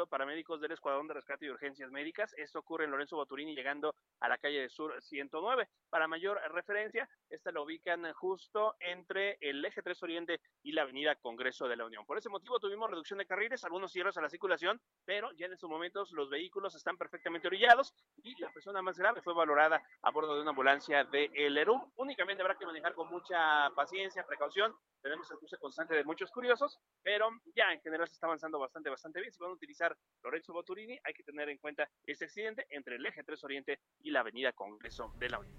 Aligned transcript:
Punto 0.00 0.08
paramédicos 0.08 0.60
del 0.62 0.72
Escuadrón 0.72 1.08
de 1.08 1.14
Rescate 1.14 1.44
y 1.44 1.50
Urgencias 1.50 1.90
Médicas. 1.90 2.32
Esto 2.38 2.60
ocurre 2.60 2.84
en 2.86 2.90
Lorenzo 2.90 3.16
Boturini 3.16 3.54
llegando 3.54 3.94
a 4.20 4.28
la 4.28 4.38
calle 4.38 4.62
de 4.62 4.70
Sur 4.70 4.94
109. 5.02 5.68
Para 5.90 6.08
mayor 6.08 6.40
referencia, 6.52 7.06
esta 7.28 7.50
lo 7.50 7.64
ubican 7.64 8.10
justo 8.14 8.76
entre 8.80 9.36
el 9.40 9.62
eje 9.62 9.82
3 9.82 10.02
Oriente 10.02 10.40
y 10.62 10.72
la 10.72 10.82
avenida 10.82 11.16
Congreso 11.16 11.68
de 11.68 11.76
la 11.76 11.84
Unión. 11.84 12.06
Por 12.06 12.16
ese 12.16 12.30
motivo 12.30 12.58
tuvimos 12.58 12.88
reducción 12.88 13.18
de 13.18 13.26
carriles, 13.26 13.62
algunos 13.64 13.92
cierres 13.92 14.16
a 14.16 14.22
la 14.22 14.30
circulación, 14.30 14.80
pero 15.04 15.32
ya 15.32 15.46
en 15.46 15.52
estos 15.52 15.68
momentos 15.68 16.12
los 16.12 16.30
vehículos 16.30 16.74
están 16.74 16.96
perfectamente 16.96 17.48
orillados 17.48 17.92
y 18.22 18.40
la 18.40 18.50
persona 18.52 18.80
más 18.80 18.98
grave 18.98 19.20
fue 19.20 19.34
valorada 19.34 19.82
a 20.00 20.10
bordo 20.10 20.34
de 20.34 20.40
una 20.40 20.50
ambulancia 20.50 21.04
de 21.04 21.30
El 21.34 21.58
Eru. 21.58 21.92
Únicamente 21.96 22.42
habrá 22.42 22.56
que 22.56 22.64
manejar 22.64 22.94
con 22.94 23.10
mucha 23.10 23.68
paciencia, 23.74 24.24
precaución. 24.24 24.74
Tenemos 25.02 25.30
el 25.30 25.38
cruce 25.38 25.56
constante 25.58 25.94
de 25.94 26.04
muchos 26.04 26.30
curiosos, 26.30 26.78
pero 27.02 27.28
ya 27.54 27.72
en 27.72 27.80
general 27.80 28.06
se 28.06 28.14
está 28.14 28.26
avanzando 28.26 28.58
bastante, 28.58 28.90
bastante 28.90 29.20
bien. 29.20 29.32
Si 29.32 29.40
van 29.40 29.50
a 29.50 29.54
utilizar 29.54 29.89
Lorenzo 30.22 30.52
Boturini, 30.52 30.98
hay 31.02 31.14
que 31.14 31.22
tener 31.22 31.48
en 31.48 31.58
cuenta 31.58 31.88
este 32.06 32.26
accidente 32.26 32.66
entre 32.70 32.96
el 32.96 33.06
eje 33.06 33.22
3 33.24 33.44
Oriente 33.44 33.80
y 34.02 34.10
la 34.10 34.20
avenida 34.20 34.52
Congreso 34.52 35.12
de 35.18 35.30
la 35.30 35.38
Unión. 35.38 35.54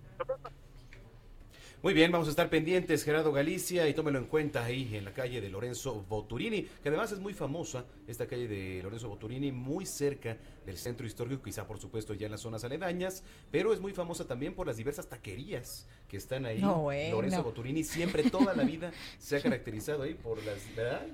Muy 1.83 1.95
bien, 1.95 2.11
vamos 2.11 2.27
a 2.27 2.29
estar 2.29 2.47
pendientes, 2.47 3.03
Gerardo 3.03 3.31
Galicia, 3.31 3.89
y 3.89 3.95
tómelo 3.95 4.19
en 4.19 4.25
cuenta 4.25 4.63
ahí 4.63 4.95
en 4.95 5.03
la 5.03 5.13
calle 5.13 5.41
de 5.41 5.49
Lorenzo 5.49 6.05
Boturini, 6.07 6.61
que 6.61 6.89
además 6.89 7.11
es 7.11 7.17
muy 7.17 7.33
famosa, 7.33 7.85
esta 8.07 8.27
calle 8.27 8.47
de 8.47 8.83
Lorenzo 8.83 9.09
Boturini, 9.09 9.51
muy 9.51 9.87
cerca 9.87 10.37
del 10.63 10.77
centro 10.77 11.07
histórico, 11.07 11.41
quizá 11.41 11.65
por 11.65 11.79
supuesto 11.79 12.13
ya 12.13 12.27
en 12.27 12.33
las 12.33 12.41
zonas 12.41 12.63
aledañas, 12.63 13.23
pero 13.49 13.73
es 13.73 13.79
muy 13.79 13.93
famosa 13.93 14.27
también 14.27 14.53
por 14.53 14.67
las 14.67 14.77
diversas 14.77 15.09
taquerías 15.09 15.89
que 16.07 16.17
están 16.17 16.45
ahí. 16.45 16.61
No. 16.61 16.91
Lorenzo 16.91 17.41
Boturini 17.41 17.83
siempre, 17.83 18.29
toda 18.29 18.53
la 18.53 18.63
vida, 18.63 18.91
se 19.17 19.37
ha 19.37 19.41
caracterizado 19.41 20.03
ahí 20.03 20.13
por 20.13 20.37
las, 20.45 20.75
¿verdad? 20.75 21.07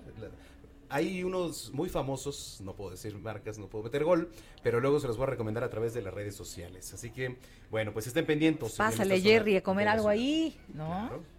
Hay 0.90 1.24
unos 1.24 1.72
muy 1.74 1.90
famosos, 1.90 2.62
no 2.64 2.74
puedo 2.76 2.92
decir 2.92 3.18
marcas, 3.18 3.58
no 3.58 3.68
puedo 3.68 3.84
meter 3.86 4.04
gol, 4.04 4.32
pero 4.64 4.80
luego 4.80 5.00
se 5.00 5.08
los 5.08 5.18
voy 5.18 5.24
a 5.24 5.30
recomendar 5.32 5.64
a 5.64 5.70
través 5.70 5.94
de 5.94 6.02
las 6.02 6.14
redes 6.14 6.36
sociales. 6.36 6.94
Así 6.94 7.10
que, 7.12 7.38
bueno, 7.70 7.92
pues 7.92 8.08
estén 8.08 8.26
pendientes. 8.26 8.72
en 8.72 8.78
Pásale, 8.78 9.18
zona 9.20 9.30
Jerry, 9.30 9.58
a 9.58 9.64
comer 9.64 9.88
algo 9.88 10.08
ahí, 10.08 10.58
¿no? 10.74 10.86
Claro. 10.86 11.38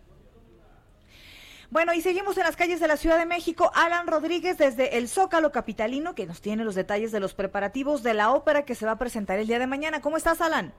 Bueno, 1.70 1.92
y 1.92 2.00
seguimos 2.00 2.38
en 2.38 2.44
las 2.44 2.56
calles 2.56 2.80
de 2.80 2.88
la 2.88 2.96
Ciudad 2.96 3.19
de 3.19 3.26
México. 3.26 3.70
Alan 3.74 4.06
Rodríguez 4.06 4.56
desde 4.56 4.96
el 4.96 5.06
Zócalo 5.06 5.52
Capitalino, 5.52 6.14
que 6.14 6.24
nos 6.26 6.41
tiene 6.41 6.64
los 6.64 6.74
detalles 6.74 7.12
de 7.12 7.20
los 7.20 7.34
preparativos 7.34 8.02
de 8.02 8.14
la 8.14 8.32
ópera 8.32 8.64
que 8.64 8.74
se 8.74 8.86
va 8.86 8.92
a 8.92 8.98
presentar 8.98 9.38
el 9.38 9.46
día 9.46 9.58
de 9.58 9.66
mañana. 9.66 10.00
¿Cómo 10.00 10.16
estás, 10.16 10.41
Alan? 10.41 10.72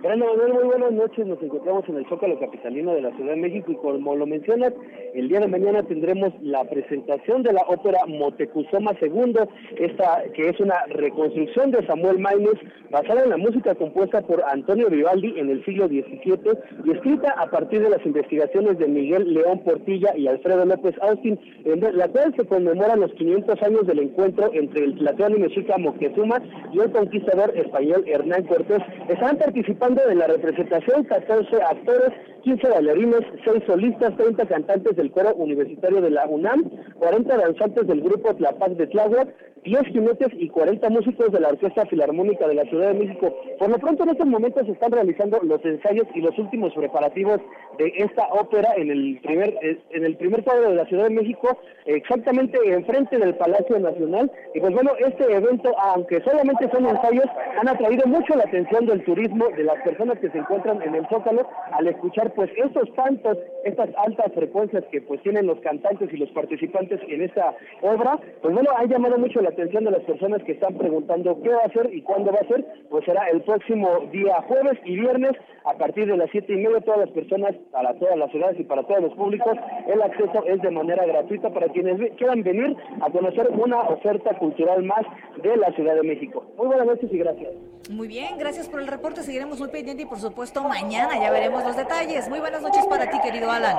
Brando 0.00 0.26
Manuel, 0.26 0.52
muy 0.52 0.62
buenas 0.62 0.92
noches. 0.92 1.26
Nos 1.26 1.42
encontramos 1.42 1.82
en 1.88 1.96
el 1.96 2.06
Zócalo 2.08 2.38
Capitalino 2.38 2.94
de 2.94 3.02
la 3.02 3.10
Ciudad 3.16 3.30
de 3.30 3.40
México 3.40 3.72
y 3.72 3.76
como 3.76 4.14
lo 4.14 4.26
mencionas, 4.26 4.72
el 5.12 5.28
día 5.28 5.40
de 5.40 5.48
mañana 5.48 5.82
tendremos 5.82 6.32
la 6.40 6.62
presentación 6.64 7.42
de 7.42 7.52
la 7.52 7.62
ópera 7.66 7.98
Motecuzoma 8.06 8.92
II, 9.02 9.34
esta 9.76 10.22
que 10.34 10.50
es 10.50 10.60
una 10.60 10.76
reconstrucción 10.90 11.72
de 11.72 11.84
Samuel 11.84 12.20
Maines 12.20 12.54
basada 12.92 13.24
en 13.24 13.30
la 13.30 13.38
música 13.38 13.74
compuesta 13.74 14.22
por 14.22 14.40
Antonio 14.44 14.88
Vivaldi 14.88 15.34
en 15.36 15.50
el 15.50 15.64
siglo 15.64 15.88
XVII 15.88 16.38
y 16.84 16.92
escrita 16.92 17.32
a 17.32 17.50
partir 17.50 17.82
de 17.82 17.90
las 17.90 18.06
investigaciones 18.06 18.78
de 18.78 18.86
Miguel 18.86 19.34
León 19.34 19.58
Portilla 19.64 20.16
y 20.16 20.28
Alfredo 20.28 20.64
López 20.64 20.94
Austin, 21.02 21.40
en 21.64 21.80
la 21.80 22.06
cual 22.06 22.32
se 22.36 22.46
conmemoran 22.46 23.00
los 23.00 23.12
500 23.14 23.60
años 23.62 23.84
del 23.88 23.98
encuentro 23.98 24.48
entre 24.52 24.84
el 24.84 24.96
Tlatoani 24.96 25.40
mexica 25.40 25.76
Moctezuma 25.76 26.40
y 26.72 26.78
el 26.78 26.92
conquistador 26.92 27.52
español 27.56 28.04
Hernán 28.06 28.44
Cortés. 28.44 28.82
Están 29.08 29.38
participando 29.38 29.87
en 29.96 30.18
la 30.18 30.26
representación 30.26 31.04
14 31.04 31.62
actores, 31.62 32.10
15 32.42 32.68
bailarines, 32.68 33.20
6 33.44 33.62
solistas, 33.66 34.16
30 34.16 34.46
cantantes 34.46 34.96
del 34.96 35.10
coro 35.10 35.34
universitario 35.36 36.02
de 36.02 36.10
la 36.10 36.26
UNAM, 36.26 36.64
40 36.98 37.36
danzantes 37.36 37.86
del 37.86 38.02
grupo 38.02 38.34
Tlapaz 38.34 38.76
de 38.76 38.86
Tláhuac, 38.86 39.28
10 39.64 39.82
jinetes 39.86 40.28
y 40.32 40.48
40 40.48 40.88
músicos 40.90 41.32
de 41.32 41.40
la 41.40 41.48
Orquesta 41.48 41.86
Filarmónica 41.86 42.46
de 42.46 42.54
la 42.54 42.64
Ciudad 42.64 42.92
de 42.92 43.04
México. 43.04 43.34
Por 43.58 43.70
lo 43.70 43.78
pronto 43.78 44.04
en 44.04 44.10
estos 44.10 44.26
momentos 44.26 44.66
se 44.66 44.72
están 44.72 44.92
realizando 44.92 45.38
los 45.42 45.64
ensayos 45.64 46.06
y 46.14 46.20
los 46.20 46.38
últimos 46.38 46.72
preparativos 46.74 47.40
de 47.78 47.92
esta 47.96 48.28
ópera 48.28 48.74
en 48.76 48.90
el 48.90 49.20
primer 49.22 49.48
eh, 49.62 49.78
en 49.90 50.04
el 50.04 50.16
primer 50.16 50.44
cuadro 50.44 50.70
de 50.70 50.76
la 50.76 50.86
Ciudad 50.86 51.04
de 51.04 51.14
México, 51.14 51.58
exactamente 51.86 52.58
enfrente 52.66 53.18
del 53.18 53.34
Palacio 53.34 53.78
Nacional. 53.78 54.30
Y 54.54 54.60
pues 54.60 54.72
bueno, 54.72 54.92
este 54.98 55.24
evento, 55.24 55.72
aunque 55.78 56.22
solamente 56.22 56.70
son 56.70 56.86
ensayos, 56.86 57.26
han 57.60 57.68
atraído 57.68 58.06
mucho 58.06 58.36
la 58.36 58.44
atención 58.44 58.86
del 58.86 59.04
turismo, 59.04 59.48
de 59.56 59.64
personas 59.82 60.18
que 60.18 60.30
se 60.30 60.38
encuentran 60.38 60.82
en 60.82 60.94
el 60.94 61.06
Zócalo, 61.08 61.48
al 61.72 61.86
escuchar 61.88 62.32
pues 62.34 62.50
estos 62.56 62.88
cantos, 62.94 63.38
estas 63.64 63.90
altas 63.96 64.32
frecuencias 64.34 64.84
que 64.90 65.00
pues 65.00 65.22
tienen 65.22 65.46
los 65.46 65.60
cantantes 65.60 66.12
y 66.12 66.16
los 66.16 66.30
participantes 66.30 67.00
en 67.08 67.22
esta 67.22 67.54
obra, 67.82 68.18
pues 68.42 68.54
bueno, 68.54 68.70
ha 68.76 68.84
llamado 68.84 69.18
mucho 69.18 69.40
la 69.40 69.50
atención 69.50 69.84
de 69.84 69.92
las 69.92 70.02
personas 70.02 70.42
que 70.44 70.52
están 70.52 70.76
preguntando 70.76 71.40
qué 71.42 71.50
va 71.50 71.62
a 71.62 71.66
hacer 71.66 71.92
y 71.92 72.02
cuándo 72.02 72.32
va 72.32 72.38
a 72.40 72.48
ser, 72.48 72.64
pues 72.90 73.04
será 73.04 73.28
el 73.30 73.42
próximo 73.42 74.08
día 74.12 74.34
jueves 74.48 74.78
y 74.84 74.96
viernes 74.96 75.32
a 75.64 75.74
partir 75.74 76.06
de 76.06 76.16
las 76.16 76.30
siete 76.30 76.54
y 76.54 76.56
media 76.56 76.80
todas 76.80 77.00
las 77.00 77.10
personas, 77.10 77.54
para 77.70 77.94
todas 77.98 78.16
las 78.16 78.30
ciudades 78.30 78.58
y 78.58 78.64
para 78.64 78.82
todos 78.84 79.02
los 79.02 79.14
públicos, 79.14 79.52
el 79.86 80.00
acceso 80.00 80.44
es 80.46 80.60
de 80.62 80.70
manera 80.70 81.04
gratuita 81.04 81.50
para 81.50 81.68
quienes 81.68 81.98
quieran 82.16 82.42
venir 82.42 82.76
a 83.00 83.10
conocer 83.10 83.48
una 83.50 83.80
oferta 83.82 84.36
cultural 84.38 84.82
más 84.84 85.04
de 85.42 85.56
la 85.56 85.70
Ciudad 85.72 85.94
de 85.94 86.02
México. 86.02 86.44
Muy 86.56 86.68
buenas 86.68 86.86
noches 86.86 87.12
y 87.12 87.18
gracias. 87.18 87.52
Muy 87.90 88.08
bien, 88.08 88.38
gracias 88.38 88.68
por 88.68 88.80
el 88.80 88.86
reporte. 88.86 89.22
Seguiremos 89.22 89.60
pendiente 89.68 90.02
y 90.02 90.06
por 90.06 90.18
supuesto 90.18 90.62
mañana 90.62 91.18
ya 91.18 91.30
veremos 91.30 91.64
los 91.64 91.76
detalles. 91.76 92.28
Muy 92.28 92.40
buenas 92.40 92.62
noches 92.62 92.86
para 92.86 93.08
ti, 93.10 93.18
querido 93.20 93.50
Alan. 93.50 93.76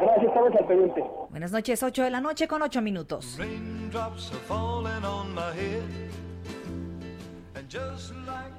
Gracias, 0.00 0.26
estamos 0.26 0.54
al 0.58 0.66
pendiente. 0.66 1.04
Buenas 1.30 1.52
noches, 1.52 1.82
8 1.82 2.02
de 2.02 2.10
la 2.10 2.20
noche 2.20 2.48
con 2.48 2.62
8 2.62 2.82
minutos. 2.82 3.38
Like 8.26 8.54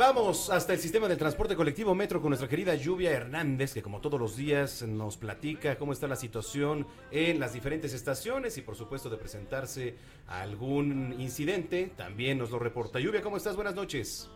Vamos 0.00 0.48
hasta 0.48 0.72
el 0.72 0.78
sistema 0.78 1.08
de 1.08 1.16
transporte 1.16 1.54
colectivo 1.54 1.94
Metro 1.94 2.22
con 2.22 2.30
nuestra 2.30 2.48
querida 2.48 2.74
Lluvia 2.74 3.10
Hernández, 3.10 3.74
que 3.74 3.82
como 3.82 4.00
todos 4.00 4.18
los 4.18 4.34
días 4.34 4.80
nos 4.80 5.18
platica 5.18 5.76
cómo 5.76 5.92
está 5.92 6.08
la 6.08 6.16
situación 6.16 6.86
en 7.10 7.38
las 7.38 7.52
diferentes 7.52 7.92
estaciones 7.92 8.56
y 8.56 8.62
por 8.62 8.76
supuesto 8.76 9.10
de 9.10 9.18
presentarse 9.18 9.96
algún 10.26 11.14
incidente, 11.20 11.92
también 11.98 12.38
nos 12.38 12.50
lo 12.50 12.58
reporta. 12.58 12.98
Lluvia, 12.98 13.20
¿cómo 13.20 13.36
estás? 13.36 13.56
Buenas 13.56 13.74
noches. 13.74 14.30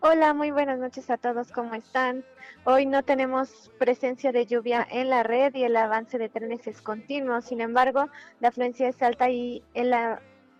Hola, 0.00 0.34
muy 0.34 0.50
buenas 0.50 0.80
noches 0.80 1.08
a 1.08 1.16
todos, 1.16 1.52
¿cómo 1.52 1.74
están? 1.74 2.24
Hoy 2.64 2.84
no 2.84 3.04
tenemos 3.04 3.70
presencia 3.78 4.32
de 4.32 4.46
lluvia 4.46 4.84
en 4.90 5.10
la 5.10 5.22
red 5.22 5.54
y 5.54 5.62
el 5.62 5.76
avance 5.76 6.18
de 6.18 6.28
trenes 6.28 6.66
es 6.66 6.82
continuo, 6.82 7.40
sin 7.40 7.60
embargo, 7.60 8.08
la 8.40 8.48
afluencia 8.48 8.88
es 8.88 9.00
alta 9.00 9.30
y, 9.30 9.62
en 9.74 9.90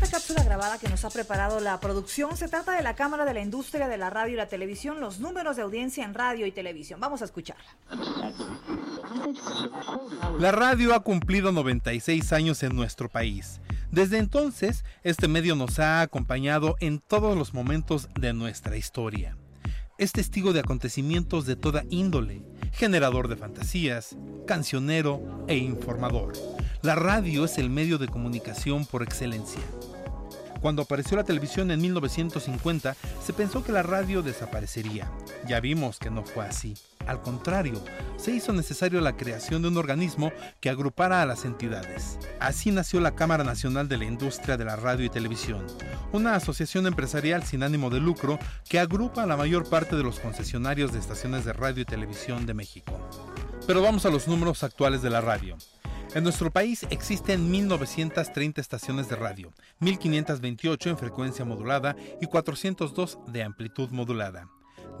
Esta 0.00 0.16
cápsula 0.16 0.44
grabada 0.44 0.78
que 0.78 0.88
nos 0.88 1.04
ha 1.04 1.10
preparado 1.10 1.58
la 1.58 1.80
producción 1.80 2.36
se 2.36 2.46
trata 2.46 2.70
de 2.70 2.84
la 2.84 2.94
Cámara 2.94 3.24
de 3.24 3.34
la 3.34 3.40
Industria 3.40 3.88
de 3.88 3.98
la 3.98 4.10
Radio 4.10 4.34
y 4.34 4.36
la 4.36 4.46
Televisión, 4.46 5.00
los 5.00 5.18
números 5.18 5.56
de 5.56 5.62
audiencia 5.62 6.04
en 6.04 6.14
radio 6.14 6.46
y 6.46 6.52
televisión. 6.52 7.00
Vamos 7.00 7.20
a 7.20 7.24
escucharla. 7.24 7.64
La 10.38 10.52
radio 10.52 10.94
ha 10.94 11.00
cumplido 11.00 11.50
96 11.50 12.32
años 12.32 12.62
en 12.62 12.76
nuestro 12.76 13.08
país. 13.08 13.60
Desde 13.90 14.18
entonces, 14.18 14.84
este 15.02 15.26
medio 15.26 15.56
nos 15.56 15.80
ha 15.80 16.00
acompañado 16.00 16.76
en 16.78 17.00
todos 17.00 17.36
los 17.36 17.52
momentos 17.52 18.08
de 18.14 18.32
nuestra 18.34 18.76
historia. 18.76 19.36
Es 19.98 20.12
testigo 20.12 20.52
de 20.52 20.60
acontecimientos 20.60 21.44
de 21.44 21.56
toda 21.56 21.82
índole, 21.90 22.44
generador 22.72 23.28
de 23.28 23.36
fantasías, 23.36 24.16
cancionero 24.46 25.44
e 25.48 25.56
informador. 25.56 26.32
La 26.82 26.94
radio 26.94 27.44
es 27.44 27.58
el 27.58 27.70
medio 27.70 27.98
de 27.98 28.08
comunicación 28.08 28.86
por 28.86 29.02
excelencia. 29.02 29.60
Cuando 30.60 30.82
apareció 30.82 31.16
la 31.16 31.24
televisión 31.24 31.70
en 31.70 31.80
1950, 31.80 32.96
se 33.24 33.32
pensó 33.32 33.62
que 33.62 33.72
la 33.72 33.82
radio 33.82 34.22
desaparecería. 34.22 35.10
Ya 35.46 35.60
vimos 35.60 35.98
que 35.98 36.10
no 36.10 36.24
fue 36.24 36.44
así. 36.44 36.74
Al 37.06 37.22
contrario, 37.22 37.82
se 38.16 38.32
hizo 38.32 38.52
necesario 38.52 39.00
la 39.00 39.16
creación 39.16 39.62
de 39.62 39.68
un 39.68 39.78
organismo 39.78 40.30
que 40.60 40.68
agrupara 40.68 41.22
a 41.22 41.26
las 41.26 41.44
entidades. 41.44 42.18
Así 42.38 42.70
nació 42.70 43.00
la 43.00 43.14
Cámara 43.14 43.44
Nacional 43.44 43.88
de 43.88 43.96
la 43.96 44.04
Industria 44.04 44.56
de 44.56 44.66
la 44.66 44.76
Radio 44.76 45.06
y 45.06 45.10
Televisión, 45.10 45.66
una 46.12 46.34
asociación 46.34 46.86
empresarial 46.86 47.44
sin 47.44 47.62
ánimo 47.62 47.88
de 47.88 48.00
lucro 48.00 48.38
que 48.68 48.78
agrupa 48.78 49.22
a 49.22 49.26
la 49.26 49.38
mayor 49.38 49.68
parte 49.68 49.96
de 49.96 50.02
los 50.02 50.20
concesionarios 50.20 50.92
de 50.92 50.98
estaciones 50.98 51.46
de 51.46 51.54
radio 51.54 51.82
y 51.82 51.86
televisión 51.86 52.44
de 52.44 52.54
México. 52.54 52.92
Pero 53.66 53.80
vamos 53.80 54.04
a 54.04 54.10
los 54.10 54.28
números 54.28 54.62
actuales 54.62 55.00
de 55.00 55.10
la 55.10 55.20
radio. 55.20 55.56
En 56.14 56.24
nuestro 56.24 56.50
país 56.50 56.86
existen 56.90 57.52
1.930 57.52 58.58
estaciones 58.58 59.10
de 59.10 59.16
radio, 59.16 59.52
1.528 59.80 60.90
en 60.90 60.98
frecuencia 60.98 61.44
modulada 61.44 61.96
y 62.20 62.26
402 62.26 63.18
de 63.26 63.42
amplitud 63.42 63.90
modulada. 63.90 64.48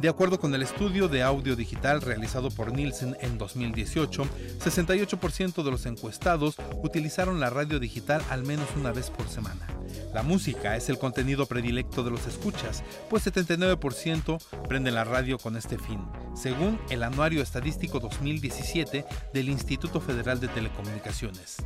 De 0.00 0.08
acuerdo 0.08 0.38
con 0.38 0.54
el 0.54 0.62
estudio 0.62 1.08
de 1.08 1.24
audio 1.24 1.56
digital 1.56 2.00
realizado 2.00 2.50
por 2.50 2.72
Nielsen 2.72 3.16
en 3.20 3.36
2018, 3.36 4.26
68% 4.60 5.64
de 5.64 5.70
los 5.72 5.86
encuestados 5.86 6.54
utilizaron 6.84 7.40
la 7.40 7.50
radio 7.50 7.80
digital 7.80 8.22
al 8.30 8.44
menos 8.44 8.68
una 8.76 8.92
vez 8.92 9.10
por 9.10 9.28
semana. 9.28 9.66
La 10.14 10.22
música 10.22 10.76
es 10.76 10.88
el 10.88 10.98
contenido 10.98 11.46
predilecto 11.46 12.04
de 12.04 12.10
los 12.10 12.28
escuchas, 12.28 12.84
pues 13.10 13.26
79% 13.26 14.38
prenden 14.68 14.94
la 14.94 15.02
radio 15.02 15.36
con 15.36 15.56
este 15.56 15.78
fin, 15.78 16.00
según 16.34 16.78
el 16.90 17.02
Anuario 17.02 17.42
Estadístico 17.42 17.98
2017 17.98 19.04
del 19.34 19.48
Instituto 19.48 20.00
Federal 20.00 20.38
de 20.38 20.46
Telecomunicaciones. 20.46 21.56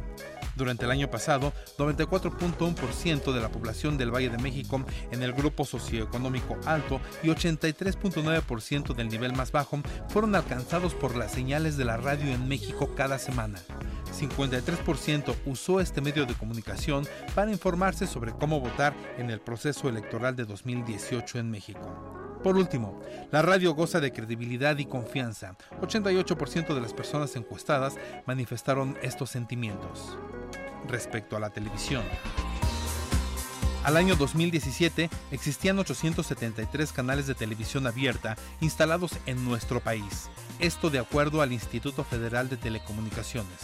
Durante 0.56 0.84
el 0.84 0.90
año 0.90 1.10
pasado, 1.10 1.52
94.1% 1.78 3.32
de 3.32 3.40
la 3.40 3.50
población 3.50 3.96
del 3.96 4.14
Valle 4.14 4.30
de 4.30 4.38
México 4.38 4.84
en 5.10 5.22
el 5.22 5.32
grupo 5.32 5.64
socioeconómico 5.64 6.58
alto 6.66 7.00
y 7.22 7.28
83.9% 7.28 8.94
del 8.94 9.08
nivel 9.08 9.32
más 9.34 9.52
bajo 9.52 9.80
fueron 10.08 10.34
alcanzados 10.34 10.94
por 10.94 11.16
las 11.16 11.32
señales 11.32 11.76
de 11.76 11.84
la 11.84 11.96
radio 11.96 12.32
en 12.32 12.48
México 12.48 12.94
cada 12.94 13.18
semana. 13.18 13.58
53% 14.12 15.34
usó 15.46 15.80
este 15.80 16.00
medio 16.00 16.26
de 16.26 16.34
comunicación 16.34 17.06
para 17.34 17.50
informarse 17.50 18.06
sobre 18.06 18.32
cómo 18.32 18.60
votar 18.60 18.94
en 19.18 19.30
el 19.30 19.40
proceso 19.40 19.88
electoral 19.88 20.36
de 20.36 20.44
2018 20.44 21.38
en 21.38 21.50
México. 21.50 22.31
Por 22.42 22.56
último, 22.56 23.00
la 23.30 23.40
radio 23.40 23.72
goza 23.72 24.00
de 24.00 24.12
credibilidad 24.12 24.76
y 24.78 24.86
confianza. 24.86 25.56
88% 25.80 26.74
de 26.74 26.80
las 26.80 26.92
personas 26.92 27.36
encuestadas 27.36 27.94
manifestaron 28.26 28.98
estos 29.00 29.30
sentimientos. 29.30 30.18
Respecto 30.88 31.36
a 31.36 31.40
la 31.40 31.50
televisión. 31.50 32.02
Al 33.84 33.96
año 33.96 34.16
2017 34.16 35.08
existían 35.30 35.78
873 35.78 36.92
canales 36.92 37.28
de 37.28 37.34
televisión 37.34 37.86
abierta 37.86 38.36
instalados 38.60 39.12
en 39.26 39.44
nuestro 39.44 39.78
país. 39.80 40.28
Esto 40.58 40.90
de 40.90 40.98
acuerdo 40.98 41.42
al 41.42 41.52
Instituto 41.52 42.02
Federal 42.02 42.48
de 42.48 42.56
Telecomunicaciones. 42.56 43.58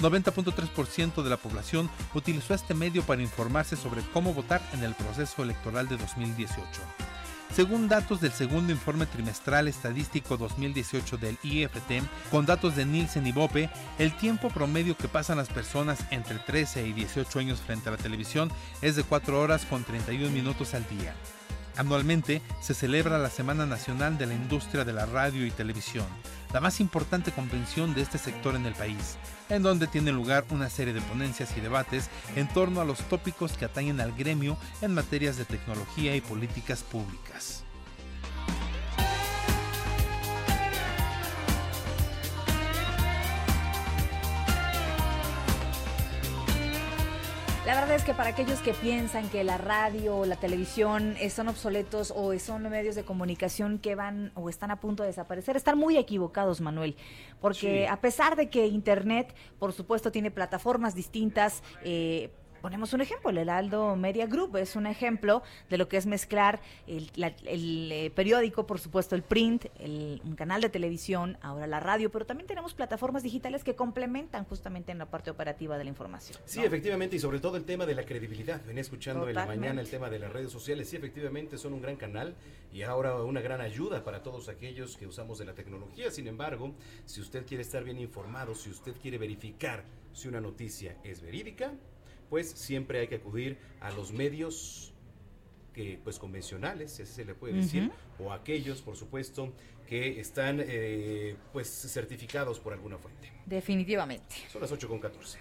90.3% 0.00 1.22
de 1.22 1.30
la 1.30 1.36
población 1.36 1.90
utilizó 2.14 2.54
este 2.54 2.74
medio 2.74 3.02
para 3.02 3.22
informarse 3.22 3.76
sobre 3.76 4.02
cómo 4.12 4.32
votar 4.32 4.62
en 4.72 4.84
el 4.84 4.94
proceso 4.94 5.42
electoral 5.42 5.88
de 5.88 5.96
2018. 5.96 6.64
Según 7.54 7.88
datos 7.88 8.20
del 8.20 8.30
segundo 8.30 8.72
informe 8.72 9.06
trimestral 9.06 9.66
estadístico 9.66 10.36
2018 10.36 11.18
del 11.18 11.36
IFT, 11.42 12.02
con 12.30 12.46
datos 12.46 12.76
de 12.76 12.86
Nielsen 12.86 13.26
y 13.26 13.32
Bope, 13.32 13.68
el 13.98 14.16
tiempo 14.16 14.50
promedio 14.50 14.96
que 14.96 15.08
pasan 15.08 15.38
las 15.38 15.48
personas 15.48 15.98
entre 16.10 16.38
13 16.38 16.86
y 16.86 16.92
18 16.92 17.38
años 17.40 17.60
frente 17.60 17.88
a 17.88 17.92
la 17.92 17.98
televisión 17.98 18.52
es 18.82 18.94
de 18.94 19.02
4 19.02 19.40
horas 19.40 19.66
con 19.66 19.82
31 19.82 20.30
minutos 20.30 20.74
al 20.74 20.88
día. 20.88 21.14
Anualmente 21.76 22.40
se 22.60 22.74
celebra 22.74 23.18
la 23.18 23.30
Semana 23.30 23.66
Nacional 23.66 24.16
de 24.16 24.26
la 24.26 24.34
Industria 24.34 24.84
de 24.84 24.92
la 24.92 25.06
Radio 25.06 25.44
y 25.44 25.50
Televisión, 25.50 26.06
la 26.52 26.60
más 26.60 26.80
importante 26.80 27.32
convención 27.32 27.94
de 27.94 28.02
este 28.02 28.18
sector 28.18 28.54
en 28.54 28.66
el 28.66 28.74
país, 28.74 29.16
en 29.48 29.62
donde 29.62 29.86
tiene 29.86 30.12
lugar 30.12 30.44
una 30.50 30.68
serie 30.70 30.94
de 30.94 31.00
ponencias 31.00 31.56
y 31.56 31.60
debates 31.60 32.10
en 32.36 32.48
torno 32.48 32.80
a 32.80 32.84
los 32.84 32.98
tópicos 33.08 33.52
que 33.52 33.64
atañen 33.64 34.00
al 34.00 34.12
gremio 34.12 34.56
en 34.82 34.94
materias 34.94 35.36
de 35.36 35.44
tecnología 35.44 36.16
y 36.16 36.20
políticas 36.20 36.82
públicas. 36.82 37.64
La 47.70 47.82
verdad 47.82 47.94
es 47.94 48.02
que 48.02 48.14
para 48.14 48.30
aquellos 48.30 48.58
que 48.58 48.74
piensan 48.74 49.28
que 49.28 49.44
la 49.44 49.56
radio 49.56 50.16
o 50.16 50.26
la 50.26 50.34
televisión 50.34 51.14
eh, 51.20 51.30
son 51.30 51.46
obsoletos 51.46 52.12
o 52.16 52.36
son 52.40 52.68
medios 52.68 52.96
de 52.96 53.04
comunicación 53.04 53.78
que 53.78 53.94
van 53.94 54.32
o 54.34 54.48
están 54.48 54.72
a 54.72 54.80
punto 54.80 55.04
de 55.04 55.10
desaparecer, 55.10 55.56
están 55.56 55.78
muy 55.78 55.96
equivocados, 55.96 56.60
Manuel. 56.60 56.96
Porque 57.40 57.84
Sí. 57.84 57.86
a 57.88 58.00
pesar 58.00 58.34
de 58.34 58.50
que 58.50 58.66
Internet, 58.66 59.36
por 59.60 59.72
supuesto, 59.72 60.10
tiene 60.10 60.32
plataformas 60.32 60.96
distintas, 60.96 61.62
eh, 61.84 62.30
Ponemos 62.60 62.92
un 62.92 63.00
ejemplo, 63.00 63.30
el 63.30 63.38
Heraldo 63.38 63.96
Media 63.96 64.26
Group 64.26 64.56
es 64.56 64.76
un 64.76 64.86
ejemplo 64.86 65.42
de 65.70 65.78
lo 65.78 65.88
que 65.88 65.96
es 65.96 66.04
mezclar 66.06 66.60
el, 66.86 67.10
la- 67.16 67.34
el, 67.46 67.90
eh, 67.90 68.10
periódico, 68.10 68.66
por 68.66 68.78
supuesto 68.78 69.14
el 69.14 69.22
print, 69.22 69.66
el- 69.78 70.20
un 70.24 70.34
canal 70.36 70.60
de 70.60 70.68
televisión, 70.68 71.38
ahora 71.40 71.66
la 71.66 71.80
radio, 71.80 72.10
pero 72.10 72.26
también 72.26 72.46
tenemos 72.46 72.74
plataformas 72.74 73.22
digitales 73.22 73.64
que 73.64 73.74
complementan 73.74 74.44
justamente 74.44 74.92
en 74.92 74.98
la 74.98 75.06
parte 75.06 75.30
operativa 75.30 75.78
de 75.78 75.84
la 75.84 75.90
información. 75.90 76.38
Sí, 76.44 76.62
efectivamente, 76.62 77.16
y 77.16 77.18
sobre 77.18 77.40
todo 77.40 77.56
el 77.56 77.64
tema 77.64 77.86
de 77.86 77.94
la 77.94 78.04
credibilidad. 78.04 78.60
Venía 78.66 78.82
escuchando 78.82 79.26
en 79.28 79.34
la 79.34 79.46
mañana 79.46 79.80
el 79.80 79.88
tema 79.88 80.10
de 80.10 80.18
las 80.18 80.30
redes 80.32 80.52
sociales. 80.52 80.88
Sí, 80.90 80.96
efectivamente, 80.96 81.56
son 81.56 81.72
un 81.72 81.80
gran 81.80 81.96
canal 81.96 82.34
y 82.72 82.82
ahora 82.82 83.14
una 83.22 83.40
gran 83.40 83.60
ayuda 83.62 84.04
para 84.04 84.22
todos 84.22 84.48
aquellos 84.50 84.96
que 84.98 85.06
usamos 85.06 85.38
de 85.38 85.46
la 85.46 85.54
tecnología. 85.54 86.10
Sin 86.10 86.26
embargo, 86.26 86.74
si 87.06 87.20
usted 87.22 87.46
quiere 87.46 87.62
estar 87.62 87.84
bien 87.84 87.98
informado, 87.98 88.54
si 88.54 88.68
usted 88.70 88.94
quiere 89.00 89.16
verificar 89.16 89.84
si 90.12 90.28
una 90.28 90.40
noticia 90.40 90.96
es 91.04 91.22
verídica, 91.22 91.72
pues 92.30 92.48
siempre 92.48 93.00
hay 93.00 93.08
que 93.08 93.16
acudir 93.16 93.58
a 93.80 93.90
los 93.90 94.12
medios 94.12 94.94
que 95.74 96.00
pues 96.02 96.18
convencionales, 96.18 96.92
si 96.92 97.02
así 97.02 97.12
se 97.12 97.24
le 97.24 97.34
puede 97.34 97.54
decir, 97.54 97.90
o 98.18 98.32
aquellos, 98.32 98.80
por 98.80 98.96
supuesto, 98.96 99.52
que 99.88 100.20
están 100.20 100.62
eh, 100.64 101.36
pues 101.52 101.68
certificados 101.68 102.60
por 102.60 102.72
alguna 102.72 102.96
fuente. 102.96 103.32
Definitivamente. 103.44 104.36
Son 104.50 104.62
las 104.62 104.70
8 104.70 104.88
con 104.88 105.00
14. 105.00 105.38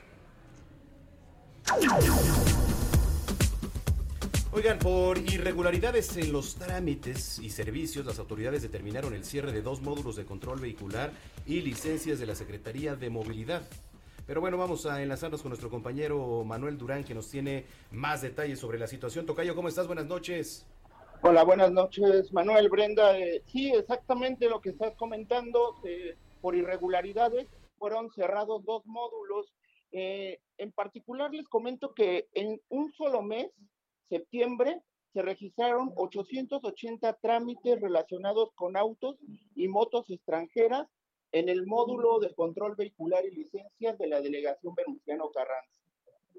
Oigan, 4.52 4.80
por 4.80 5.20
irregularidades 5.20 6.18
en 6.18 6.32
los 6.32 6.56
trámites 6.56 7.38
y 7.38 7.52
servicios, 7.52 8.06
las 8.06 8.18
autoridades 8.18 8.64
determinaron 8.64 9.14
el 9.14 9.24
cierre 9.24 9.52
de 9.52 9.62
dos 9.62 9.82
módulos 9.82 10.16
de 10.16 10.26
control 10.26 10.60
vehicular 10.60 11.12
y 11.46 11.62
licencias 11.62 12.18
de 12.18 12.26
la 12.26 12.34
Secretaría 12.34 12.96
de 12.96 13.12
Movilidad. 13.12 13.62
Pero 14.30 14.42
bueno, 14.42 14.60
vamos 14.60 14.86
a 14.86 15.02
enlazarnos 15.02 15.42
con 15.42 15.50
nuestro 15.50 15.72
compañero 15.72 16.44
Manuel 16.44 16.78
Durán, 16.78 17.04
que 17.04 17.16
nos 17.16 17.32
tiene 17.32 17.66
más 17.90 18.22
detalles 18.22 18.60
sobre 18.60 18.78
la 18.78 18.86
situación. 18.86 19.26
Tocayo, 19.26 19.56
¿cómo 19.56 19.70
estás? 19.70 19.88
Buenas 19.88 20.06
noches. 20.06 20.68
Hola, 21.24 21.44
buenas 21.44 21.72
noches, 21.72 22.32
Manuel, 22.32 22.70
Brenda. 22.70 23.18
Eh, 23.18 23.42
sí, 23.48 23.72
exactamente 23.72 24.48
lo 24.48 24.62
que 24.62 24.70
estás 24.70 24.94
comentando. 24.98 25.74
eh, 25.84 26.16
por 26.42 26.56
irregularidades 26.56 27.48
fueron 27.80 28.12
cerrados 28.12 28.64
dos 28.66 28.86
módulos. 28.86 29.52
Eh, 29.92 30.40
en 30.60 30.72
particular 30.74 31.34
les 31.34 31.48
comento 31.48 31.96
que 31.96 32.28
en 32.36 32.62
un 32.70 32.92
solo 32.92 33.24
mes, 33.24 33.48
septiembre, 34.10 34.80
se 35.12 35.24
registraron 35.24 35.92
880 35.96 37.14
trámites 37.14 37.82
relacionados 37.82 38.52
con 38.54 38.78
autos 38.78 39.16
y 39.56 39.68
motos 39.68 40.08
extranjeras 40.12 40.86
en 41.32 41.50
el 41.50 41.66
módulo 41.66 42.20
de 42.20 42.34
control 42.34 42.76
vehicular 42.76 43.26
y 43.26 43.32
licencias 43.32 43.98
de 43.98 44.08
la 44.08 44.22
delegación 44.22 44.74
Venustiano 44.76 45.30
Carranza. 45.32 45.72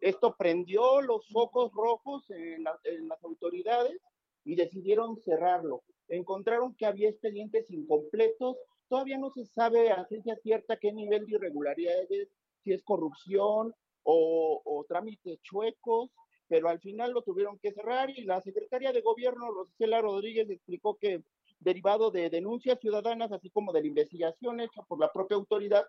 Esto 0.00 0.34
prendió 0.36 1.00
los 1.02 1.28
focos 1.28 1.72
rojos 1.72 2.28
en, 2.30 2.64
la- 2.64 2.78
en 2.84 3.08
las 3.08 3.22
autoridades 3.22 4.00
y 4.44 4.56
decidieron 4.56 5.16
cerrarlo. 5.16 5.82
Encontraron 6.08 6.74
que 6.74 6.86
había 6.86 7.10
expedientes 7.10 7.70
incompletos, 7.70 8.56
todavía 8.88 9.18
no 9.18 9.30
se 9.30 9.44
sabe 9.44 9.90
a 9.90 10.04
ciencia 10.06 10.36
cierta 10.36 10.78
qué 10.78 10.92
nivel 10.92 11.26
de 11.26 11.32
irregularidades, 11.36 12.28
si 12.64 12.72
es 12.72 12.82
corrupción 12.82 13.74
o, 14.02 14.62
o 14.64 14.84
trámites 14.88 15.40
chuecos, 15.42 16.10
pero 16.48 16.68
al 16.68 16.80
final 16.80 17.12
lo 17.12 17.22
tuvieron 17.22 17.58
que 17.58 17.72
cerrar 17.72 18.10
y 18.10 18.24
la 18.24 18.40
secretaria 18.40 18.92
de 18.92 19.02
gobierno, 19.02 19.50
Rosela 19.52 20.00
Rodríguez, 20.00 20.50
explicó 20.50 20.96
que 20.96 21.22
derivado 21.60 22.10
de 22.10 22.30
denuncias 22.30 22.78
ciudadanas, 22.80 23.30
así 23.32 23.50
como 23.50 23.72
de 23.72 23.82
la 23.82 23.86
investigación 23.88 24.60
hecha 24.60 24.82
por 24.82 24.98
la 24.98 25.12
propia 25.12 25.36
autoridad, 25.36 25.84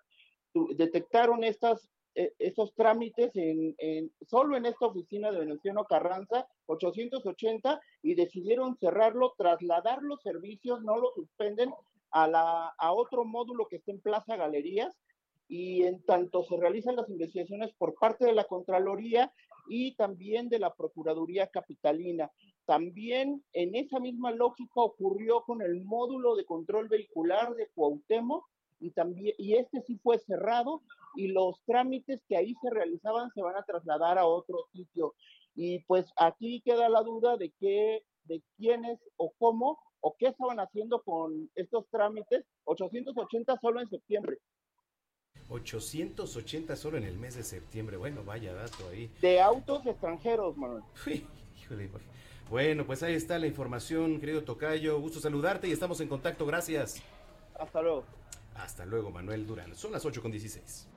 detectaron 0.76 1.44
eh, 1.44 2.34
estos 2.40 2.74
trámites 2.76 3.32
en, 3.36 3.74
en- 3.78 4.12
solo 4.28 4.58
en 4.58 4.66
esta 4.66 4.86
oficina 4.88 5.32
de 5.32 5.40
Venustiano 5.40 5.86
Carranza, 5.86 6.48
880, 6.66 7.80
y 8.02 8.16
decidieron 8.16 8.76
cerrarlo, 8.78 9.34
trasladar 9.38 10.02
los 10.04 10.22
servicios, 10.22 10.82
no 10.84 10.98
lo 10.98 11.12
suspenden, 11.16 11.74
a, 12.12 12.28
la, 12.28 12.68
a 12.78 12.92
otro 12.92 13.24
módulo 13.24 13.68
que 13.70 13.78
está 13.78 13.92
en 13.92 14.02
Plaza 14.02 14.36
Galerías, 14.36 14.94
y 15.48 15.84
en 15.84 16.04
tanto 16.04 16.44
se 16.44 16.56
realizan 16.58 16.96
las 16.96 17.10
investigaciones 17.10 17.74
por 17.78 17.94
parte 17.96 18.26
de 18.26 18.34
la 18.34 18.46
Contraloría 18.46 19.34
y 19.70 19.96
también 19.96 20.48
de 20.50 20.60
la 20.60 20.74
Procuraduría 20.74 21.48
Capitalina. 21.48 22.32
También 22.66 23.44
en 23.54 23.76
esa 23.76 24.00
misma 24.00 24.32
lógica 24.32 24.82
ocurrió 24.82 25.42
con 25.42 25.62
el 25.62 25.84
módulo 25.84 26.36
de 26.36 26.46
control 26.46 26.88
vehicular 26.88 27.56
de 27.56 27.68
Cuauhtémoc 27.74 28.46
y 28.80 28.92
también 28.92 29.36
y 29.38 29.56
este 29.56 29.82
sí 29.82 29.98
fue 30.02 30.20
cerrado 30.20 30.82
y 31.16 31.28
los 31.28 31.62
trámites 31.66 32.22
que 32.28 32.38
ahí 32.38 32.56
se 32.62 32.70
realizaban 32.70 33.32
se 33.34 33.42
van 33.42 33.56
a 33.56 33.64
trasladar 33.64 34.18
a 34.18 34.26
otro 34.26 34.66
sitio. 34.72 35.14
Y 35.56 35.80
pues 35.80 36.12
aquí 36.18 36.62
queda 36.62 36.90
la 36.90 37.02
duda 37.02 37.38
de 37.38 37.52
qué 37.60 38.04
de 38.26 38.42
quiénes 38.58 39.00
o 39.18 39.34
cómo 39.38 39.80
o 40.00 40.16
qué 40.18 40.28
estaban 40.28 40.60
haciendo 40.60 41.02
con 41.04 41.50
estos 41.56 41.88
trámites 41.90 42.46
880 42.66 43.58
solo 43.60 43.82
en 43.82 43.90
septiembre. 43.90 44.38
880 45.50 46.76
solo 46.76 46.98
en 46.98 47.04
el 47.04 47.18
mes 47.18 47.36
de 47.36 47.44
septiembre. 47.44 47.98
Bueno, 47.98 48.24
vaya 48.24 48.54
dato 48.54 48.88
ahí. 48.90 49.12
De 49.22 49.42
autos 49.42 49.86
extranjeros, 49.86 50.56
Manuel. 50.58 50.84
Uy, 51.06 51.26
híjole. 51.58 51.90
Bueno, 52.52 52.86
pues 52.86 53.02
ahí 53.02 53.14
está 53.14 53.40
la 53.40 53.48
información, 53.48 54.20
querido 54.20 54.44
Tocayo. 54.44 55.00
Gusto 55.00 55.22
saludarte 55.22 55.70
y 55.70 55.72
estamos 55.72 56.02
en 56.02 56.10
contacto. 56.10 56.46
Gracias. 56.46 57.02
Hasta 57.58 57.82
luego. 57.82 58.04
Hasta 58.56 58.86
luego, 58.86 59.10
Manuel 59.10 59.48
Durán. 59.48 59.74
Son 59.74 59.94
las 59.94 60.04
8 60.04 60.22
con 60.22 60.32
16. 60.32 60.90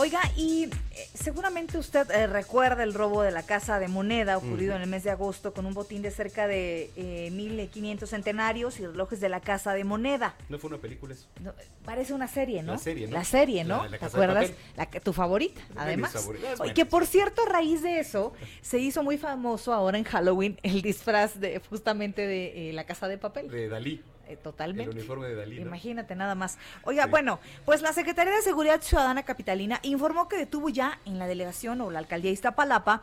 Oiga, 0.00 0.20
y 0.36 0.66
eh, 0.66 0.70
seguramente 1.12 1.76
usted 1.76 2.08
eh, 2.12 2.28
recuerda 2.28 2.84
el 2.84 2.94
robo 2.94 3.22
de 3.22 3.32
la 3.32 3.42
casa 3.42 3.80
de 3.80 3.88
moneda 3.88 4.38
ocurrido 4.38 4.76
en 4.76 4.82
el 4.82 4.88
mes 4.88 5.02
de 5.02 5.10
agosto 5.10 5.52
con 5.52 5.66
un 5.66 5.74
botín 5.74 6.02
de 6.02 6.12
cerca 6.12 6.46
de 6.46 6.92
eh, 6.94 7.30
1.500 7.32 8.06
centenarios 8.06 8.78
y 8.78 8.86
relojes 8.86 9.18
de 9.18 9.28
la 9.28 9.40
casa 9.40 9.72
de 9.74 9.82
moneda. 9.82 10.36
¿No 10.48 10.60
fue 10.60 10.68
una 10.68 10.78
película 10.78 11.14
eso? 11.14 11.26
No, 11.42 11.52
parece 11.84 12.14
una 12.14 12.28
serie, 12.28 12.62
¿no? 12.62 12.74
La 12.74 12.78
serie, 12.78 13.08
¿no? 13.08 13.12
La 13.12 13.24
serie, 13.24 13.64
¿no? 13.64 13.78
La 13.78 13.82
de 13.82 13.90
La 13.90 13.98
¿Te 13.98 14.06
acuerdas? 14.06 14.52
La 14.76 14.86
tu 14.86 15.12
favorita, 15.12 15.60
además. 15.74 16.28
bueno, 16.58 16.74
que 16.74 16.86
por 16.86 17.04
cierto, 17.04 17.42
a 17.42 17.46
raíz 17.46 17.82
de 17.82 17.98
eso, 17.98 18.32
se 18.62 18.78
hizo 18.78 19.02
muy 19.02 19.18
famoso 19.18 19.72
ahora 19.74 19.98
en 19.98 20.04
Halloween 20.04 20.60
el 20.62 20.80
disfraz 20.80 21.40
de 21.40 21.60
justamente 21.68 22.24
de 22.24 22.70
eh, 22.70 22.72
la 22.72 22.86
casa 22.86 23.08
de 23.08 23.18
papel. 23.18 23.50
De 23.50 23.68
Dalí. 23.68 24.00
Eh, 24.28 24.36
totalmente. 24.36 24.90
El 24.90 24.98
uniforme 24.98 25.28
de 25.28 25.34
Dalí. 25.34 25.56
¿no? 25.56 25.66
Imagínate 25.66 26.14
nada 26.14 26.34
más. 26.34 26.58
Oiga, 26.84 27.04
Sí. 27.04 27.10
bueno, 27.10 27.40
pues 27.64 27.80
la 27.80 27.92
Secretaría 27.92 28.34
de 28.34 28.42
Seguridad 28.42 28.80
Ciudadana 28.82 29.22
Capitalina 29.22 29.80
informó 29.82 30.28
que 30.28 30.36
detuvo 30.36 30.68
ya 30.68 30.98
en 31.06 31.18
la 31.18 31.26
delegación 31.26 31.80
o 31.80 31.90
la 31.90 31.98
alcaldía 31.98 32.28
de 32.30 32.34
Iztapalapa 32.34 33.02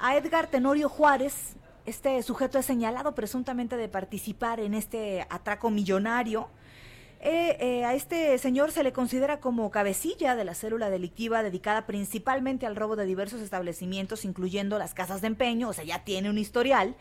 a 0.00 0.16
Edgar 0.16 0.48
Tenorio 0.48 0.88
Juárez. 0.88 1.54
Este 1.86 2.20
sujeto 2.22 2.58
es 2.58 2.66
señalado 2.66 3.14
presuntamente 3.14 3.76
de 3.76 3.88
participar 3.88 4.58
en 4.58 4.74
este 4.74 5.26
atraco 5.30 5.70
millonario. 5.70 6.48
Eh, 7.20 7.56
eh, 7.60 7.84
a 7.84 7.94
este 7.94 8.36
señor 8.38 8.70
se 8.72 8.82
le 8.82 8.92
considera 8.92 9.40
como 9.40 9.70
cabecilla 9.70 10.34
de 10.36 10.44
la 10.44 10.54
célula 10.54 10.90
delictiva 10.90 11.42
dedicada 11.42 11.86
principalmente 11.86 12.66
al 12.66 12.76
robo 12.76 12.96
de 12.96 13.06
diversos 13.06 13.40
establecimientos, 13.40 14.24
incluyendo 14.24 14.78
las 14.78 14.92
casas 14.92 15.20
de 15.22 15.28
empeño, 15.28 15.68
o 15.68 15.72
sea, 15.72 15.84
ya 15.84 16.04
tiene 16.04 16.28
un 16.28 16.36
historial. 16.36 16.96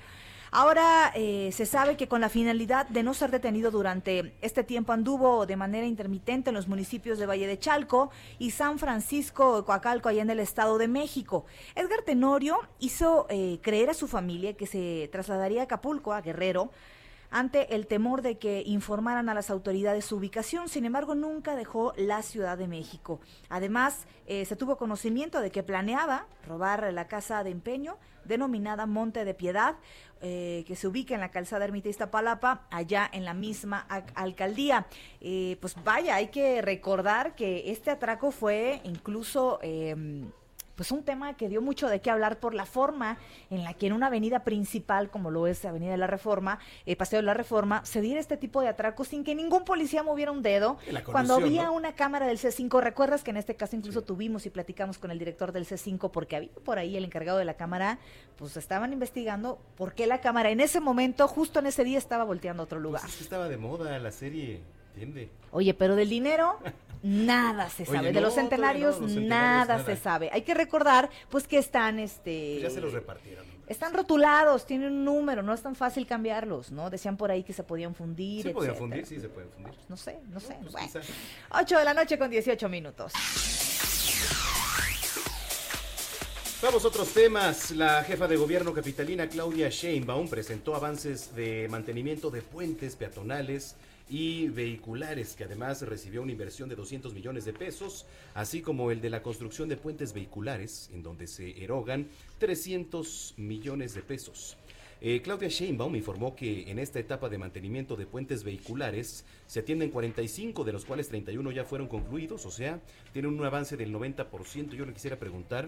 Ahora 0.55 1.11
eh, 1.15 1.49
se 1.51 1.65
sabe 1.65 1.97
que 1.97 2.07
con 2.07 2.21
la 2.21 2.29
finalidad 2.29 2.87
de 2.87 3.01
no 3.01 3.15
ser 3.15 3.31
detenido 3.31 3.71
durante 3.71 4.35
este 4.39 4.63
tiempo 4.63 4.93
anduvo 4.93 5.47
de 5.47 5.55
manera 5.55 5.87
intermitente 5.87 6.51
en 6.51 6.53
los 6.53 6.67
municipios 6.67 7.17
de 7.17 7.25
Valle 7.25 7.47
de 7.47 7.57
Chalco 7.57 8.11
y 8.37 8.51
San 8.51 8.77
Francisco, 8.77 9.65
Coacalco, 9.65 10.09
allá 10.09 10.21
en 10.21 10.29
el 10.29 10.39
Estado 10.39 10.77
de 10.77 10.87
México. 10.87 11.47
Edgar 11.73 12.03
Tenorio 12.03 12.59
hizo 12.77 13.25
eh, 13.31 13.57
creer 13.63 13.89
a 13.89 13.95
su 13.95 14.07
familia 14.07 14.53
que 14.53 14.67
se 14.67 15.09
trasladaría 15.11 15.61
a 15.61 15.63
Acapulco, 15.63 16.13
a 16.13 16.21
Guerrero, 16.21 16.69
ante 17.33 17.73
el 17.73 17.87
temor 17.87 18.21
de 18.21 18.37
que 18.37 18.61
informaran 18.65 19.27
a 19.27 19.33
las 19.33 19.49
autoridades 19.49 20.05
su 20.05 20.17
ubicación. 20.17 20.69
Sin 20.69 20.85
embargo, 20.85 21.15
nunca 21.15 21.55
dejó 21.55 21.93
la 21.97 22.21
Ciudad 22.21 22.59
de 22.59 22.67
México. 22.67 23.19
Además, 23.49 24.05
eh, 24.27 24.45
se 24.45 24.55
tuvo 24.55 24.77
conocimiento 24.77 25.41
de 25.41 25.49
que 25.49 25.63
planeaba 25.63 26.27
robar 26.47 26.93
la 26.93 27.07
casa 27.07 27.43
de 27.43 27.49
empeño 27.49 27.97
denominada 28.23 28.85
Monte 28.85 29.25
de 29.25 29.33
Piedad, 29.33 29.75
eh, 30.21 30.63
que 30.67 30.75
se 30.75 30.87
ubica 30.87 31.15
en 31.15 31.21
la 31.21 31.31
calzada 31.31 31.65
Ermita 31.65 31.89
Iztapalapa, 31.89 32.67
allá 32.69 33.09
en 33.11 33.25
la 33.25 33.33
misma 33.33 33.79
alcaldía. 34.13 34.85
Eh, 35.19 35.57
pues 35.59 35.75
vaya, 35.83 36.15
hay 36.15 36.27
que 36.27 36.61
recordar 36.61 37.35
que 37.35 37.71
este 37.71 37.89
atraco 37.89 38.29
fue 38.31 38.79
incluso... 38.83 39.59
em, 39.63 40.31
pues 40.75 40.91
un 40.91 41.03
tema 41.03 41.35
que 41.35 41.49
dio 41.49 41.61
mucho 41.61 41.87
de 41.87 42.01
qué 42.01 42.09
hablar 42.09 42.39
por 42.39 42.53
la 42.53 42.65
forma 42.65 43.17
en 43.49 43.63
la 43.63 43.73
que 43.73 43.87
en 43.87 43.93
una 43.93 44.07
avenida 44.07 44.43
principal, 44.43 45.09
como 45.09 45.31
lo 45.31 45.47
es 45.47 45.63
Avenida 45.65 45.91
de 45.91 45.97
la 45.97 46.07
Reforma, 46.07 46.59
eh, 46.85 46.95
Paseo 46.95 47.19
de 47.19 47.23
la 47.23 47.33
Reforma, 47.33 47.85
se 47.85 48.01
diera 48.01 48.19
este 48.19 48.37
tipo 48.37 48.61
de 48.61 48.67
atracos 48.67 49.09
sin 49.09 49.23
que 49.23 49.35
ningún 49.35 49.65
policía 49.65 50.03
moviera 50.03 50.31
un 50.31 50.41
dedo. 50.41 50.77
Cuando 51.05 51.35
había 51.35 51.65
¿no? 51.65 51.73
una 51.73 51.93
cámara 51.93 52.27
del 52.27 52.37
C5, 52.37 52.81
recuerdas 52.81 53.23
que 53.23 53.31
en 53.31 53.37
este 53.37 53.55
caso 53.55 53.75
incluso 53.75 54.01
tuvimos 54.01 54.45
y 54.45 54.49
platicamos 54.49 54.97
con 54.97 55.11
el 55.11 55.19
director 55.19 55.51
del 55.51 55.65
C5 55.65 56.11
porque 56.11 56.35
había 56.35 56.49
por 56.63 56.77
ahí 56.77 56.97
el 56.97 57.05
encargado 57.05 57.37
de 57.37 57.45
la 57.45 57.55
cámara, 57.55 57.99
pues 58.37 58.57
estaban 58.57 58.93
investigando 58.93 59.59
por 59.75 59.93
qué 59.93 60.07
la 60.07 60.21
cámara 60.21 60.49
en 60.49 60.59
ese 60.59 60.79
momento, 60.79 61.27
justo 61.27 61.59
en 61.59 61.67
ese 61.67 61.83
día, 61.83 61.97
estaba 61.97 62.23
volteando 62.23 62.63
a 62.63 62.65
otro 62.65 62.79
lugar. 62.79 63.01
Pues 63.01 63.13
es 63.13 63.17
que 63.17 63.23
estaba 63.23 63.47
de 63.47 63.57
moda 63.57 63.97
la 63.99 64.11
serie, 64.11 64.61
¿entiende? 64.93 65.29
Oye, 65.51 65.73
pero 65.73 65.95
del 65.95 66.09
dinero 66.09 66.57
nada 67.03 67.69
se 67.69 67.83
Oye, 67.83 67.91
sabe. 67.91 68.11
de 68.11 68.21
los 68.21 68.35
no, 68.35 68.41
centenarios, 68.41 68.99
los 68.99 69.11
centenarios, 69.11 69.29
nada, 69.29 69.77
nada. 69.77 69.85
se 69.85 70.01
sabe. 70.01 70.29
Hay 70.31 70.43
que 70.43 70.53
recordar, 70.53 71.09
pues, 71.29 71.47
que 71.47 71.57
están, 71.57 71.99
este... 71.99 72.59
Pues 72.59 72.63
ya 72.63 72.69
se 72.69 72.81
los 72.81 72.93
repartieron. 72.93 73.45
Están 73.67 73.93
rotulados, 73.93 74.65
tienen 74.65 74.91
un 74.91 75.05
número, 75.05 75.41
no 75.41 75.53
es 75.53 75.61
tan 75.61 75.75
fácil 75.75 76.05
cambiarlos, 76.05 76.71
¿no? 76.71 76.89
Decían 76.89 77.15
por 77.15 77.31
ahí 77.31 77.43
que 77.43 77.53
se 77.53 77.63
podían 77.63 77.95
fundir, 77.95 78.43
¿Se 78.43 78.49
podían 78.49 78.75
fundir? 78.75 79.05
Sí, 79.05 79.19
se 79.19 79.29
pueden 79.29 79.49
fundir. 79.51 79.73
No 79.87 79.95
sé, 79.95 80.19
no 80.29 80.39
sé. 80.39 80.57
Pues 80.61 80.73
bueno. 80.73 80.87
quizá. 80.87 80.99
8 81.51 81.79
de 81.79 81.85
la 81.85 81.93
noche 81.93 82.17
con 82.17 82.29
18 82.29 82.67
minutos. 82.67 83.13
Vamos 86.61 86.85
a 86.85 86.87
otros 86.87 87.13
temas. 87.13 87.71
La 87.71 88.03
jefa 88.03 88.27
de 88.27 88.37
gobierno 88.37 88.73
capitalina 88.73 89.27
Claudia 89.27 89.69
Sheinbaum 89.69 90.29
presentó 90.29 90.75
avances 90.75 91.35
de 91.35 91.67
mantenimiento 91.69 92.31
de 92.31 92.41
puentes 92.41 92.95
peatonales 92.95 93.75
y 94.09 94.49
vehiculares, 94.49 95.35
que 95.35 95.45
además 95.45 95.81
recibió 95.81 96.21
una 96.21 96.31
inversión 96.31 96.69
de 96.69 96.75
200 96.75 97.13
millones 97.13 97.45
de 97.45 97.53
pesos, 97.53 98.05
así 98.33 98.61
como 98.61 98.91
el 98.91 99.01
de 99.01 99.09
la 99.09 99.23
construcción 99.23 99.69
de 99.69 99.77
puentes 99.77 100.13
vehiculares, 100.13 100.89
en 100.93 101.03
donde 101.03 101.27
se 101.27 101.63
erogan 101.63 102.07
300 102.39 103.35
millones 103.37 103.93
de 103.93 104.01
pesos. 104.01 104.57
Eh, 105.05 105.21
Claudia 105.21 105.49
Sheinbaum 105.49 105.95
informó 105.97 106.33
que 106.33 106.71
en 106.71 106.79
esta 106.79 106.97
etapa 106.97 107.27
de 107.27 107.37
mantenimiento 107.37 107.97
de 107.97 108.05
puentes 108.05 108.43
vehiculares 108.45 109.25
se 109.47 109.59
atienden 109.59 109.89
45, 109.89 110.63
de 110.63 110.71
los 110.71 110.85
cuales 110.85 111.09
31 111.09 111.51
ya 111.51 111.65
fueron 111.65 111.89
concluidos, 111.89 112.45
o 112.45 112.51
sea, 112.51 112.79
tienen 113.11 113.33
un 113.37 113.43
avance 113.43 113.75
del 113.75 113.93
90%. 113.93 114.75
Yo 114.75 114.85
le 114.85 114.93
quisiera 114.93 115.19
preguntar 115.19 115.67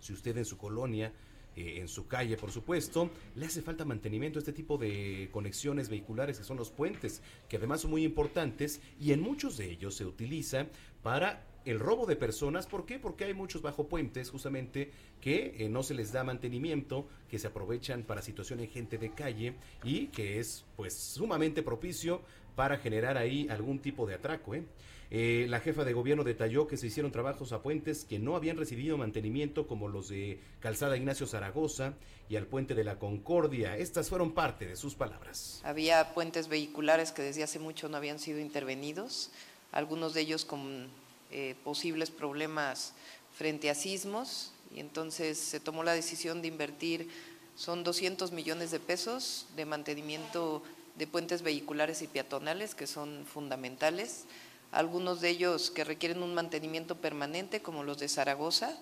si 0.00 0.12
usted 0.12 0.36
en 0.36 0.44
su 0.44 0.58
colonia, 0.58 1.12
eh, 1.56 1.78
en 1.78 1.88
su 1.88 2.06
calle, 2.06 2.36
por 2.36 2.50
supuesto, 2.50 3.10
le 3.34 3.46
hace 3.46 3.62
falta 3.62 3.84
mantenimiento 3.84 4.38
a 4.38 4.40
este 4.40 4.52
tipo 4.52 4.78
de 4.78 5.28
conexiones 5.32 5.88
vehiculares 5.88 6.38
que 6.38 6.44
son 6.44 6.56
los 6.56 6.70
puentes, 6.70 7.22
que 7.48 7.56
además 7.56 7.82
son 7.82 7.90
muy 7.90 8.04
importantes 8.04 8.80
y 9.00 9.12
en 9.12 9.20
muchos 9.20 9.56
de 9.56 9.70
ellos 9.70 9.94
se 9.94 10.06
utiliza 10.06 10.66
para 11.02 11.46
el 11.64 11.78
robo 11.78 12.06
de 12.06 12.16
personas. 12.16 12.66
¿Por 12.66 12.86
qué? 12.86 12.98
Porque 12.98 13.24
hay 13.24 13.34
muchos 13.34 13.62
bajo 13.62 13.88
puentes 13.88 14.30
justamente 14.30 14.90
que 15.20 15.56
eh, 15.58 15.68
no 15.68 15.82
se 15.82 15.94
les 15.94 16.12
da 16.12 16.24
mantenimiento, 16.24 17.06
que 17.28 17.38
se 17.38 17.48
aprovechan 17.48 18.02
para 18.02 18.22
situaciones 18.22 18.68
de 18.68 18.72
gente 18.72 18.98
de 18.98 19.10
calle 19.10 19.54
y 19.84 20.06
que 20.08 20.38
es 20.38 20.64
pues 20.76 20.94
sumamente 20.94 21.62
propicio 21.62 22.22
para 22.54 22.78
generar 22.78 23.16
ahí 23.16 23.48
algún 23.48 23.78
tipo 23.80 24.06
de 24.06 24.14
atraco. 24.14 24.54
¿eh? 24.54 24.64
Eh, 25.12 25.46
la 25.48 25.58
jefa 25.58 25.84
de 25.84 25.92
gobierno 25.92 26.22
detalló 26.22 26.68
que 26.68 26.76
se 26.76 26.86
hicieron 26.86 27.10
trabajos 27.10 27.52
a 27.52 27.62
puentes 27.62 28.04
que 28.04 28.20
no 28.20 28.36
habían 28.36 28.56
recibido 28.56 28.96
mantenimiento, 28.96 29.66
como 29.66 29.88
los 29.88 30.08
de 30.08 30.40
Calzada 30.60 30.96
Ignacio 30.96 31.26
Zaragoza 31.26 31.94
y 32.28 32.36
al 32.36 32.46
puente 32.46 32.76
de 32.76 32.84
la 32.84 32.98
Concordia. 33.00 33.76
Estas 33.76 34.08
fueron 34.08 34.32
parte 34.32 34.66
de 34.66 34.76
sus 34.76 34.94
palabras. 34.94 35.60
Había 35.64 36.14
puentes 36.14 36.46
vehiculares 36.46 37.10
que 37.10 37.22
desde 37.22 37.42
hace 37.42 37.58
mucho 37.58 37.88
no 37.88 37.96
habían 37.96 38.20
sido 38.20 38.38
intervenidos, 38.38 39.30
algunos 39.72 40.14
de 40.14 40.20
ellos 40.20 40.44
con 40.44 40.88
eh, 41.32 41.56
posibles 41.64 42.12
problemas 42.12 42.92
frente 43.36 43.68
a 43.68 43.74
sismos, 43.74 44.52
y 44.74 44.78
entonces 44.78 45.38
se 45.38 45.58
tomó 45.58 45.82
la 45.82 45.92
decisión 45.92 46.40
de 46.40 46.48
invertir, 46.48 47.08
son 47.56 47.82
200 47.82 48.30
millones 48.30 48.70
de 48.70 48.78
pesos 48.78 49.46
de 49.56 49.64
mantenimiento 49.66 50.62
de 50.96 51.08
puentes 51.08 51.42
vehiculares 51.42 52.00
y 52.02 52.06
peatonales, 52.06 52.76
que 52.76 52.86
son 52.86 53.24
fundamentales, 53.26 54.26
algunos 54.72 55.20
de 55.20 55.30
ellos 55.30 55.70
que 55.70 55.84
requieren 55.84 56.22
un 56.22 56.34
mantenimiento 56.34 56.96
permanente, 56.96 57.60
como 57.60 57.82
los 57.82 57.98
de 57.98 58.08
Zaragoza, 58.08 58.76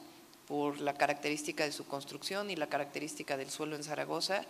por 0.46 0.80
la 0.80 0.94
característica 0.94 1.64
de 1.64 1.72
su 1.72 1.86
construcción 1.86 2.50
y 2.50 2.56
la 2.56 2.68
característica 2.68 3.36
del 3.36 3.50
suelo 3.50 3.76
en 3.76 3.84
Zaragoza, 3.84 4.44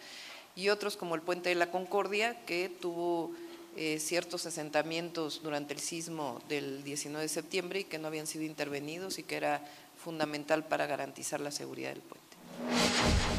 y 0.54 0.68
otros 0.68 0.96
como 0.96 1.14
el 1.14 1.22
puente 1.22 1.48
de 1.48 1.54
la 1.54 1.70
Concordia, 1.70 2.44
que 2.44 2.68
tuvo 2.68 3.32
eh, 3.76 4.00
ciertos 4.00 4.46
asentamientos 4.46 5.40
durante 5.42 5.74
el 5.74 5.80
sismo 5.80 6.40
del 6.48 6.82
19 6.82 7.22
de 7.22 7.28
septiembre 7.28 7.80
y 7.80 7.84
que 7.84 7.98
no 7.98 8.08
habían 8.08 8.26
sido 8.26 8.44
intervenidos 8.44 9.18
y 9.18 9.22
que 9.22 9.36
era 9.36 9.62
fundamental 10.02 10.64
para 10.64 10.86
garantizar 10.86 11.40
la 11.40 11.50
seguridad 11.50 11.90
del 11.90 12.00
puente. 12.00 13.37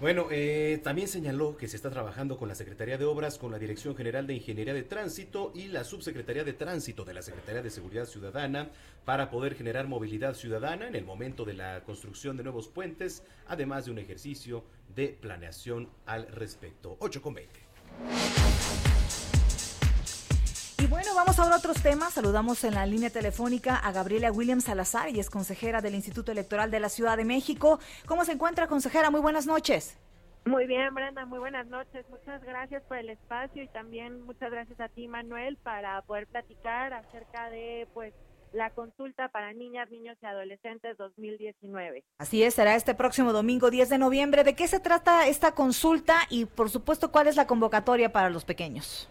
Bueno, 0.00 0.28
eh, 0.30 0.80
también 0.84 1.08
señaló 1.08 1.56
que 1.56 1.66
se 1.66 1.74
está 1.74 1.90
trabajando 1.90 2.38
con 2.38 2.48
la 2.48 2.54
Secretaría 2.54 2.98
de 2.98 3.04
Obras, 3.04 3.36
con 3.36 3.50
la 3.50 3.58
Dirección 3.58 3.96
General 3.96 4.28
de 4.28 4.34
Ingeniería 4.34 4.72
de 4.72 4.84
Tránsito 4.84 5.50
y 5.56 5.66
la 5.66 5.82
Subsecretaría 5.82 6.44
de 6.44 6.52
Tránsito 6.52 7.04
de 7.04 7.14
la 7.14 7.22
Secretaría 7.22 7.62
de 7.62 7.70
Seguridad 7.70 8.06
Ciudadana 8.06 8.70
para 9.04 9.28
poder 9.28 9.56
generar 9.56 9.88
movilidad 9.88 10.34
ciudadana 10.34 10.86
en 10.86 10.94
el 10.94 11.04
momento 11.04 11.44
de 11.44 11.54
la 11.54 11.82
construcción 11.82 12.36
de 12.36 12.44
nuevos 12.44 12.68
puentes, 12.68 13.24
además 13.48 13.86
de 13.86 13.90
un 13.90 13.98
ejercicio 13.98 14.62
de 14.94 15.08
planeación 15.20 15.88
al 16.06 16.28
respecto. 16.28 16.96
8 17.00 17.20
con 17.20 17.34
20. 17.34 17.58
Bueno, 20.88 21.14
vamos 21.14 21.38
ahora 21.38 21.56
a 21.56 21.58
otros 21.58 21.82
temas. 21.82 22.14
Saludamos 22.14 22.64
en 22.64 22.74
la 22.74 22.86
línea 22.86 23.10
telefónica 23.10 23.76
a 23.76 23.92
Gabriela 23.92 24.32
Williams 24.32 24.64
Salazar, 24.64 25.10
y 25.10 25.20
es 25.20 25.28
consejera 25.28 25.82
del 25.82 25.94
Instituto 25.94 26.32
Electoral 26.32 26.70
de 26.70 26.80
la 26.80 26.88
Ciudad 26.88 27.18
de 27.18 27.26
México. 27.26 27.78
¿Cómo 28.06 28.24
se 28.24 28.32
encuentra, 28.32 28.68
consejera? 28.68 29.10
Muy 29.10 29.20
buenas 29.20 29.46
noches. 29.46 29.98
Muy 30.46 30.66
bien, 30.66 30.94
Brenda, 30.94 31.26
muy 31.26 31.40
buenas 31.40 31.66
noches. 31.66 32.06
Muchas 32.08 32.42
gracias 32.42 32.82
por 32.84 32.96
el 32.96 33.10
espacio 33.10 33.62
y 33.62 33.68
también 33.68 34.24
muchas 34.24 34.50
gracias 34.50 34.80
a 34.80 34.88
ti, 34.88 35.08
Manuel, 35.08 35.58
para 35.58 36.00
poder 36.02 36.26
platicar 36.26 36.94
acerca 36.94 37.50
de 37.50 37.86
pues 37.92 38.14
la 38.54 38.70
consulta 38.70 39.28
para 39.28 39.52
niñas, 39.52 39.90
niños 39.90 40.16
y 40.22 40.24
adolescentes 40.24 40.96
2019. 40.96 42.02
Así 42.16 42.42
es, 42.42 42.54
será 42.54 42.74
este 42.76 42.94
próximo 42.94 43.34
domingo 43.34 43.68
10 43.68 43.90
de 43.90 43.98
noviembre. 43.98 44.42
¿De 44.42 44.54
qué 44.54 44.66
se 44.66 44.80
trata 44.80 45.26
esta 45.26 45.52
consulta 45.52 46.20
y, 46.30 46.46
por 46.46 46.70
supuesto, 46.70 47.12
cuál 47.12 47.28
es 47.28 47.36
la 47.36 47.46
convocatoria 47.46 48.10
para 48.10 48.30
los 48.30 48.46
pequeños? 48.46 49.06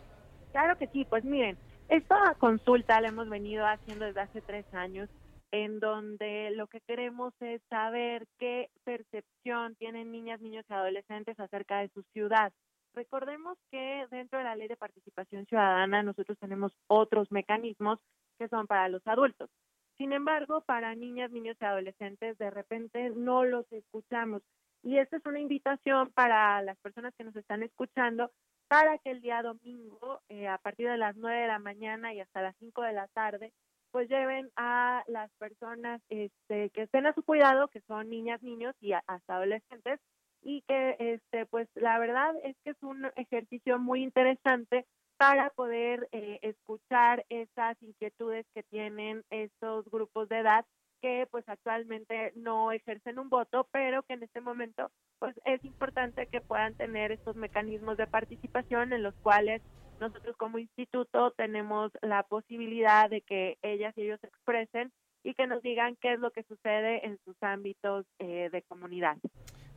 Claro 0.54 0.76
que 0.80 0.88
sí, 0.88 1.06
pues 1.08 1.24
miren, 1.24 1.56
esta 1.90 2.36
consulta 2.40 3.02
la 3.02 3.10
hemos 3.10 3.30
venido 3.30 3.66
haciendo 3.66 4.06
desde 4.06 4.22
hace 4.22 4.42
tres 4.42 4.66
años, 4.74 5.10
en 5.52 5.80
donde 5.80 6.52
lo 6.52 6.68
que 6.68 6.82
queremos 6.82 7.34
es 7.40 7.62
saber 7.70 8.28
qué 8.38 8.70
percepción 8.84 9.76
tienen 9.76 10.12
niñas, 10.12 10.42
niños 10.42 10.66
y 10.70 10.74
adolescentes 10.74 11.40
acerca 11.40 11.80
de 11.80 11.90
su 11.90 12.04
ciudad. 12.14 12.52
Recordemos 12.94 13.58
que 13.72 14.06
dentro 14.12 14.40
de 14.40 14.46
la 14.46 14.56
ley 14.56 14.68
de 14.68 14.76
participación 14.76 15.46
ciudadana 15.46 16.04
nosotros 16.04 16.38
tenemos 16.40 16.74
otros 16.88 17.32
mecanismos 17.32 18.00
que 18.38 18.48
son 18.50 18.68
para 18.68 18.90
los 18.90 19.06
adultos. 19.06 19.50
Sin 19.98 20.14
embargo, 20.14 20.62
para 20.62 20.94
niñas, 20.96 21.32
niños 21.32 21.58
y 21.60 21.66
adolescentes 21.66 22.38
de 22.38 22.50
repente 22.52 23.12
no 23.12 23.46
los 23.46 23.72
escuchamos. 23.72 24.42
Y 24.88 25.00
esta 25.00 25.18
es 25.18 25.26
una 25.26 25.42
invitación 25.42 26.12
para 26.14 26.62
las 26.62 26.78
personas 26.78 27.14
que 27.18 27.26
nos 27.26 27.36
están 27.36 27.62
escuchando 27.62 28.32
para 28.70 28.98
que 29.00 29.12
el 29.12 29.20
día 29.20 29.42
domingo, 29.42 30.22
eh, 30.30 30.48
a 30.48 30.58
partir 30.60 30.88
de 30.88 30.96
las 30.96 31.18
9 31.18 31.42
de 31.42 31.48
la 31.48 31.60
mañana 31.60 32.14
y 32.14 32.22
hasta 32.22 32.42
las 32.42 32.56
5 32.60 32.84
de 32.84 32.94
la 32.94 33.10
tarde, 33.10 33.52
pues 33.92 34.08
lleven 34.08 34.50
a 34.56 35.04
las 35.08 35.30
personas 35.40 36.02
este, 36.08 36.70
que 36.70 36.84
estén 36.84 37.06
a 37.06 37.14
su 37.14 37.22
cuidado, 37.24 37.68
que 37.68 37.82
son 37.82 38.10
niñas, 38.10 38.42
niños 38.42 38.76
y 38.80 38.94
hasta 38.94 39.36
adolescentes, 39.36 40.00
y 40.42 40.62
que 40.62 40.96
este 41.00 41.46
pues 41.48 41.68
la 41.76 42.00
verdad 42.00 42.34
es 42.46 42.56
que 42.64 42.70
es 42.70 42.82
un 42.82 43.12
ejercicio 43.18 43.80
muy 43.80 44.04
interesante 44.04 44.86
para 45.18 45.50
poder 45.50 46.08
eh, 46.14 46.40
escuchar 46.44 47.26
esas 47.28 47.76
inquietudes 47.82 48.46
que 48.54 48.64
tienen 48.64 49.26
estos 49.32 49.84
grupos 49.92 50.30
de 50.30 50.40
edad 50.40 50.66
que 51.02 51.28
pues 51.32 51.48
actualmente 51.48 52.34
no 52.36 52.72
ejercen 52.72 53.20
un 53.20 53.30
voto, 53.30 53.68
pero 53.72 54.04
que 54.04 54.14
en 54.14 54.24
este 54.24 54.42
momento 54.42 54.92
pues 55.20 55.36
es 55.46 55.64
importante 55.66 56.28
que 56.28 56.42
puedan 56.42 56.76
tener 56.76 57.12
estos 57.12 57.36
mecanismos 57.36 57.98
de 57.98 58.08
participación 58.08 58.94
en 58.94 59.04
los 59.04 59.16
cuales 59.16 59.62
nosotros 60.00 60.36
como 60.38 60.60
instituto 60.60 61.32
tenemos 61.32 61.92
la 62.02 62.24
posibilidad 62.24 63.10
de 63.10 63.22
que 63.22 63.58
ellas 63.62 63.94
y 63.98 64.04
ellos 64.04 64.24
expresen 64.24 64.92
y 65.24 65.34
que 65.34 65.48
nos 65.48 65.62
digan 65.62 65.98
qué 66.02 66.14
es 66.14 66.20
lo 66.20 66.32
que 66.32 66.44
sucede 66.44 67.06
en 67.06 67.20
sus 67.26 67.36
ámbitos 67.42 68.06
eh, 68.20 68.50
de 68.52 68.62
comunidad. 68.64 69.18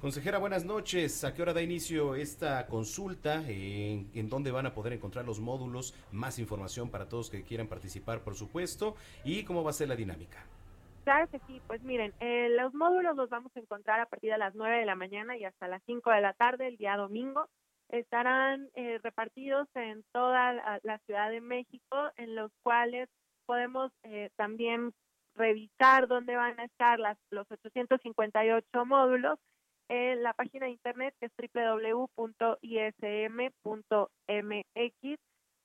Consejera, 0.01 0.39
buenas 0.39 0.65
noches. 0.65 1.25
¿A 1.25 1.35
qué 1.35 1.43
hora 1.43 1.53
da 1.53 1.61
inicio 1.61 2.15
esta 2.15 2.67
consulta? 2.69 3.43
¿En, 3.47 4.11
¿En, 4.15 4.29
dónde 4.31 4.51
van 4.51 4.67
a 4.67 4.73
poder 4.73 4.95
encontrar 4.95 5.27
los 5.27 5.41
módulos? 5.41 5.95
Más 6.11 6.39
información 6.39 6.91
para 6.91 7.09
todos 7.09 7.29
que 7.29 7.43
quieran 7.43 7.67
participar, 7.67 8.23
por 8.23 8.35
supuesto. 8.35 8.97
¿Y 9.25 9.43
cómo 9.43 9.63
va 9.63 9.71
a 9.71 9.75
ser 9.75 9.89
la 9.89 9.97
dinámica? 9.97 10.47
Claro 11.11 11.27
que 11.29 11.41
sí, 11.49 11.61
pues 11.67 11.83
miren, 11.83 12.15
eh, 12.21 12.51
los 12.51 12.73
módulos 12.73 13.17
los 13.17 13.29
vamos 13.29 13.51
a 13.57 13.59
encontrar 13.59 13.99
a 13.99 14.07
partir 14.07 14.31
de 14.31 14.39
las 14.39 14.55
9 14.55 14.79
de 14.79 14.87
la 14.87 14.95
mañana 14.95 15.37
y 15.37 15.45
hasta 15.45 15.67
las 15.67 15.83
5 15.83 16.09
de 16.09 16.21
la 16.21 16.35
tarde 16.35 16.69
el 16.69 16.77
día 16.77 16.97
domingo. 16.97 17.49
Estarán 17.89 18.69
eh, 18.75 19.01
repartidos 19.03 19.67
en 19.75 20.05
toda 20.13 20.53
la, 20.85 20.99
Ciudad 21.07 21.31
de 21.31 21.41
México, 21.41 21.97
en 22.15 22.37
los 22.37 22.53
cuales 22.63 23.09
podemos 23.45 23.91
eh, 24.05 24.31
también 24.37 24.93
revisar 25.35 26.07
dónde 26.07 26.37
van 26.37 26.61
a 26.61 26.65
estar 26.67 27.01
las, 27.01 27.19
los 27.31 27.51
858 27.51 28.87
módulos 28.87 29.41
en 29.89 30.23
la 30.23 30.33
página 30.33 30.67
de 30.67 30.73
internet 30.73 31.13
que 31.19 31.27
es 31.27 31.33
www.ism.mx 31.37 32.41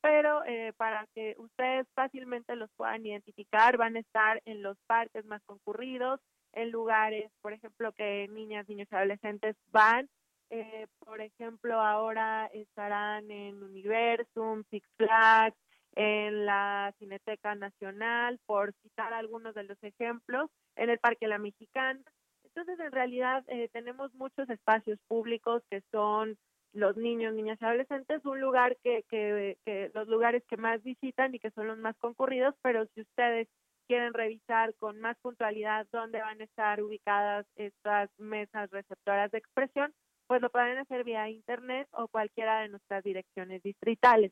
pero 0.05 0.45
eh, 0.45 0.71
para 0.77 1.07
que 1.15 1.33
ustedes 1.39 1.87
fácilmente 1.95 2.55
los 2.55 2.69
puedan 2.77 3.03
identificar, 3.03 3.75
van 3.75 3.95
a 3.95 4.01
estar 4.01 4.39
en 4.45 4.61
los 4.61 4.77
parques 4.85 5.25
más 5.25 5.41
concurridos, 5.45 6.19
en 6.53 6.69
lugares, 6.69 7.31
por 7.41 7.53
ejemplo, 7.53 7.91
que 7.91 8.27
niñas, 8.27 8.69
niños 8.69 8.87
y 8.91 8.95
adolescentes 8.95 9.55
van. 9.71 10.07
Eh, 10.51 10.85
por 10.99 11.21
ejemplo, 11.21 11.81
ahora 11.81 12.45
estarán 12.53 13.31
en 13.31 13.63
Universum, 13.63 14.63
Six 14.69 14.87
Flags, 14.95 15.57
en 15.95 16.45
la 16.45 16.93
Cineteca 16.99 17.55
Nacional, 17.55 18.39
por 18.45 18.75
citar 18.83 19.11
algunos 19.11 19.55
de 19.55 19.63
los 19.63 19.83
ejemplos, 19.83 20.51
en 20.75 20.91
el 20.91 20.99
Parque 20.99 21.27
La 21.27 21.39
Mexicana. 21.39 21.99
Entonces, 22.43 22.79
en 22.79 22.91
realidad, 22.91 23.43
eh, 23.47 23.69
tenemos 23.73 24.13
muchos 24.13 24.47
espacios 24.51 24.99
públicos 25.07 25.63
que 25.71 25.81
son 25.91 26.37
los 26.75 26.97
niños, 26.97 27.33
niñas 27.33 27.57
y 27.61 27.65
adolescentes, 27.65 28.23
un 28.25 28.39
lugar 28.41 28.77
que, 28.83 29.03
que, 29.09 29.57
que, 29.65 29.91
los 29.93 30.07
lugares 30.07 30.43
que 30.47 30.57
más 30.57 30.83
visitan 30.83 31.33
y 31.33 31.39
que 31.39 31.51
son 31.51 31.67
los 31.67 31.77
más 31.77 31.95
concurridos, 31.97 32.53
pero 32.61 32.85
si 32.93 33.01
ustedes 33.01 33.47
quieren 33.87 34.13
revisar 34.13 34.73
con 34.75 34.99
más 34.99 35.17
puntualidad 35.21 35.87
dónde 35.91 36.19
van 36.19 36.41
a 36.41 36.43
estar 36.43 36.81
ubicadas 36.81 37.45
estas 37.55 38.09
mesas 38.19 38.69
receptoras 38.71 39.31
de 39.31 39.37
expresión, 39.37 39.93
pues 40.27 40.41
lo 40.41 40.49
pueden 40.49 40.77
hacer 40.77 41.03
vía 41.03 41.29
internet 41.29 41.87
o 41.91 42.07
cualquiera 42.07 42.61
de 42.61 42.69
nuestras 42.69 43.03
direcciones 43.03 43.63
distritales. 43.63 44.31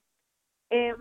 Eh, 0.69 0.95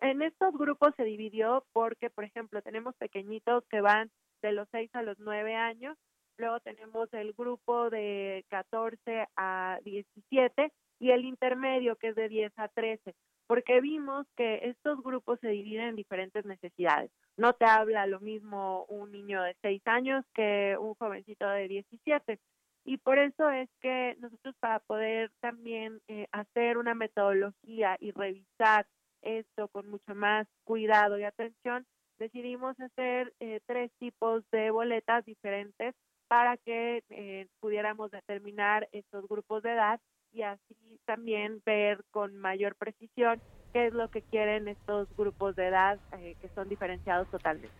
en 0.00 0.22
estos 0.22 0.52
grupos 0.56 0.94
se 0.96 1.04
dividió 1.04 1.64
porque, 1.72 2.10
por 2.10 2.24
ejemplo, 2.24 2.60
tenemos 2.62 2.94
pequeñitos 2.96 3.64
que 3.70 3.80
van 3.80 4.10
de 4.42 4.52
los 4.52 4.68
6 4.72 4.90
a 4.94 5.02
los 5.02 5.18
9 5.18 5.54
años 5.54 5.96
luego 6.38 6.60
tenemos 6.60 7.12
el 7.12 7.32
grupo 7.32 7.90
de 7.90 8.44
14 8.48 9.26
a 9.36 9.78
17 9.84 10.72
y 10.98 11.10
el 11.10 11.24
intermedio 11.24 11.96
que 11.96 12.08
es 12.08 12.16
de 12.16 12.28
10 12.28 12.52
a 12.56 12.68
13, 12.68 13.14
porque 13.46 13.80
vimos 13.80 14.26
que 14.36 14.60
estos 14.64 15.02
grupos 15.02 15.38
se 15.40 15.48
dividen 15.48 15.88
en 15.88 15.96
diferentes 15.96 16.44
necesidades. 16.44 17.10
No 17.36 17.52
te 17.52 17.66
habla 17.66 18.06
lo 18.06 18.20
mismo 18.20 18.84
un 18.88 19.12
niño 19.12 19.42
de 19.42 19.54
6 19.62 19.82
años 19.86 20.24
que 20.34 20.76
un 20.80 20.94
jovencito 20.94 21.46
de 21.48 21.68
17. 21.68 22.38
Y 22.84 22.98
por 22.98 23.18
eso 23.18 23.50
es 23.50 23.68
que 23.80 24.16
nosotros 24.20 24.54
para 24.60 24.78
poder 24.78 25.30
también 25.40 26.00
eh, 26.08 26.28
hacer 26.30 26.78
una 26.78 26.94
metodología 26.94 27.96
y 27.98 28.12
revisar 28.12 28.86
esto 29.22 29.68
con 29.68 29.88
mucho 29.88 30.14
más 30.14 30.46
cuidado 30.64 31.18
y 31.18 31.24
atención, 31.24 31.84
decidimos 32.18 32.78
hacer 32.80 33.34
eh, 33.40 33.60
tres 33.66 33.90
tipos 33.98 34.44
de 34.52 34.70
boletas 34.70 35.24
diferentes 35.24 35.94
para 36.28 36.56
que 36.58 37.02
eh, 37.10 37.46
pudiéramos 37.60 38.10
determinar 38.10 38.88
estos 38.92 39.26
grupos 39.28 39.62
de 39.62 39.72
edad 39.72 40.00
y 40.32 40.42
así 40.42 41.00
también 41.04 41.62
ver 41.64 42.04
con 42.10 42.36
mayor 42.36 42.76
precisión 42.76 43.40
qué 43.72 43.86
es 43.86 43.92
lo 43.92 44.08
que 44.08 44.22
quieren 44.22 44.68
estos 44.68 45.08
grupos 45.16 45.56
de 45.56 45.68
edad 45.68 46.00
eh, 46.12 46.36
que 46.40 46.48
son 46.50 46.68
diferenciados 46.68 47.28
totalmente. 47.28 47.74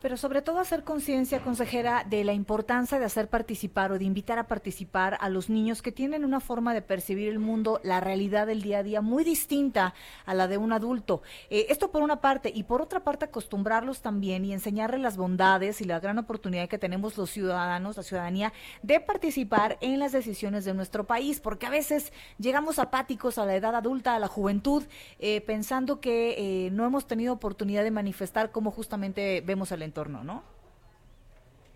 Pero 0.00 0.16
sobre 0.16 0.42
todo 0.42 0.58
hacer 0.58 0.84
conciencia, 0.84 1.40
consejera, 1.42 2.04
de 2.08 2.24
la 2.24 2.32
importancia 2.32 2.98
de 2.98 3.04
hacer 3.04 3.28
participar 3.28 3.92
o 3.92 3.98
de 3.98 4.04
invitar 4.04 4.38
a 4.38 4.46
participar 4.46 5.18
a 5.20 5.28
los 5.28 5.50
niños 5.50 5.82
que 5.82 5.92
tienen 5.92 6.24
una 6.24 6.40
forma 6.40 6.74
de 6.74 6.82
percibir 6.82 7.28
el 7.28 7.38
mundo, 7.38 7.80
la 7.82 8.00
realidad 8.00 8.46
del 8.46 8.62
día 8.62 8.78
a 8.78 8.82
día 8.82 9.00
muy 9.00 9.24
distinta 9.24 9.94
a 10.26 10.34
la 10.34 10.48
de 10.48 10.58
un 10.58 10.72
adulto. 10.72 11.22
Eh, 11.50 11.66
esto 11.68 11.90
por 11.90 12.02
una 12.02 12.20
parte 12.20 12.52
y 12.54 12.64
por 12.64 12.82
otra 12.82 13.00
parte 13.00 13.26
acostumbrarlos 13.26 14.00
también 14.00 14.44
y 14.44 14.52
enseñarles 14.52 15.00
las 15.00 15.16
bondades 15.16 15.80
y 15.80 15.84
la 15.84 16.00
gran 16.00 16.18
oportunidad 16.18 16.68
que 16.68 16.78
tenemos 16.78 17.16
los 17.16 17.30
ciudadanos, 17.30 17.96
la 17.96 18.02
ciudadanía, 18.02 18.52
de 18.82 19.00
participar 19.00 19.78
en 19.80 19.98
las 19.98 20.12
decisiones 20.12 20.64
de 20.64 20.74
nuestro 20.74 21.04
país, 21.04 21.40
porque 21.40 21.66
a 21.66 21.70
veces 21.70 22.12
llegamos 22.38 22.78
apáticos 22.78 23.38
a 23.38 23.46
la 23.46 23.54
edad 23.54 23.74
adulta, 23.74 24.14
a 24.14 24.18
la 24.18 24.28
juventud, 24.28 24.84
eh, 25.18 25.40
pensando 25.42 26.00
que 26.00 26.66
eh, 26.66 26.70
no 26.70 26.86
hemos 26.86 27.06
tenido 27.06 27.32
oportunidad 27.32 27.84
de 27.84 27.90
manifestar 27.90 28.50
como 28.50 28.70
justamente 28.70 29.42
vemos 29.46 29.69
al 29.72 29.82
entorno, 29.82 30.24
¿no? 30.24 30.42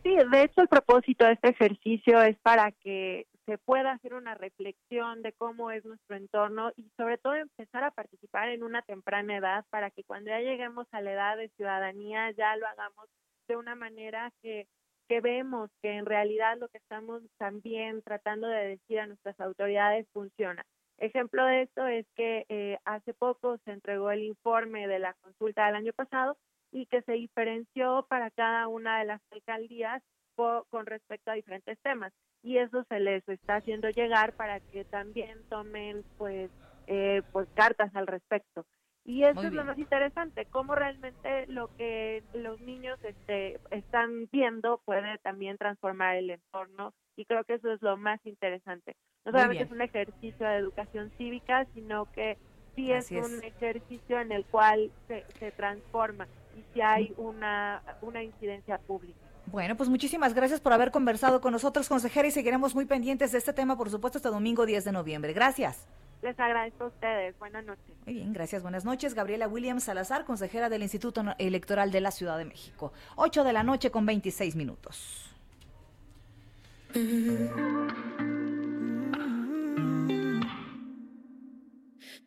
Sí, 0.03 0.15
de 0.15 0.43
hecho 0.43 0.61
el 0.61 0.69
propósito 0.69 1.25
de 1.25 1.33
este 1.33 1.49
ejercicio 1.49 2.21
es 2.23 2.37
para 2.41 2.73
que 2.73 3.27
se 3.47 3.59
pueda 3.59 3.93
hacer 3.93 4.15
una 4.15 4.35
reflexión 4.35 5.23
de 5.23 5.33
cómo 5.33 5.71
es 5.71 5.85
nuestro 5.85 6.17
entorno 6.17 6.73
y 6.77 6.91
sobre 6.97 7.19
todo 7.19 7.35
empezar 7.35 7.85
a 7.85 7.91
participar 7.91 8.49
en 8.49 8.63
una 8.63 8.83
temprana 8.83 9.37
edad 9.37 9.65
para 9.71 9.91
que 9.91 10.05
cuando 10.05 10.31
ya 10.31 10.41
lleguemos 10.41 10.87
a 10.93 11.01
la 11.01 11.13
edad 11.13 11.37
de 11.37 11.49
ciudadanía 11.51 12.31
ya 12.33 12.57
lo 12.57 12.67
hagamos 12.67 13.09
de 13.49 13.57
una 13.57 13.75
manera 13.75 14.33
que, 14.43 14.67
que 15.09 15.21
vemos 15.21 15.71
que 15.83 15.93
en 15.93 16.07
realidad 16.07 16.57
lo 16.59 16.69
que 16.69 16.79
estamos 16.79 17.23
también 17.39 18.03
tratando 18.03 18.47
de 18.47 18.69
decir 18.69 19.01
a 19.01 19.07
nuestras 19.07 19.39
autoridades 19.41 20.07
funciona. 20.13 20.65
Ejemplo 20.99 21.45
de 21.45 21.63
esto 21.63 21.87
es 21.87 22.07
que 22.15 22.47
eh, 22.49 22.79
hace 22.85 23.13
poco 23.15 23.59
se 23.65 23.73
entregó 23.73 24.11
el 24.11 24.23
informe 24.23 24.87
de 24.87 25.01
la 25.01 25.15
consulta 25.15 25.67
del 25.67 25.77
año 25.77 25.93
pasado 25.93 26.37
y 26.75 26.87
que 26.87 27.03
se 27.03 27.13
diferenció 27.13 28.05
para 28.09 28.31
cada 28.33 28.67
una 28.67 28.99
de 28.99 29.05
las 29.05 29.21
alcaldías 29.31 30.03
con 30.35 30.87
respecto 30.87 31.31
a 31.31 31.35
diferentes 31.35 31.79
temas. 31.83 32.13
Y 32.43 32.59
eso 32.59 32.85
se 32.89 32.99
les 32.99 33.27
está 33.29 33.57
haciendo 33.57 33.89
llegar 33.91 34.33
para 34.33 34.59
que 34.59 34.85
también 34.85 35.39
tomen 35.49 36.05
pues 36.19 36.51
eh, 36.89 37.23
pues 37.33 37.49
cartas 37.55 37.95
al 37.95 38.09
respecto. 38.09 38.67
Y 39.05 39.23
eso 39.23 39.43
es 39.43 39.53
lo 39.53 39.65
más 39.65 39.79
interesante 39.79 40.47
cómo 40.47 40.75
realmente 40.75 41.47
lo 41.47 41.69
que 41.77 42.25
los 42.33 42.61
niños 42.61 42.99
este 43.05 43.61
están 43.71 44.29
viendo 44.33 44.81
puede 44.85 45.19
también 45.19 45.59
transformar 45.59 46.17
el 46.17 46.31
entorno 46.31 46.93
y 47.15 47.27
creo 47.27 47.45
que 47.45 47.55
eso 47.55 47.71
es 47.71 47.83
lo 47.83 47.97
más 47.97 48.19
interesante. 48.25 48.97
No 49.25 49.33
solamente 49.33 49.65
es 49.65 49.71
un 49.71 49.83
ejercicio 49.83 50.49
de 50.49 50.57
educación 50.57 51.13
cívica 51.19 51.67
sino 51.75 52.11
que 52.13 52.39
sí 52.75 52.93
es, 52.93 53.11
un 53.11 53.45
ejercicio 53.45 54.21
en 54.21 54.33
el 54.33 54.47
cual 54.47 54.91
se, 55.07 55.25
se 55.39 55.53
transforma 55.53 56.27
y 56.57 56.64
si 56.73 56.81
hay 56.81 57.14
una, 57.17 57.83
una 58.03 58.23
incidencia 58.23 58.79
pública. 58.79 59.19
Bueno, 59.47 59.77
pues 59.77 59.88
muchísimas 59.88 60.35
gracias 60.35 60.61
por 60.61 60.73
haber 60.73 60.90
conversado 60.90 61.40
con 61.40 61.53
nosotros, 61.53 61.88
consejera, 61.88 62.27
y 62.29 62.31
seguiremos 62.31 62.75
muy 62.75 62.87
pendientes 62.87 63.33
de 63.33 63.38
este 63.38 63.53
tema, 63.53 63.77
por 63.77 63.90
supuesto, 63.90 64.19
este 64.19 64.31
domingo 64.31 64.67
10 64.67 64.85
de 64.85 64.93
noviembre. 64.93 65.33
Gracias. 65.33 65.87
Les 66.23 66.40
agradezco 66.40 66.85
a 66.85 66.87
ustedes. 66.87 67.38
Buenas 67.38 67.67
noches. 67.67 67.95
Muy 68.07 68.14
bien, 68.14 68.33
gracias. 68.33 68.62
Buenas 68.62 68.87
noches. 68.87 69.12
Gabriela 69.12 69.47
Williams 69.47 69.85
Salazar, 69.85 70.25
consejera 70.25 70.71
del 70.71 70.83
Instituto 70.83 71.23
Electoral 71.37 71.90
de 71.90 72.01
la 72.01 72.11
Ciudad 72.11 72.38
de 72.38 72.47
México. 72.47 72.95
8 73.17 73.45
de 73.45 73.53
la 73.53 73.62
noche 73.62 73.90
con 73.90 74.07
26 74.07 74.57
minutos. 74.57 75.31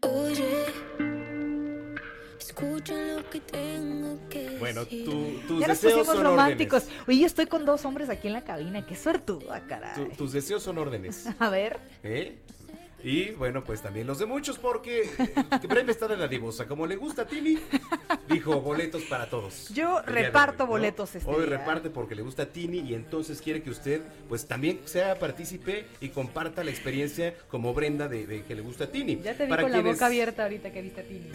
Oye, 0.01 0.65
Bueno, 4.59 4.85
tu- 4.85 5.39
tus 5.47 5.59
ya 5.61 5.67
nos 5.67 5.81
deseos 5.81 5.93
pusimos 5.99 6.07
son 6.15 6.23
románticos. 6.23 6.83
órdenes. 6.83 7.07
Oye, 7.07 7.25
estoy 7.25 7.45
con 7.45 7.65
dos 7.65 7.85
hombres 7.85 8.09
aquí 8.09 8.27
en 8.27 8.33
la 8.33 8.43
cabina. 8.43 8.85
Qué 8.85 8.95
suertuda, 8.95 9.63
caray. 9.67 9.93
Tu- 9.95 10.15
tus 10.15 10.31
deseos 10.33 10.63
son 10.63 10.77
órdenes. 10.77 11.27
A 11.39 11.49
ver. 11.49 11.79
¿eh? 12.03 12.37
Y 13.03 13.31
bueno, 13.31 13.63
pues 13.63 13.81
también 13.81 14.07
los 14.07 14.17
de 14.19 14.25
muchos, 14.25 14.57
porque 14.57 15.03
eh, 15.03 15.67
Brenda 15.67 15.91
está 15.91 16.07
de 16.07 16.17
la 16.17 16.27
divosa. 16.27 16.67
Como 16.67 16.87
le 16.87 16.95
gusta 16.95 17.21
a 17.21 17.27
Tini, 17.27 17.59
dijo 18.27 18.59
boletos 18.59 19.03
para 19.03 19.29
todos. 19.29 19.69
Yo 19.69 20.01
reparto 20.01 20.63
hoy, 20.63 20.67
¿no? 20.67 20.71
boletos 20.71 21.15
este 21.15 21.29
Hoy 21.29 21.45
día. 21.45 21.57
reparte 21.57 21.89
porque 21.91 22.15
le 22.15 22.23
gusta 22.23 22.43
a 22.43 22.45
Tini 22.47 22.79
y 22.79 22.95
entonces 22.95 23.39
quiere 23.41 23.61
que 23.61 23.69
usted, 23.69 24.01
pues 24.27 24.47
también 24.47 24.79
sea 24.85 25.17
partícipe 25.19 25.85
y 26.01 26.09
comparta 26.09 26.63
la 26.63 26.71
experiencia 26.71 27.35
como 27.49 27.73
Brenda 27.73 28.07
de, 28.07 28.25
de 28.25 28.43
que 28.43 28.55
le 28.55 28.61
gusta 28.61 28.85
a 28.85 28.87
Tini. 28.87 29.21
Ya 29.21 29.35
te 29.37 29.43
vi 29.45 29.49
Para 29.51 29.61
con 29.63 29.71
la 29.71 29.81
boca 29.81 30.07
abierta 30.07 30.43
ahorita 30.43 30.71
que 30.71 30.81
viste 30.81 31.01
a 31.01 31.03
Tini. 31.03 31.29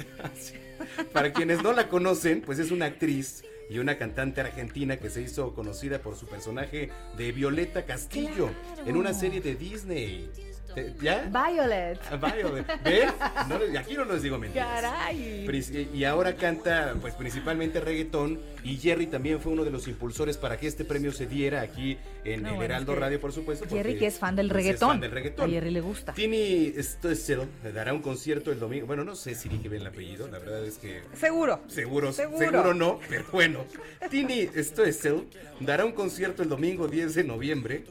Para 1.12 1.32
quienes 1.32 1.62
no 1.62 1.72
la 1.72 1.88
conocen, 1.88 2.40
pues 2.42 2.58
es 2.58 2.70
una 2.72 2.86
actriz 2.86 3.44
y 3.70 3.78
una 3.78 3.96
cantante 3.96 4.40
argentina 4.40 4.96
que 4.98 5.08
se 5.10 5.22
hizo 5.22 5.54
conocida 5.54 6.00
por 6.00 6.16
su 6.16 6.26
personaje 6.26 6.90
de 7.16 7.32
Violeta 7.32 7.86
Castillo 7.86 8.50
Claro. 8.74 8.88
en 8.90 8.96
una 8.96 9.14
serie 9.14 9.40
de 9.40 9.54
Disney. 9.54 10.28
¿Te- 10.74 10.94
¿Ya? 11.02 11.28
Violet. 11.30 11.98
Ah, 12.10 12.16
Violet. 12.16 12.66
¿Ves? 12.84 13.12
No 13.48 13.78
aquí 13.78 13.94
no 13.94 14.04
les 14.04 14.22
digo 14.22 14.38
mentiras. 14.38 14.68
Caray. 14.82 15.44
Pris- 15.46 15.70
Y 15.92 16.04
ahora 16.04 16.34
canta, 16.36 16.94
pues 17.00 17.14
principalmente 17.14 17.80
reggaetón. 17.80 18.40
Y 18.64 18.76
Jerry 18.76 19.06
también 19.08 19.40
fue 19.40 19.52
uno 19.52 19.64
de 19.64 19.70
los 19.70 19.88
impulsores 19.88 20.36
para 20.36 20.56
que 20.56 20.66
este 20.68 20.84
premio 20.84 21.12
se 21.12 21.26
diera 21.26 21.60
aquí 21.62 21.98
en 22.24 22.42
No, 22.42 22.48
el 22.50 22.54
bueno, 22.54 22.64
Heraldo 22.74 22.92
es 22.92 22.96
que 22.98 23.00
Radio, 23.04 23.20
por 23.20 23.32
supuesto. 23.32 23.66
Jerry 23.68 23.98
que 23.98 24.06
es 24.06 24.18
fan 24.18 24.36
del 24.36 24.48
pues, 24.48 24.56
reggaetón. 24.64 24.88
fan 24.90 25.00
del 25.00 25.10
reggaetón. 25.10 25.48
A 25.50 25.52
Jerry 25.52 25.70
le 25.70 25.80
gusta. 25.80 26.12
Tini 26.14 26.72
Stoessel 26.80 27.42
dará 27.74 27.92
un 27.92 28.02
concierto 28.02 28.52
el 28.52 28.60
domingo. 28.60 28.86
Bueno, 28.86 29.04
no 29.04 29.16
sé 29.16 29.34
si 29.34 29.48
dije 29.48 29.68
bien 29.68 29.82
el 29.82 29.88
apellido, 29.88 30.28
la 30.28 30.38
verdad 30.38 30.64
es 30.64 30.78
que 30.78 31.02
Seguro. 31.18 31.60
Seguro, 31.68 32.12
Seguro. 32.12 32.38
seguro, 32.38 32.74
no, 32.74 33.00
pero 33.08 33.24
bueno. 33.32 33.64
Tini 34.10 34.46
Stoessel 34.56 35.24
dará 35.60 35.84
un 35.84 35.92
concierto 35.92 36.42
el 36.42 36.48
domingo 36.48 36.86
10 36.88 37.14
de 37.14 37.24
noviembre. 37.24 37.84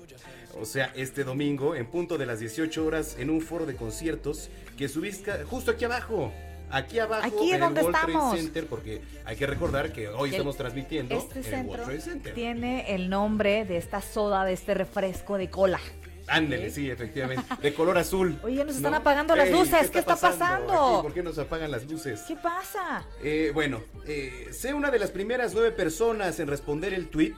O 0.60 0.66
sea, 0.66 0.92
este 0.96 1.24
domingo, 1.24 1.76
en 1.76 1.86
punto 1.88 2.18
de 2.18 2.26
las 2.26 2.40
18 2.40 2.86
horas, 2.86 3.16
en 3.20 3.30
un 3.30 3.42
foro 3.42 3.66
de 3.66 3.76
conciertos 3.76 4.50
que 4.78 4.88
se 4.88 5.00
ubica 5.00 5.40
justo 5.50 5.72
aquí 5.72 5.86
abajo. 5.86 6.32
Aquí 6.74 7.00
abajo 7.00 7.26
Aquí 7.28 7.52
en 7.52 7.60
donde 7.60 7.82
el 7.82 7.86
World 7.88 7.98
estamos. 8.00 8.30
Trade 8.32 8.44
Center, 8.44 8.66
porque 8.68 9.02
hay 9.26 9.36
que 9.36 9.46
recordar 9.46 9.92
que 9.92 10.08
hoy 10.08 10.30
El- 10.30 10.36
estamos 10.36 10.56
transmitiendo 10.58 11.16
Este 11.18 11.34
en 11.34 11.38
el 11.40 11.44
centro 11.52 11.70
World 11.72 11.86
Trade 11.86 12.02
Center. 12.02 12.34
tiene 12.34 12.96
el 12.96 13.10
nombre 13.10 13.66
de 13.66 13.78
esta 13.78 14.02
soda, 14.02 14.46
de 14.46 14.54
este 14.54 14.74
refresco 14.74 15.38
de 15.38 15.50
cola. 15.50 15.80
Ándele, 16.28 16.70
sí, 16.70 16.90
efectivamente. 16.90 17.44
De 17.62 17.74
color 17.74 17.98
azul. 17.98 18.40
Oye, 18.44 18.64
nos 18.64 18.78
están 18.78 18.92
¿no? 18.92 19.00
apagando 19.00 19.36
las 19.36 19.48
Ey, 19.48 19.54
luces. 19.54 19.90
¿Qué 19.90 20.00
está 20.00 20.16
pasando? 20.16 20.74
aquí? 20.96 21.02
¿Por 21.02 21.14
qué 21.14 21.24
nos 21.24 21.38
apagan 21.40 21.72
las 21.72 21.90
luces? 21.90 22.22
¿Qué 22.26 22.38
pasa? 22.38 23.06
Eh, 23.22 23.52
bueno, 23.54 23.82
eh, 24.08 24.48
sé 24.54 24.74
una 24.74 24.92
de 24.92 25.00
las 25.00 25.12
primeras 25.12 25.54
nueve 25.54 25.72
personas 25.72 26.40
en 26.40 26.48
responder 26.48 26.94
el 26.94 27.10
tweet. 27.10 27.34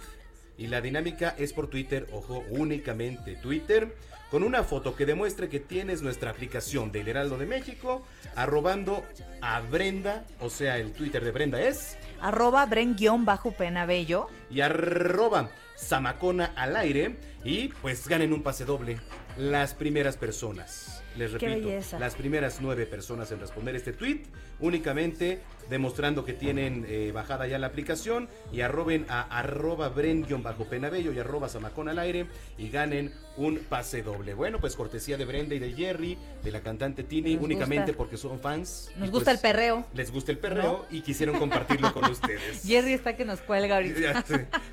Y 0.58 0.68
la 0.68 0.82
dinámica 0.82 1.36
es 1.38 1.54
por 1.54 1.68
Twitter, 1.68 2.08
ojo, 2.12 2.44
únicamente 2.50 3.36
Twitter. 3.36 3.96
Con 4.30 4.44
una 4.44 4.63
foto 4.63 4.96
que 4.96 5.06
demuestre 5.06 5.48
que 5.48 5.60
tienes 5.60 6.02
nuestra 6.02 6.32
aplicación 6.32 6.92
del 6.92 7.08
Heraldo 7.08 7.38
de 7.38 7.46
México, 7.46 8.04
arrobando 8.36 9.04
a 9.42 9.60
Brenda, 9.62 10.26
o 10.39 10.50
sea, 10.50 10.80
el 10.80 10.92
Twitter 10.92 11.24
de 11.24 11.30
Brenda 11.30 11.62
es, 11.62 11.98
Arroba 12.20 12.66
Bren-Pena 12.66 13.86
Bello. 13.86 14.28
y 14.50 14.62
arroba 14.62 15.52
Zamacona 15.78 16.54
al 16.56 16.76
aire, 16.78 17.16
y 17.44 17.68
pues 17.68 18.08
ganen 18.08 18.34
un 18.34 18.42
pase 18.42 18.66
doble. 18.66 18.98
Las 19.38 19.76
primeras 19.76 20.18
personas. 20.18 21.04
Les 21.16 21.32
repito, 21.32 21.70
las 22.00 22.16
primeras 22.16 22.60
nueve 22.60 22.88
personas 22.88 23.32
en 23.32 23.39
responder 23.39 23.76
este 23.76 23.94
tweet, 23.94 24.24
únicamente 24.60 25.42
demostrando 25.69 26.26
que 26.26 26.34
tienen 26.34 26.86
eh, 26.88 27.12
bajada 27.13 27.47
ya 27.47 27.58
la 27.58 27.67
aplicación 27.67 28.30
y 28.52 28.62
arroben 28.62 29.06
a 29.10 29.21
arroba 29.38 29.89
bren-penabello 29.89 31.12
y 31.13 31.19
arroba 31.19 31.49
zamacón 31.49 31.89
al 31.89 31.99
aire 31.99 32.28
y 32.58 32.69
ganen 32.69 33.13
un 33.38 33.58
pase 33.58 34.04
doble. 34.04 34.34
Bueno, 34.34 34.60
pues 34.60 34.76
cortesía 34.76 35.17
de 35.17 35.26
Brenda 35.26 35.56
y 35.56 35.60
de 35.60 35.73
Jerry, 35.73 36.17
de 36.43 36.52
la 36.52 36.62
cantante 36.62 37.04
Tini, 37.04 37.36
Nos 37.36 37.43
únicamente 37.43 37.91
gusta. 37.91 37.97
porque 37.97 38.17
son 38.17 38.39
fans. 38.39 38.91
Nos 38.97 39.10
y, 39.10 39.12
gusta 39.12 39.32
pues, 39.32 39.36
el 39.36 39.41
perreo. 39.41 39.86
Les 39.93 40.12
gusta 40.12 40.32
el 40.32 40.38
perreo 40.38 40.86
y 40.91 41.02
quisieron 41.02 41.39
compartirlo 41.39 41.93
con 41.93 42.06
ustedes. 42.12 42.63
Jerry 42.63 42.93
está 42.93 43.15
que 43.15 43.26
nos 43.26 43.41
cuelga 43.41 43.76
ahorita. 43.76 44.23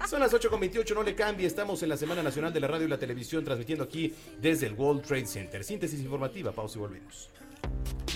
Son 0.08 0.20
las 0.20 0.32
8.28, 0.32 0.94
no 0.94 1.02
le 1.02 1.14
cambie. 1.14 1.46
Estamos 1.46 1.82
en 1.82 1.88
la 1.88 1.96
Semana 1.96 2.22
Nacional 2.22 2.52
de 2.52 2.60
la 2.60 2.68
Radio 2.68 2.86
y 2.86 2.90
la 2.90 2.98
Televisión, 2.98 3.44
transmitiendo 3.44 3.84
aquí 3.84 4.14
desde 4.40 4.66
el 4.66 4.74
World 4.74 5.02
Trade 5.02 5.26
Center. 5.26 5.64
Síntesis 5.64 6.00
informativa, 6.00 6.52
pausa 6.52 6.78
y 6.78 6.80
volvemos. 6.80 7.30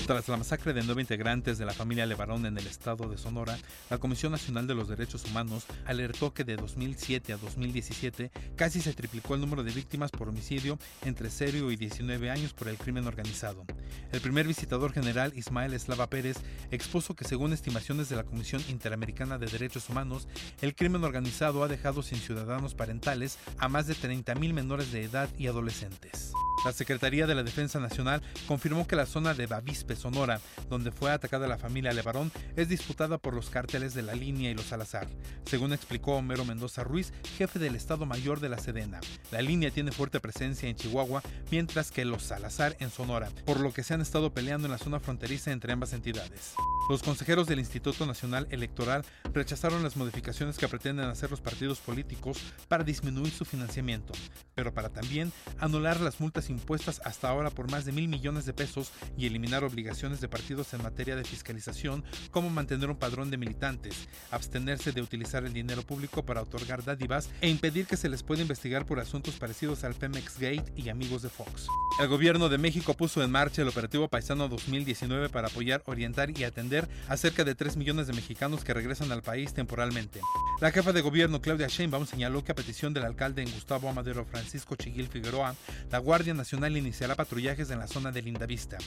Tras 0.07 0.29
la 0.29 0.37
masacre 0.37 0.75
de 0.75 0.83
nueve 0.83 1.01
integrantes 1.01 1.57
de 1.57 1.65
la 1.65 1.73
familia 1.73 2.05
Levarón 2.05 2.45
en 2.45 2.59
el 2.59 2.67
estado 2.67 3.09
de 3.09 3.17
Sonora, 3.17 3.57
la 3.89 3.97
Comisión 3.97 4.33
Nacional 4.33 4.67
de 4.67 4.75
los 4.75 4.87
Derechos 4.87 5.25
Humanos 5.25 5.65
alertó 5.87 6.35
que 6.35 6.45
de 6.45 6.57
2007 6.57 7.33
a 7.33 7.39
2017 7.39 8.31
casi 8.55 8.83
se 8.83 8.93
triplicó 8.93 9.35
el 9.35 9.41
número 9.41 9.65
de 9.65 9.73
víctimas 9.73 10.11
por 10.11 10.29
homicidio 10.29 10.79
entre 11.07 11.31
0 11.31 11.73
y 11.73 11.77
19 11.77 12.31
años 12.31 12.53
por 12.53 12.69
el 12.69 12.77
crimen 12.77 13.07
organizado. 13.07 13.65
El 14.13 14.21
primer 14.21 14.47
visitador 14.47 14.93
general, 14.93 15.33
Ismael 15.37 15.73
Eslava 15.73 16.11
Pérez, 16.11 16.37
expuso 16.71 17.15
que 17.15 17.25
según 17.25 17.55
estimaciones 17.55 18.11
de 18.11 18.17
la 18.17 18.25
Comisión 18.25 18.63
Interamericana 18.69 19.39
de 19.39 19.47
Derechos 19.47 19.89
Humanos, 19.89 20.29
el 20.61 20.75
crimen 20.75 21.03
organizado 21.05 21.65
ha 21.65 21.69
dejado 21.69 22.03
sin 22.03 22.19
ciudadanos 22.19 22.75
parentales 22.75 23.39
a 23.57 23.71
más 23.71 23.87
de 23.87 23.95
30.000 23.95 24.53
menores 24.53 24.93
de 24.93 25.05
edad 25.05 25.31
y 25.39 25.47
adolescentes. 25.47 26.35
La 26.65 26.73
Secretaría 26.73 27.27
de 27.27 27.35
la 27.35 27.43
Defensa 27.43 27.79
Nacional 27.79 28.23
confirmó 28.49 28.87
que 28.87 28.97
la 28.97 29.05
zona 29.05 29.35
de 29.35 29.47
Bavispe, 29.47 29.94
Sonora, 29.97 30.41
donde 30.69 30.93
fue 30.93 31.11
atacada 31.11 31.47
la 31.47 31.59
familia 31.59 31.93
Levarón, 31.93 32.33
es 32.57 32.69
disputada 32.69 33.19
por 33.19 33.35
los 33.35 33.51
cárteles 33.51 33.95
de 33.95 34.03
la 34.03 34.15
Línea 34.15 34.51
y 34.51 34.55
los 34.55 34.67
Salazar, 34.67 35.07
según 35.45 35.73
explicó 35.73 36.17
Homero 36.17 36.45
Mendoza 36.45 36.85
Ruiz, 36.85 37.13
jefe 37.37 37.59
del 37.59 37.77
Estado 37.77 38.07
Mayor 38.07 38.41
de 38.41 38.49
la 38.49 38.59
Sedena. 38.59 39.01
La 39.31 39.43
Línea 39.43 39.71
tiene 39.71 39.93
fuerte 39.93 40.21
presencia 40.21 40.69
en 40.69 40.77
Chihuahua, 40.77 41.23
mientras 41.51 41.91
que 41.91 42.05
los 42.05 42.25
Salazar 42.25 42.77
en 42.81 42.91
Sonora, 42.91 43.31
por 43.45 43.61
lo 43.61 43.73
que 43.73 43.83
se 43.83 43.95
han 43.95 44.01
estado 44.01 44.33
peleando 44.33 44.67
en 44.67 44.73
la 44.73 44.79
zona 44.79 45.01
fronteriza 45.01 45.53
entre 45.53 45.73
ambas 45.73 45.93
entidades. 45.93 46.55
Los 46.89 47.03
consejeros 47.03 47.47
del 47.47 47.61
Instituto 47.61 48.05
Nacional 48.07 48.47
Electoral 48.51 49.05
rechazaron 49.33 49.83
las 49.83 49.97
modificaciones 49.97 50.59
que 50.59 50.69
pretenden 50.69 51.07
hacer 51.07 51.31
los 51.31 51.41
partidos 51.41 51.81
políticos 51.81 52.39
para 52.69 52.85
disminuir 52.85 53.33
su 53.33 53.45
financiamiento, 53.45 54.13
pero 54.55 54.75
para 54.75 54.91
también 54.91 55.33
anular 55.59 56.01
las 56.01 56.21
multas 56.21 56.51
impuestas 56.51 57.01
hasta 57.05 57.29
ahora 57.29 57.51
por 57.51 57.71
más 57.71 57.85
de 57.85 57.93
mil 57.93 58.09
millones 58.09 58.45
de 58.45 58.53
pesos 58.53 58.93
y 59.17 59.27
eliminar 59.27 59.65
obligaciones 59.65 59.84
de 59.85 60.29
partidos 60.29 60.73
en 60.73 60.83
materia 60.83 61.15
de 61.15 61.25
fiscalización, 61.25 62.05
como 62.31 62.49
mantener 62.49 62.89
un 62.89 62.97
padrón 62.97 63.31
de 63.31 63.37
militantes, 63.37 64.09
abstenerse 64.31 64.93
de 64.93 65.03
utilizar 65.03 65.45
el 65.45 65.53
dinero 65.53 65.83
público 65.83 66.25
para 66.25 66.41
otorgar 66.41 66.83
dádivas 66.83 67.29
e 67.43 67.51
impedir 67.51 67.87
que 67.87 67.99
se 67.99 68.09
les 68.09 68.23
pueda 68.23 68.41
investigar 68.41 68.87
por 68.87 68.99
asuntos 68.99 69.35
parecidos 69.35 69.85
al 69.85 69.95
Pemex 69.95 70.39
Gate 70.39 70.73
y 70.75 70.89
amigos 70.89 71.21
de 71.21 71.29
Fox. 71.29 71.67
El 72.01 72.09
gobierno 72.09 72.49
de 72.49 72.57
México 72.57 72.95
puso 72.95 73.23
en 73.23 73.31
marcha 73.31 73.61
el 73.61 73.69
operativo 73.69 74.09
Paisano 74.09 74.49
2019 74.49 75.29
para 75.29 75.49
apoyar, 75.49 75.83
orientar 75.85 76.31
y 76.37 76.45
atender 76.45 76.89
a 77.09 77.17
cerca 77.19 77.45
de 77.45 77.55
3 77.55 77.77
millones 77.77 78.07
de 78.07 78.15
mexicanos 78.15 78.65
que 78.65 78.73
regresan 78.73 79.13
al 79.13 79.23
país 79.23 79.53
temporalmente. 79.53 80.21
La 80.63 80.71
jefa 80.71 80.93
de 80.93 81.03
gobierno 81.03 81.43
Claudia 81.43 81.69
Sheinbaum 81.69 82.07
señaló 82.07 82.43
que 82.43 82.53
a 82.53 82.55
petición 82.55 82.95
del 82.95 83.05
alcalde 83.05 83.43
en 83.43 83.51
Gustavo 83.51 83.89
Amadero 83.89 84.25
Francisco 84.25 84.77
Chiguil 84.77 85.09
Figueroa, 85.09 85.55
la 85.91 85.99
Guardia 85.99 86.33
Nacional 86.33 86.77
iniciará 86.77 87.15
patrullajes 87.15 87.71
en 87.71 87.79
la 87.79 87.87
zona 87.87 88.11
de 88.11 88.23
Lindavista. 88.23 88.79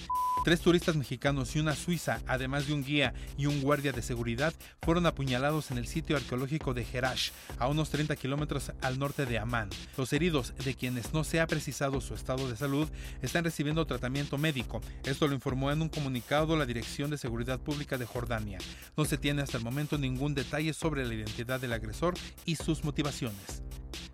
Tres 0.44 0.60
turistas 0.62 0.87
mexicanos 0.96 1.56
y 1.56 1.60
una 1.60 1.76
suiza, 1.76 2.22
además 2.28 2.68
de 2.68 2.74
un 2.74 2.84
guía 2.84 3.14
y 3.38 3.46
un 3.46 3.62
guardia 3.62 3.92
de 3.92 4.02
seguridad, 4.02 4.54
fueron 4.82 5.06
apuñalados 5.06 5.72
en 5.72 5.78
el 5.78 5.88
sitio 5.88 6.16
arqueológico 6.16 6.74
de 6.74 6.86
Herash, 6.92 7.32
a 7.60 7.68
unos 7.68 7.90
30 7.90 8.16
kilómetros 8.16 8.72
al 8.82 9.00
norte 9.00 9.26
de 9.26 9.40
Amán. 9.40 9.70
Los 9.98 10.14
heridos, 10.14 10.54
de 10.64 10.76
quienes 10.76 11.14
no 11.14 11.24
se 11.24 11.40
ha 11.40 11.48
precisado 11.48 12.00
su 12.02 12.14
estado 12.14 12.50
de 12.50 12.56
salud, 12.56 12.88
están 13.22 13.44
recibiendo 13.44 13.86
tratamiento 13.86 14.38
médico. 14.38 14.82
Esto 15.04 15.28
lo 15.28 15.34
informó 15.34 15.72
en 15.72 15.82
un 15.82 15.90
comunicado 15.90 16.56
la 16.56 16.66
Dirección 16.66 17.10
de 17.10 17.18
Seguridad 17.18 17.60
Pública 17.60 17.98
de 17.98 18.06
Jordania. 18.06 18.60
No 18.96 19.06
se 19.06 19.18
tiene 19.18 19.42
hasta 19.42 19.58
el 19.58 19.64
momento 19.64 19.98
ningún 19.98 20.34
detalle 20.34 20.74
sobre 20.74 21.06
la 21.06 21.14
identidad 21.14 21.60
del 21.60 21.74
agresor 21.74 22.14
y 22.46 22.56
sus 22.56 22.84
motivaciones. 22.84 23.64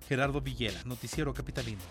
Gerardo 0.08 0.42
Villela, 0.42 0.84
Noticiero 0.86 1.34
Capitalino. 1.34 1.82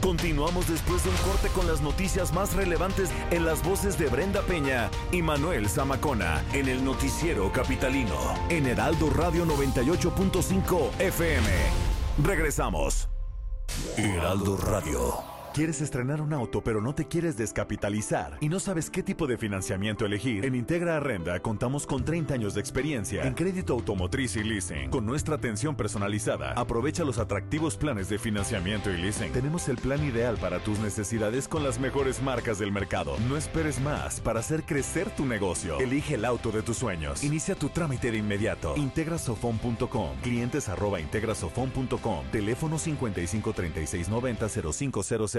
Continuamos 0.00 0.68
después 0.68 1.04
de 1.04 1.10
un 1.10 1.16
corte 1.16 1.48
con 1.48 1.66
las 1.66 1.80
noticias 1.80 2.32
más 2.32 2.54
relevantes 2.54 3.10
en 3.30 3.44
las 3.44 3.62
voces 3.64 3.98
de 3.98 4.06
Brenda 4.08 4.42
Peña 4.42 4.90
y 5.12 5.22
Manuel 5.22 5.68
Zamacona 5.68 6.42
en 6.52 6.68
el 6.68 6.84
noticiero 6.84 7.52
capitalino 7.52 8.16
en 8.48 8.66
Heraldo 8.66 9.10
Radio 9.10 9.44
98.5 9.44 11.00
FM. 11.00 11.48
Regresamos. 12.22 13.08
Heraldo 13.96 14.56
Radio. 14.56 15.37
¿Quieres 15.58 15.80
estrenar 15.80 16.22
un 16.22 16.32
auto 16.32 16.62
pero 16.62 16.80
no 16.80 16.94
te 16.94 17.08
quieres 17.08 17.36
descapitalizar 17.36 18.38
y 18.40 18.48
no 18.48 18.60
sabes 18.60 18.90
qué 18.90 19.02
tipo 19.02 19.26
de 19.26 19.36
financiamiento 19.36 20.06
elegir? 20.06 20.44
En 20.44 20.54
Integra 20.54 20.98
Arrenda 20.98 21.40
contamos 21.40 21.84
con 21.84 22.04
30 22.04 22.32
años 22.32 22.54
de 22.54 22.60
experiencia 22.60 23.24
en 23.24 23.34
crédito 23.34 23.72
automotriz 23.72 24.36
y 24.36 24.44
leasing. 24.44 24.88
Con 24.88 25.04
nuestra 25.04 25.34
atención 25.34 25.74
personalizada, 25.74 26.52
aprovecha 26.52 27.02
los 27.02 27.18
atractivos 27.18 27.76
planes 27.76 28.08
de 28.08 28.20
financiamiento 28.20 28.88
y 28.88 28.98
leasing. 28.98 29.32
Tenemos 29.32 29.68
el 29.68 29.78
plan 29.78 30.04
ideal 30.04 30.36
para 30.36 30.60
tus 30.60 30.78
necesidades 30.78 31.48
con 31.48 31.64
las 31.64 31.80
mejores 31.80 32.22
marcas 32.22 32.60
del 32.60 32.70
mercado. 32.70 33.16
No 33.28 33.36
esperes 33.36 33.80
más 33.80 34.20
para 34.20 34.38
hacer 34.38 34.62
crecer 34.62 35.10
tu 35.10 35.26
negocio. 35.26 35.80
Elige 35.80 36.14
el 36.14 36.24
auto 36.24 36.52
de 36.52 36.62
tus 36.62 36.76
sueños. 36.76 37.24
Inicia 37.24 37.56
tu 37.56 37.68
trámite 37.68 38.12
de 38.12 38.18
inmediato. 38.18 38.76
Integrasofon.com. 38.76 40.18
Clientes 40.22 40.68
arroba 40.68 41.00
integrasofon.com. 41.00 42.26
Teléfono 42.30 42.78
55 42.78 43.54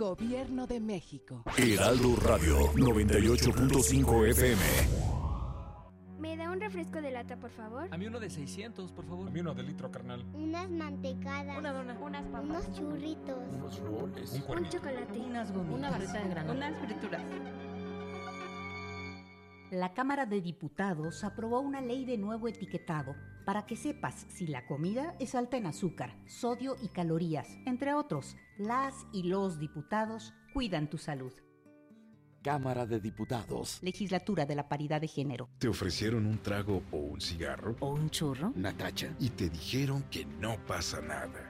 Gobierno 0.00 0.66
de 0.66 0.80
México. 0.80 1.44
Heraldo 1.58 2.16
Radio 2.16 2.56
98.5 2.72 4.28
FM. 4.30 4.62
¿Me 6.18 6.38
da 6.38 6.50
un 6.50 6.58
refresco 6.58 7.02
de 7.02 7.10
lata, 7.10 7.36
por 7.36 7.50
favor? 7.50 7.86
A 7.92 7.98
mí 7.98 8.06
uno 8.06 8.18
de 8.18 8.30
600, 8.30 8.92
por 8.92 9.04
favor. 9.04 9.28
A 9.28 9.30
mí 9.30 9.40
uno 9.40 9.52
de 9.52 9.62
litro, 9.62 9.90
carnal. 9.90 10.24
Unas 10.32 10.70
mantecadas. 10.70 11.58
Una 11.58 11.74
dona. 11.74 11.98
Unas 12.00 12.24
papas. 12.28 12.48
Unos 12.48 12.72
churritos. 12.72 13.36
Unos 13.52 13.78
roles. 13.80 14.42
Un, 14.48 14.56
un 14.56 14.68
chocolate. 14.70 15.18
Unas 15.18 15.52
gomitas. 15.52 15.78
Una 15.78 15.90
barrita 15.90 16.18
de 16.18 16.28
granola. 16.30 16.68
Unas 16.68 16.80
frituras. 16.80 17.22
La 19.70 19.92
Cámara 19.92 20.24
de 20.24 20.40
Diputados 20.40 21.24
aprobó 21.24 21.60
una 21.60 21.82
ley 21.82 22.06
de 22.06 22.16
nuevo 22.16 22.48
etiquetado 22.48 23.14
para 23.44 23.66
que 23.66 23.76
sepas 23.76 24.26
si 24.28 24.46
la 24.46 24.66
comida 24.66 25.14
es 25.18 25.34
alta 25.34 25.56
en 25.56 25.66
azúcar, 25.66 26.16
sodio 26.26 26.76
y 26.82 26.88
calorías, 26.88 27.48
entre 27.66 27.94
otros. 27.94 28.36
Las 28.58 28.94
y 29.12 29.24
los 29.24 29.58
diputados 29.58 30.34
cuidan 30.52 30.88
tu 30.88 30.98
salud. 30.98 31.32
Cámara 32.42 32.86
de 32.86 33.00
Diputados. 33.00 33.78
Legislatura 33.82 34.46
de 34.46 34.54
la 34.54 34.68
Paridad 34.68 35.00
de 35.00 35.08
Género. 35.08 35.50
¿Te 35.58 35.68
ofrecieron 35.68 36.26
un 36.26 36.38
trago 36.38 36.82
o 36.90 36.96
un 36.96 37.20
cigarro? 37.20 37.76
¿O 37.80 37.90
un 37.90 38.08
churro? 38.08 38.52
Natacha. 38.56 39.14
Y 39.18 39.30
te 39.30 39.50
dijeron 39.50 40.04
que 40.10 40.24
no 40.24 40.56
pasa 40.66 41.02
nada. 41.02 41.49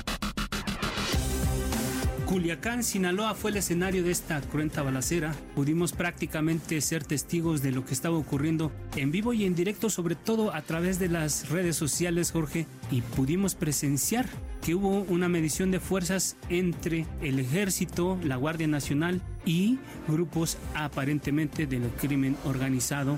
Culiacán, 2.31 2.81
Sinaloa 2.81 3.35
fue 3.35 3.51
el 3.51 3.57
escenario 3.57 4.05
de 4.05 4.11
esta 4.11 4.39
cruenta 4.39 4.81
balacera. 4.83 5.35
Pudimos 5.53 5.91
prácticamente 5.91 6.79
ser 6.79 7.03
testigos 7.03 7.61
de 7.61 7.73
lo 7.73 7.83
que 7.83 7.93
estaba 7.93 8.15
ocurriendo 8.15 8.71
en 8.95 9.11
vivo 9.11 9.33
y 9.33 9.43
en 9.43 9.53
directo, 9.53 9.89
sobre 9.89 10.15
todo 10.15 10.55
a 10.55 10.61
través 10.61 10.97
de 10.97 11.09
las 11.09 11.49
redes 11.49 11.75
sociales, 11.75 12.31
Jorge, 12.31 12.67
y 12.89 13.01
pudimos 13.01 13.55
presenciar 13.55 14.29
que 14.61 14.75
hubo 14.75 15.01
una 15.09 15.27
medición 15.27 15.71
de 15.71 15.81
fuerzas 15.81 16.37
entre 16.47 17.05
el 17.21 17.37
ejército, 17.37 18.17
la 18.23 18.37
Guardia 18.37 18.67
Nacional 18.67 19.21
y 19.43 19.79
grupos 20.07 20.57
aparentemente 20.73 21.67
del 21.67 21.89
crimen 21.99 22.37
organizado. 22.45 23.17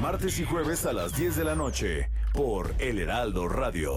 Martes 0.00 0.40
y 0.40 0.44
jueves 0.44 0.86
a 0.86 0.94
las 0.94 1.14
10 1.14 1.36
de 1.36 1.44
la 1.44 1.54
noche 1.54 2.08
por 2.32 2.74
El 2.78 2.98
Heraldo 2.98 3.46
Radio. 3.46 3.96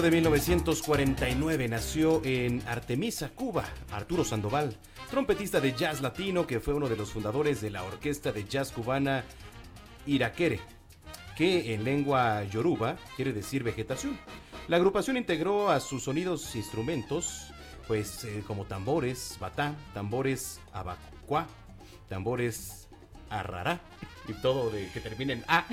De 0.00 0.10
1949, 0.10 1.68
nació 1.68 2.22
en 2.24 2.62
Artemisa, 2.66 3.28
Cuba, 3.28 3.64
Arturo 3.90 4.24
Sandoval, 4.24 4.74
trompetista 5.10 5.60
de 5.60 5.74
jazz 5.74 6.00
latino 6.00 6.46
que 6.46 6.60
fue 6.60 6.72
uno 6.72 6.88
de 6.88 6.96
los 6.96 7.12
fundadores 7.12 7.60
de 7.60 7.68
la 7.68 7.82
orquesta 7.84 8.32
de 8.32 8.44
jazz 8.44 8.72
cubana 8.72 9.22
Iraquere, 10.06 10.60
que 11.36 11.74
en 11.74 11.84
lengua 11.84 12.42
yoruba 12.44 12.96
quiere 13.16 13.34
decir 13.34 13.62
vegetación. 13.64 14.18
La 14.66 14.78
agrupación 14.78 15.18
integró 15.18 15.68
a 15.68 15.78
sus 15.78 16.04
sonidos 16.04 16.56
instrumentos, 16.56 17.52
pues 17.86 18.24
eh, 18.24 18.42
como 18.46 18.64
tambores, 18.64 19.36
batá, 19.40 19.74
tambores 19.92 20.58
abacuá, 20.72 21.46
tambores 22.08 22.88
arrará 23.28 23.82
y 24.26 24.32
todo 24.40 24.70
de 24.70 24.88
que 24.90 25.00
termine 25.00 25.34
en 25.34 25.44
A. 25.48 25.66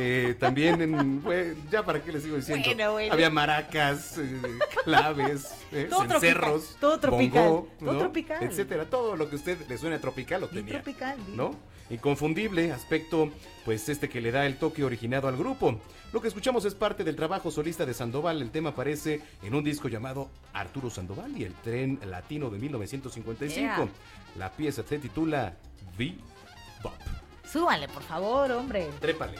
Eh, 0.00 0.36
también, 0.38 0.80
en, 0.80 1.22
bueno, 1.22 1.54
ya 1.70 1.84
para 1.84 2.00
qué 2.02 2.12
les 2.12 2.22
sigo 2.22 2.36
diciendo, 2.36 2.62
Bueno, 2.64 2.92
bueno. 2.92 3.12
había 3.12 3.30
maracas, 3.30 4.16
eh, 4.18 4.40
claves, 4.84 5.52
eh, 5.72 5.86
Todo 5.90 6.00
tropical, 6.06 6.20
cencerros, 6.20 6.76
todo 6.80 7.00
tropical, 7.00 7.42
todo 7.42 7.66
¿no? 7.80 7.98
tropical. 7.98 8.42
etcétera. 8.44 8.84
Todo 8.88 9.16
lo 9.16 9.28
que 9.28 9.34
a 9.34 9.38
usted 9.38 9.58
le 9.68 9.76
suene 9.76 9.98
tropical 9.98 10.42
lo 10.42 10.48
tenía, 10.48 10.74
tropical. 10.74 11.18
¿no? 11.34 11.56
Inconfundible 11.90 12.70
aspecto, 12.70 13.30
pues 13.64 13.88
este 13.88 14.08
que 14.08 14.20
le 14.20 14.30
da 14.30 14.46
el 14.46 14.56
toque 14.56 14.84
originado 14.84 15.26
al 15.26 15.36
grupo. 15.36 15.80
Lo 16.12 16.22
que 16.22 16.28
escuchamos 16.28 16.64
es 16.64 16.74
parte 16.74 17.02
del 17.02 17.16
trabajo 17.16 17.50
solista 17.50 17.84
de 17.84 17.92
Sandoval. 17.92 18.40
El 18.40 18.50
tema 18.50 18.70
aparece 18.70 19.20
en 19.42 19.54
un 19.54 19.64
disco 19.64 19.88
llamado 19.88 20.30
Arturo 20.52 20.90
Sandoval 20.90 21.36
y 21.36 21.44
el 21.44 21.54
tren 21.54 21.98
latino 22.06 22.50
de 22.50 22.58
1955. 22.58 23.58
Yeah. 23.58 23.88
La 24.36 24.52
pieza 24.52 24.82
se 24.82 24.98
titula 24.98 25.56
The 25.96 26.14
Bop. 26.82 26.92
Súbanle, 27.50 27.88
por 27.88 28.02
favor, 28.02 28.50
hombre. 28.52 28.90
Trépale. 29.00 29.36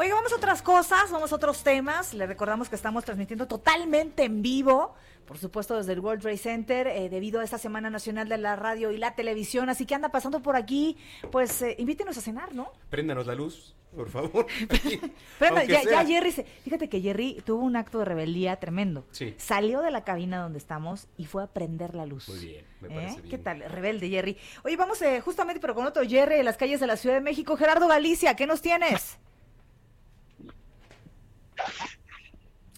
Oiga, 0.00 0.14
vamos 0.14 0.32
a 0.32 0.36
otras 0.36 0.62
cosas, 0.62 1.10
vamos 1.10 1.32
a 1.32 1.34
otros 1.36 1.64
temas. 1.64 2.14
Le 2.14 2.24
recordamos 2.26 2.68
que 2.68 2.76
estamos 2.76 3.04
transmitiendo 3.04 3.48
totalmente 3.48 4.22
en 4.22 4.42
vivo, 4.42 4.94
por 5.26 5.38
supuesto 5.38 5.76
desde 5.76 5.92
el 5.92 5.98
World 5.98 6.22
Trade 6.22 6.36
Center, 6.38 6.86
eh, 6.86 7.08
debido 7.08 7.40
a 7.40 7.44
esta 7.44 7.58
Semana 7.58 7.90
Nacional 7.90 8.28
de 8.28 8.38
la 8.38 8.54
Radio 8.54 8.92
y 8.92 8.96
la 8.96 9.16
Televisión. 9.16 9.68
Así 9.68 9.86
que 9.86 9.96
anda 9.96 10.10
pasando 10.10 10.40
por 10.40 10.54
aquí, 10.54 10.96
pues 11.32 11.62
eh, 11.62 11.74
invítenos 11.78 12.16
a 12.16 12.20
cenar, 12.20 12.54
¿no? 12.54 12.70
Préndanos 12.90 13.26
la 13.26 13.34
luz, 13.34 13.74
por 13.92 14.08
favor. 14.08 14.46
Pero 15.40 15.62
ya, 15.64 16.06
Jerry, 16.06 16.30
se- 16.30 16.44
fíjate 16.44 16.88
que 16.88 17.00
Jerry 17.00 17.42
tuvo 17.44 17.64
un 17.64 17.74
acto 17.74 17.98
de 17.98 18.04
rebeldía 18.04 18.54
tremendo. 18.60 19.04
Sí. 19.10 19.34
Salió 19.36 19.80
de 19.80 19.90
la 19.90 20.04
cabina 20.04 20.38
donde 20.42 20.58
estamos 20.58 21.08
y 21.16 21.24
fue 21.26 21.42
a 21.42 21.48
prender 21.48 21.96
la 21.96 22.06
luz. 22.06 22.28
Muy 22.28 22.38
bien, 22.38 22.64
me 22.82 22.86
¿Eh? 22.86 22.90
parece 22.94 23.16
bien. 23.22 23.30
¿Qué 23.30 23.38
tal? 23.38 23.62
Rebelde, 23.68 24.08
Jerry. 24.08 24.36
Oye, 24.62 24.76
vamos 24.76 25.02
eh, 25.02 25.20
justamente, 25.22 25.58
pero 25.60 25.74
con 25.74 25.86
otro 25.86 26.04
Jerry 26.08 26.36
en 26.36 26.44
las 26.44 26.56
calles 26.56 26.78
de 26.78 26.86
la 26.86 26.96
Ciudad 26.96 27.16
de 27.16 27.20
México. 27.20 27.56
Gerardo 27.56 27.88
Galicia, 27.88 28.36
¿qué 28.36 28.46
nos 28.46 28.62
tienes? 28.62 29.18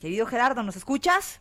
Querido 0.00 0.26
Gerardo, 0.26 0.62
¿nos 0.62 0.76
escuchas? 0.76 1.40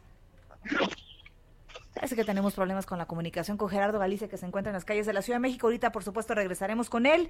Parece 1.94 2.16
que 2.16 2.24
tenemos 2.24 2.54
problemas 2.54 2.86
con 2.86 2.98
la 2.98 3.08
comunicación 3.08 3.58
con 3.58 3.68
Gerardo 3.68 4.00
Galicia, 4.00 4.30
que 4.30 4.38
se 4.38 4.46
encuentra 4.46 4.70
en 4.70 4.74
las 4.74 4.86
calles 4.86 5.06
de 5.06 5.12
la 5.12 5.22
Ciudad 5.22 5.38
de 5.38 5.42
México. 5.42 5.68
Ahorita, 5.68 5.92
por 5.92 6.04
supuesto, 6.04 6.34
regresaremos 6.34 6.90
con 6.90 7.06
él. 7.06 7.30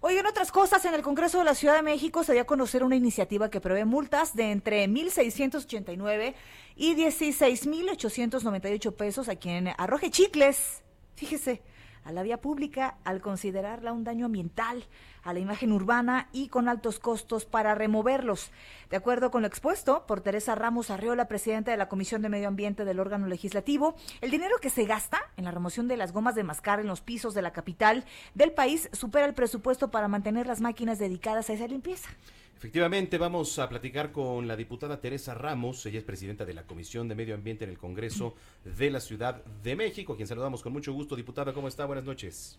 Oigan, 0.00 0.26
otras 0.26 0.52
cosas, 0.52 0.84
en 0.84 0.94
el 0.94 1.02
Congreso 1.02 1.38
de 1.38 1.44
la 1.44 1.54
Ciudad 1.54 1.76
de 1.76 1.82
México 1.82 2.24
se 2.24 2.32
dio 2.32 2.42
a 2.42 2.46
conocer 2.46 2.82
una 2.82 2.96
iniciativa 2.96 3.50
que 3.50 3.60
prevé 3.60 3.84
multas 3.84 4.34
de 4.34 4.52
entre 4.52 4.86
1.689 4.86 6.34
y 6.76 6.94
16.898 6.94 8.94
pesos 8.94 9.28
a 9.28 9.36
quien 9.36 9.68
arroje 9.76 10.10
chicles, 10.10 10.82
fíjese, 11.16 11.62
a 12.06 12.12
la 12.12 12.22
vía 12.22 12.40
pública 12.40 12.96
al 13.04 13.20
considerarla 13.20 13.92
un 13.92 14.04
daño 14.04 14.26
ambiental 14.26 14.84
a 15.24 15.32
la 15.32 15.40
imagen 15.40 15.72
urbana 15.72 16.28
y 16.32 16.48
con 16.48 16.68
altos 16.68 17.00
costos 17.00 17.44
para 17.44 17.74
removerlos. 17.74 18.52
De 18.90 18.96
acuerdo 18.96 19.32
con 19.32 19.42
lo 19.42 19.48
expuesto 19.48 20.06
por 20.06 20.20
Teresa 20.20 20.54
Ramos 20.54 20.90
Arriola, 20.90 21.26
presidenta 21.26 21.72
de 21.72 21.76
la 21.76 21.88
Comisión 21.88 22.22
de 22.22 22.28
Medio 22.28 22.46
Ambiente 22.46 22.84
del 22.84 23.00
órgano 23.00 23.26
legislativo, 23.26 23.96
el 24.20 24.30
dinero 24.30 24.54
que 24.62 24.70
se 24.70 24.84
gasta 24.84 25.20
en 25.36 25.44
la 25.44 25.50
remoción 25.50 25.88
de 25.88 25.96
las 25.96 26.12
gomas 26.12 26.36
de 26.36 26.44
mascar 26.44 26.78
en 26.78 26.86
los 26.86 27.00
pisos 27.00 27.34
de 27.34 27.42
la 27.42 27.52
capital 27.52 28.04
del 28.34 28.52
país 28.52 28.88
supera 28.92 29.26
el 29.26 29.34
presupuesto 29.34 29.90
para 29.90 30.06
mantener 30.06 30.46
las 30.46 30.60
máquinas 30.60 31.00
dedicadas 31.00 31.50
a 31.50 31.54
esa 31.54 31.66
limpieza. 31.66 32.08
Efectivamente, 32.56 33.18
vamos 33.18 33.58
a 33.58 33.68
platicar 33.68 34.12
con 34.12 34.48
la 34.48 34.56
diputada 34.56 34.98
Teresa 34.98 35.34
Ramos, 35.34 35.84
ella 35.84 35.98
es 35.98 36.04
presidenta 36.04 36.46
de 36.46 36.54
la 36.54 36.62
Comisión 36.62 37.06
de 37.06 37.14
Medio 37.14 37.34
Ambiente 37.34 37.64
en 37.64 37.70
el 37.70 37.76
Congreso 37.76 38.34
de 38.64 38.90
la 38.90 39.00
Ciudad 39.00 39.44
de 39.62 39.76
México, 39.76 40.16
quien 40.16 40.26
saludamos 40.26 40.62
con 40.62 40.72
mucho 40.72 40.94
gusto. 40.94 41.16
Diputada, 41.16 41.52
¿cómo 41.52 41.68
está? 41.68 41.84
Buenas 41.84 42.06
noches. 42.06 42.58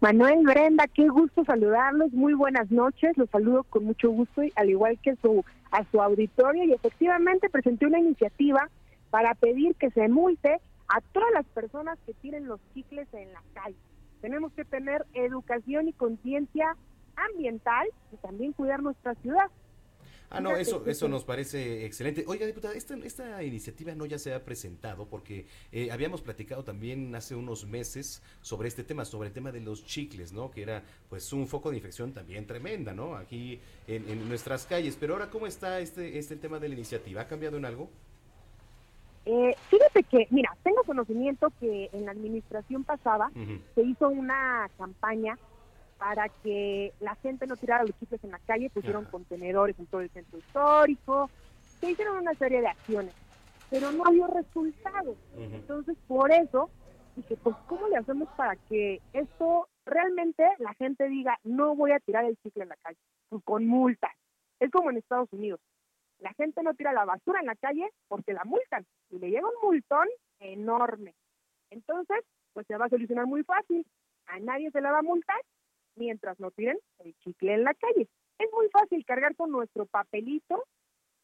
Manuel, 0.00 0.44
Brenda, 0.44 0.86
qué 0.86 1.08
gusto 1.08 1.44
saludarlos, 1.44 2.12
muy 2.12 2.32
buenas 2.32 2.70
noches, 2.70 3.18
los 3.18 3.28
saludo 3.30 3.64
con 3.64 3.84
mucho 3.86 4.08
gusto, 4.08 4.42
al 4.54 4.70
igual 4.70 4.96
que 5.02 5.16
su, 5.16 5.44
a 5.72 5.84
su 5.90 6.00
auditorio, 6.00 6.62
y 6.62 6.72
efectivamente 6.72 7.50
presenté 7.50 7.86
una 7.86 7.98
iniciativa 7.98 8.70
para 9.10 9.34
pedir 9.34 9.74
que 9.74 9.90
se 9.90 10.08
multe 10.08 10.60
a 10.86 11.00
todas 11.00 11.32
las 11.34 11.44
personas 11.46 11.98
que 12.06 12.14
tiren 12.14 12.46
los 12.46 12.60
chicles 12.72 13.08
en 13.12 13.32
la 13.32 13.42
calle. 13.52 13.76
Tenemos 14.20 14.52
que 14.52 14.64
tener 14.64 15.04
educación 15.14 15.88
y 15.88 15.92
conciencia 15.92 16.76
ambiental 17.32 17.86
y 18.12 18.16
también 18.16 18.52
cuidar 18.52 18.82
nuestra 18.82 19.14
ciudad. 19.16 19.50
Ah, 20.30 20.40
no, 20.40 20.56
eso, 20.56 20.84
eso 20.86 21.08
nos 21.08 21.24
parece 21.24 21.86
excelente. 21.86 22.22
Oiga, 22.26 22.44
diputada, 22.44 22.74
esta, 22.74 22.94
esta 22.96 23.42
iniciativa 23.42 23.94
no 23.94 24.04
ya 24.04 24.18
se 24.18 24.34
ha 24.34 24.44
presentado 24.44 25.06
porque 25.06 25.46
eh, 25.72 25.90
habíamos 25.90 26.20
platicado 26.20 26.64
también 26.64 27.14
hace 27.14 27.34
unos 27.34 27.66
meses 27.66 28.22
sobre 28.42 28.68
este 28.68 28.84
tema, 28.84 29.06
sobre 29.06 29.28
el 29.28 29.34
tema 29.34 29.52
de 29.52 29.60
los 29.60 29.86
chicles, 29.86 30.34
¿no? 30.34 30.50
Que 30.50 30.62
era 30.62 30.82
pues 31.08 31.32
un 31.32 31.46
foco 31.46 31.70
de 31.70 31.76
infección 31.76 32.12
también 32.12 32.46
tremenda, 32.46 32.92
¿no? 32.92 33.16
Aquí 33.16 33.58
en, 33.86 34.06
en 34.06 34.28
nuestras 34.28 34.66
calles. 34.66 34.98
Pero 35.00 35.14
ahora, 35.14 35.30
¿cómo 35.30 35.46
está 35.46 35.80
este, 35.80 36.18
este 36.18 36.36
tema 36.36 36.58
de 36.58 36.68
la 36.68 36.74
iniciativa? 36.74 37.22
¿Ha 37.22 37.26
cambiado 37.26 37.56
en 37.56 37.64
algo? 37.64 37.88
Eh, 39.24 39.54
fíjate 39.68 40.02
que, 40.04 40.26
mira, 40.30 40.54
tengo 40.62 40.82
conocimiento 40.84 41.52
que 41.60 41.88
en 41.92 42.06
la 42.06 42.12
administración 42.12 42.84
pasada 42.84 43.30
se 43.74 43.82
hizo 43.82 44.08
una 44.08 44.70
campaña 44.78 45.38
para 45.98 46.28
que 46.28 46.92
la 47.00 47.16
gente 47.16 47.46
no 47.46 47.56
tirara 47.56 47.84
los 47.84 47.98
chicles 47.98 48.22
en 48.22 48.30
la 48.30 48.38
calle, 48.40 48.70
pusieron 48.70 49.04
contenedores 49.06 49.78
en 49.78 49.86
todo 49.86 50.00
el 50.00 50.10
centro 50.10 50.38
histórico, 50.38 51.28
se 51.80 51.90
hicieron 51.90 52.18
una 52.18 52.34
serie 52.34 52.60
de 52.60 52.68
acciones, 52.68 53.14
pero 53.68 53.90
no 53.92 54.10
dio 54.10 54.26
resultados. 54.28 55.16
Entonces, 55.36 55.96
por 56.06 56.30
eso, 56.30 56.70
dije, 57.16 57.36
pues, 57.36 57.56
¿cómo 57.66 57.88
le 57.88 57.96
hacemos 57.96 58.28
para 58.36 58.56
que 58.56 59.00
esto 59.12 59.68
realmente 59.84 60.44
la 60.58 60.74
gente 60.74 61.08
diga, 61.08 61.38
no 61.42 61.74
voy 61.74 61.92
a 61.92 62.00
tirar 62.00 62.24
el 62.24 62.36
chicle 62.38 62.62
en 62.62 62.68
la 62.70 62.76
calle? 62.76 62.98
Pues 63.28 63.42
con 63.44 63.66
multas. 63.66 64.12
Es 64.60 64.70
como 64.70 64.90
en 64.90 64.98
Estados 64.98 65.32
Unidos. 65.32 65.60
La 66.20 66.32
gente 66.34 66.62
no 66.62 66.74
tira 66.74 66.92
la 66.92 67.04
basura 67.04 67.40
en 67.40 67.46
la 67.46 67.54
calle 67.54 67.88
porque 68.08 68.32
la 68.32 68.44
multan 68.44 68.84
y 69.10 69.18
le 69.18 69.30
llega 69.30 69.46
un 69.46 69.68
multón 69.68 70.08
enorme. 70.40 71.14
Entonces, 71.70 72.24
pues 72.52 72.66
se 72.66 72.76
va 72.76 72.86
a 72.86 72.88
solucionar 72.88 73.26
muy 73.26 73.44
fácil. 73.44 73.86
A 74.26 74.40
nadie 74.40 74.70
se 74.70 74.80
le 74.80 74.90
va 74.90 74.98
a 74.98 75.02
multar 75.02 75.40
mientras 75.98 76.38
no 76.40 76.50
tiren 76.50 76.78
el 77.00 77.14
chicle 77.18 77.54
en 77.54 77.64
la 77.64 77.74
calle. 77.74 78.08
Es 78.38 78.48
muy 78.52 78.68
fácil 78.70 79.04
cargar 79.04 79.34
con 79.34 79.50
nuestro 79.50 79.86
papelito 79.86 80.64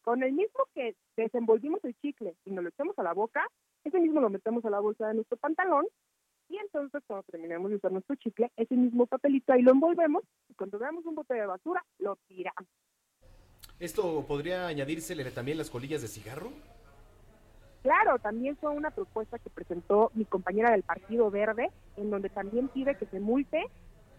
Con 0.01 0.21
el 0.21 0.33
mismo 0.33 0.65
que 0.73 0.95
desenvolvimos 1.15 1.83
el 1.83 1.95
chicle 1.95 2.35
y 2.45 2.51
nos 2.51 2.63
lo 2.63 2.69
echamos 2.69 2.97
a 2.99 3.03
la 3.03 3.13
boca, 3.13 3.47
ese 3.83 3.99
mismo 3.99 4.21
lo 4.21 4.29
metemos 4.29 4.63
a 4.65 4.69
la 4.69 4.79
bolsa 4.79 5.07
de 5.07 5.15
nuestro 5.15 5.37
pantalón 5.37 5.85
y 6.49 6.57
entonces 6.57 7.01
cuando 7.07 7.23
terminemos 7.31 7.71
de 7.71 7.77
usar 7.77 7.91
nuestro 7.91 8.15
chicle, 8.17 8.51
ese 8.55 8.75
mismo 8.75 9.07
papelito 9.07 9.53
ahí 9.53 9.61
lo 9.61 9.71
envolvemos 9.71 10.23
y 10.47 10.53
cuando 10.53 10.77
veamos 10.77 11.05
un 11.05 11.15
bote 11.15 11.33
de 11.33 11.45
basura, 11.45 11.83
lo 11.99 12.17
tiramos. 12.27 12.69
¿Esto 13.79 14.25
podría 14.27 14.67
añadírsele 14.67 15.29
también 15.31 15.57
las 15.57 15.69
colillas 15.69 16.01
de 16.01 16.07
cigarro? 16.07 16.51
Claro, 17.81 18.17
también 18.19 18.57
fue 18.57 18.71
una 18.71 18.89
propuesta 18.89 19.37
que 19.37 19.49
presentó 19.49 20.11
mi 20.15 20.25
compañera 20.25 20.71
del 20.71 20.83
Partido 20.83 21.29
Verde, 21.29 21.69
en 21.97 22.09
donde 22.09 22.29
también 22.29 22.67
pide 22.67 22.95
que 22.95 23.05
se 23.05 23.19
multe 23.19 23.65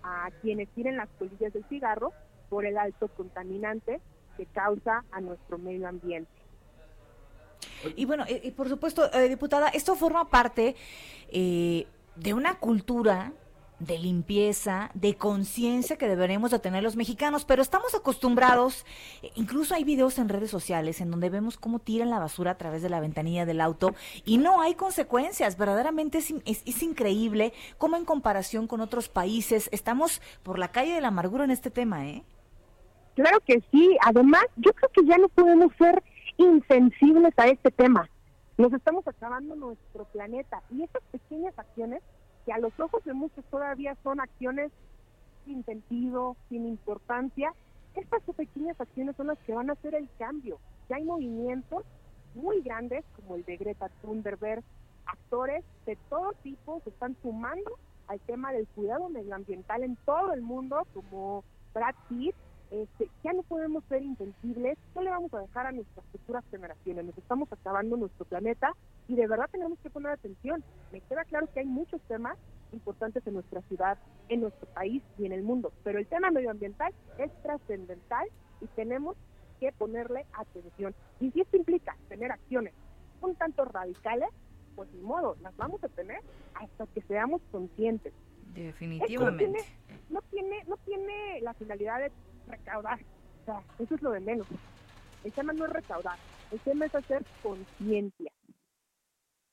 a 0.07 0.31
quienes 0.41 0.69
tiren 0.71 0.97
las 0.97 1.09
colillas 1.19 1.53
del 1.53 1.65
cigarro 1.65 2.13
por 2.49 2.65
el 2.65 2.79
alto 2.79 3.09
contaminante 3.09 4.01
que 4.37 4.47
causa 4.47 5.05
a 5.11 5.21
nuestro 5.21 5.59
medio 5.59 5.89
ambiente. 5.89 6.31
Y 7.97 8.05
bueno, 8.05 8.25
eh, 8.29 8.41
y 8.45 8.51
por 8.53 8.69
supuesto, 8.69 9.13
eh, 9.13 9.29
diputada, 9.29 9.69
esto 9.69 9.97
forma 9.97 10.29
parte 10.31 10.77
eh, 11.29 11.87
de 12.15 12.35
una 12.35 12.59
cultura 12.59 13.33
de 13.79 13.99
limpieza, 13.99 14.91
de 14.95 15.17
conciencia 15.17 15.99
que 15.99 16.09
deberemos 16.09 16.51
de 16.51 16.59
tener 16.59 16.83
los 16.83 16.97
mexicanos, 16.97 17.45
pero 17.45 17.61
estamos 17.61 17.95
acostumbrados, 17.95 18.87
eh, 19.23 19.31
incluso 19.35 19.75
hay 19.75 19.85
videos 19.85 20.19
en 20.19 20.29
redes 20.31 20.51
sociales 20.51 21.01
en 21.03 21.11
donde 21.11 21.29
vemos 21.29 21.59
cómo 21.59 21.79
tiran 21.79 22.09
la 22.09 22.19
basura 22.19 22.53
a 22.53 22.57
través 22.59 22.81
de 22.83 22.89
la 22.89 23.01
ventanilla 23.01 23.45
del 23.45 23.61
auto 23.61 23.95
y 24.25 24.39
no 24.39 24.63
hay 24.63 24.75
consecuencias, 24.75 25.59
verdaderamente 25.59 26.19
es, 26.19 26.31
in- 26.31 26.43
es- 26.47 26.63
es 26.65 26.83
increíble 26.83 27.53
cómo 27.77 27.97
en 27.97 28.07
comparación 28.07 28.67
con 28.67 28.81
otros 28.81 29.11
países 29.11 29.69
estamos 29.73 30.23
por 30.43 30.59
la 30.59 30.69
calle 30.73 30.95
de 30.95 31.01
la 31.03 31.09
amargura 31.09 31.45
en 31.45 31.51
este 31.51 31.71
tema, 31.71 32.07
¿eh? 32.07 32.23
Claro 33.15 33.41
que 33.47 33.63
sí, 33.71 33.97
además 34.05 34.45
yo 34.57 34.73
creo 34.73 34.91
que 34.91 35.05
ya 35.05 35.19
no 35.19 35.29
podemos 35.29 35.73
ser 35.79 36.03
insensibles 36.39 37.33
a 37.39 37.47
este 37.49 37.71
tema. 37.71 38.09
Nos 38.59 38.73
estamos 38.73 39.07
acabando 39.07 39.55
nuestro 39.55 40.05
planeta 40.07 40.63
y 40.71 40.83
estas 40.83 41.03
pequeñas 41.13 41.53
acciones 41.59 42.03
que 42.47 42.53
a 42.53 42.59
los 42.59 42.79
ojos 42.81 43.05
de 43.05 43.13
muchos 43.13 43.45
todavía 43.47 43.97
son 44.05 44.21
acciones 44.21 44.71
sin 45.45 45.65
sentido, 45.65 46.37
sin 46.49 46.67
importancia, 46.67 47.53
estas 47.95 48.23
pequeñas 48.23 48.81
acciones 48.81 49.17
son 49.17 49.29
las 49.29 49.39
que 49.41 49.55
van 49.55 49.69
a 49.69 49.75
hacer 49.75 49.95
el 49.95 50.09
cambio. 50.19 50.59
Ya 50.89 50.97
hay 50.97 51.05
movimientos 51.05 51.85
muy 52.35 52.61
grandes 52.63 53.05
como 53.17 53.37
el 53.37 53.45
de 53.45 53.57
Greta 53.57 53.89
Thunberg, 54.01 54.63
actores 55.07 55.65
de 55.87 55.97
todo 56.09 56.33
tipo 56.43 56.81
se 56.85 56.91
están 56.91 57.17
sumando 57.23 57.79
al 58.09 58.21
tema 58.21 58.53
del 58.53 58.67
cuidado 58.69 59.09
medioambiental 59.09 59.83
en 59.83 59.97
todo 60.05 60.33
el 60.33 60.43
mundo, 60.43 60.87
como 60.95 61.43
Brad 61.75 61.95
Pitt, 62.09 62.35
este, 62.71 63.09
ya 63.25 63.33
no 63.33 63.43
podemos 63.43 63.85
ser 63.89 64.03
insensibles, 64.03 64.79
¿qué 64.95 65.01
le 65.01 65.11
vamos 65.11 65.33
a 65.35 65.41
dejar 65.41 65.67
a 65.67 65.73
nuestras 65.73 66.05
futuras 66.07 66.45
generaciones? 66.51 67.05
Nos 67.05 67.19
estamos 67.19 67.53
acabando 67.53 67.97
nuestro 67.97 68.25
planeta 68.27 68.73
y 69.09 69.15
de 69.15 69.27
verdad 69.27 69.49
tenemos 69.51 69.79
que 69.81 69.91
poner 69.91 70.13
atención. 70.13 70.63
Me 70.93 71.01
queda 71.01 71.25
claro 71.25 71.49
que 71.53 71.61
hay 71.61 71.67
muchos 71.67 72.01
temas 72.03 72.37
importantes 72.73 73.27
en 73.27 73.35
nuestra 73.35 73.63
ciudad, 73.63 73.99
en 74.29 74.41
nuestro 74.41 74.67
país 74.69 75.03
y 75.19 75.27
en 75.27 75.33
el 75.33 75.43
mundo, 75.43 75.73
pero 75.85 75.99
el 75.99 76.07
tema 76.07 76.31
medioambiental 76.31 76.93
es 77.19 77.31
trascendental 77.43 78.27
y 78.61 78.67
tenemos 78.69 79.17
que 79.61 79.73
ponerle 79.73 80.27
atención. 80.33 80.95
Y 81.21 81.31
si 81.31 81.41
esto 81.41 81.57
implica 81.57 81.97
tener 82.09 82.33
acciones 82.33 82.75
un 83.21 83.35
tanto 83.37 83.65
radicales, 83.65 84.29
pues 84.75 84.93
ni 84.93 85.01
modo, 85.01 85.37
las 85.43 85.57
vamos 85.57 85.83
a 85.83 85.89
tener 85.89 86.21
hasta 86.55 86.87
que 86.89 87.01
seamos 87.03 87.41
conscientes. 87.51 88.13
Definitivamente. 88.55 89.45
Esto 89.45 89.55
no 89.55 89.61
tiene, 89.61 89.65
no 90.11 90.23
tiene, 90.23 90.65
no 90.65 90.77
tiene 90.79 91.41
la 91.41 91.55
finalidad 91.55 91.99
de 92.01 92.13
recaudar. 92.49 93.01
O 93.43 93.45
sea, 93.45 93.63
eso 93.79 93.95
es 93.95 94.03
lo 94.03 94.11
de 94.11 94.21
menos. 94.21 94.47
El 95.25 95.33
tema 95.33 95.53
no 95.53 95.65
es 95.65 95.73
recaudar, 95.73 96.19
el 96.53 96.61
tema 96.61 96.87
es 96.87 96.95
hacer 96.95 97.25
conciencia. 97.43 98.31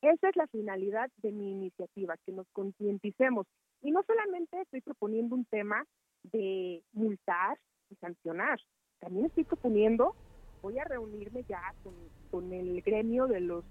Esa 0.03 0.27
es 0.27 0.35
la 0.35 0.47
finalidad 0.47 1.09
de 1.21 1.31
mi 1.31 1.53
iniciativa, 1.53 2.17
que 2.25 2.33
nos 2.33 2.45
concienticemos. 2.51 3.47
Y 3.81 3.91
no 3.91 4.03
solamente 4.03 4.59
estoy 4.59 4.81
proponiendo 4.81 5.33
un 5.33 5.45
tema 5.45 5.85
de 6.23 6.83
multar 6.91 7.57
y 7.89 7.95
sancionar, 7.95 8.59
también 8.99 9.27
estoy 9.27 9.45
proponiendo, 9.45 10.13
voy 10.61 10.77
a 10.77 10.83
reunirme 10.83 11.43
ya 11.47 11.73
con, 11.83 11.93
con 12.31 12.51
el 12.51 12.81
gremio 12.81 13.27
de 13.27 13.39
los 13.39 13.63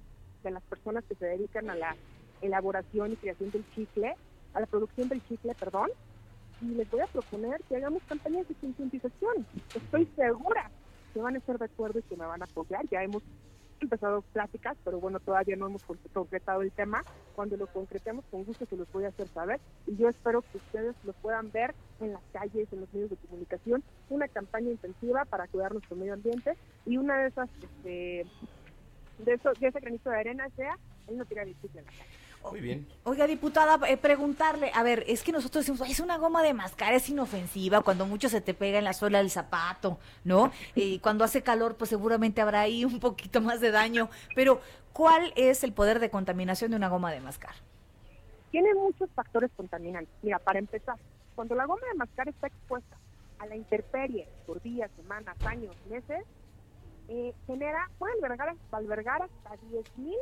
de 0.43 0.51
las 0.51 0.63
personas 0.65 1.05
que 1.05 1.15
se 1.15 1.27
dedican 1.27 1.69
a 1.71 1.77
la 1.77 1.97
elaboración 2.41 3.13
y 3.13 3.17
creación 3.17 3.51
del 3.51 3.65
chicle, 3.75 4.17
a 4.55 4.61
la 4.61 4.67
producción 4.67 5.09
del 5.09 5.23
chicle, 5.29 5.55
perdón, 5.55 5.91
y 6.63 6.67
les 6.75 6.91
voy 6.91 7.01
a 7.01 7.07
proponer 7.07 7.61
que 7.69 7.77
hagamos 7.77 8.03
campañas 8.05 8.49
de 8.49 8.55
concientización. 8.55 9.47
Estoy 9.75 10.07
segura 10.17 10.71
que 11.13 11.21
van 11.21 11.35
a 11.35 11.39
estar 11.39 11.59
de 11.59 11.67
acuerdo 11.67 11.99
y 11.99 12.03
que 12.03 12.17
me 12.17 12.27
van 12.27 12.43
a 12.43 12.47
apoyar. 12.47 12.87
Ya 12.89 13.03
hemos 13.03 13.23
empezado 13.83 14.23
pláticas, 14.33 14.77
pero 14.85 14.99
bueno, 15.01 15.21
todavía 15.21 15.57
no 15.57 15.67
hemos 15.67 15.83
con- 15.85 15.99
concretado 16.13 16.63
el 16.63 16.73
tema. 16.73 17.05
Cuando 17.35 17.57
lo 17.57 17.67
concretemos, 17.67 18.25
con 18.31 18.45
gusto 18.45 18.65
se 18.67 18.77
los 18.77 18.91
voy 18.93 19.05
a 19.05 19.09
hacer 19.09 19.29
saber. 19.29 19.61
Y 19.87 19.97
yo 19.97 20.09
espero 20.09 20.43
que 20.43 20.59
ustedes 20.59 20.95
lo 21.05 21.13
puedan 21.15 21.51
ver 21.51 21.75
en 22.01 22.13
las 22.13 22.23
calles, 22.33 22.69
en 22.73 22.81
los 22.81 22.93
medios 22.93 23.11
de 23.11 23.17
comunicación, 23.17 23.83
una 24.11 24.29
campaña 24.29 24.71
intensiva 24.71 25.25
para 25.25 25.47
cuidar 25.49 25.73
nuestro 25.73 25.97
medio 25.97 26.15
ambiente 26.15 26.57
y 26.87 26.97
una 26.97 27.19
de 27.19 27.29
esas, 27.29 27.49
este, 27.63 28.27
de, 29.19 29.33
eso, 29.35 29.53
de 29.59 29.67
ese 29.69 29.81
granito 29.81 30.11
de 30.11 30.17
arena 30.17 30.49
sea 30.57 30.77
el 31.09 31.19
no 31.19 31.25
tirar 31.25 31.47
el 31.47 31.55
la 31.85 31.91
calle. 31.91 32.22
Muy 32.51 32.61
bien. 32.61 32.87
Oiga, 33.05 33.27
diputada, 33.27 33.79
eh, 33.89 33.97
preguntarle, 33.97 34.71
a 34.75 34.83
ver, 34.83 35.05
es 35.07 35.23
que 35.23 35.33
nosotros 35.33 35.65
decimos, 35.65 35.81
"Ay, 35.81 35.93
es 35.93 36.01
una 36.01 36.19
goma 36.19 36.43
de 36.43 36.55
mascar, 36.55 36.93
es 36.93 37.09
inofensiva, 37.09 37.81
cuando 37.83 38.05
mucho 38.07 38.29
se 38.29 38.41
te 38.41 38.53
pega 38.53 38.79
en 38.79 38.85
la 38.85 38.93
suela 38.93 39.19
del 39.19 39.31
zapato, 39.31 39.99
¿no? 40.25 40.53
Y 40.75 40.99
cuando 40.99 41.25
hace 41.25 41.43
calor, 41.43 41.77
pues 41.77 41.91
seguramente 41.91 42.41
habrá 42.41 42.61
ahí 42.61 42.85
un 42.85 43.01
poquito 43.01 43.41
más 43.41 43.61
de 43.61 43.71
daño, 43.71 44.11
pero 44.35 44.61
¿cuál 44.93 45.33
es 45.37 45.65
el 45.65 45.73
poder 45.73 45.99
de 46.01 46.11
contaminación 46.11 46.73
de 46.73 46.77
una 46.77 46.89
goma 46.89 47.11
de 47.13 47.21
mascar? 47.21 47.55
tiene 48.53 48.75
muchos 48.75 49.11
factores 49.13 49.51
contaminantes. 49.57 50.15
Mira, 50.23 50.39
para 50.39 50.59
empezar, 50.59 50.97
cuando 51.35 51.55
la 51.55 51.65
goma 51.65 51.81
de 51.91 51.99
mascar 51.99 52.29
está 52.29 52.47
expuesta 52.47 52.97
a 53.39 53.47
la 53.47 53.57
intemperie 53.57 54.29
por 54.47 54.61
días, 54.63 54.91
semanas, 54.95 55.35
años, 55.47 55.75
meses, 55.89 56.23
eh, 57.09 57.33
genera, 57.47 57.89
puede 57.99 58.13
albergar, 58.13 58.55
albergar 58.71 59.23
hasta 59.23 59.57
10.000 59.69 60.19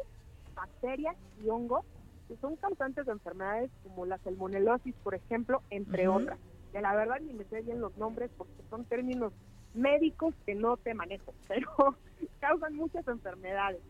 bacterias 0.55 1.17
y 1.45 1.49
hongos 1.49 1.85
que 2.31 2.37
son 2.37 2.55
causantes 2.55 3.07
de 3.07 3.13
enfermedades 3.13 3.73
como 3.83 4.07
la 4.07 4.17
salmonelosis, 4.19 4.95
por 5.03 5.17
ejemplo, 5.17 5.63
entre 5.69 6.07
otras. 6.07 6.39
Que 6.71 6.81
la 6.81 6.95
verdad 6.95 7.17
ni 7.21 7.33
me 7.33 7.43
sé 7.47 7.63
bien 7.63 7.81
los 7.81 7.97
nombres 7.99 8.31
porque 8.39 8.63
son 8.71 8.85
términos 8.85 9.33
médicos 9.75 10.33
que 10.47 10.55
no 10.55 10.77
te 10.77 10.95
manejo, 10.95 11.35
pero 11.49 11.97
causan 12.39 12.77
muchas 12.77 13.07
enfermedades. 13.09 13.81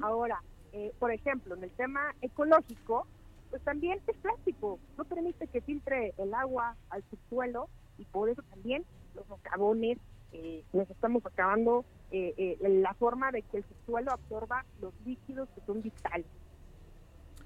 Ahora, 0.00 0.40
eh, 0.72 0.92
por 1.00 1.10
ejemplo, 1.10 1.56
en 1.56 1.64
el 1.64 1.70
tema 1.70 2.14
ecológico, 2.20 3.08
pues 3.50 3.62
también 3.62 4.00
es 4.06 4.16
plástico, 4.18 4.78
no 4.96 5.04
permite 5.04 5.48
que 5.48 5.60
filtre 5.60 6.14
el 6.18 6.34
agua 6.34 6.76
al 6.90 7.02
subsuelo 7.10 7.68
y 7.98 8.04
por 8.04 8.28
eso 8.28 8.42
también 8.42 8.84
los 9.16 9.26
socavones 9.26 9.98
eh, 10.32 10.64
nos 10.72 10.88
estamos 10.88 11.24
acabando 11.26 11.84
eh, 12.12 12.34
eh, 12.36 12.58
la 12.60 12.94
forma 12.94 13.30
de 13.32 13.42
que 13.42 13.58
el 13.58 13.64
subsuelo 13.64 14.12
absorba 14.12 14.64
los 14.80 14.94
líquidos 15.04 15.48
que 15.54 15.60
son 15.66 15.82
vitales. 15.82 16.26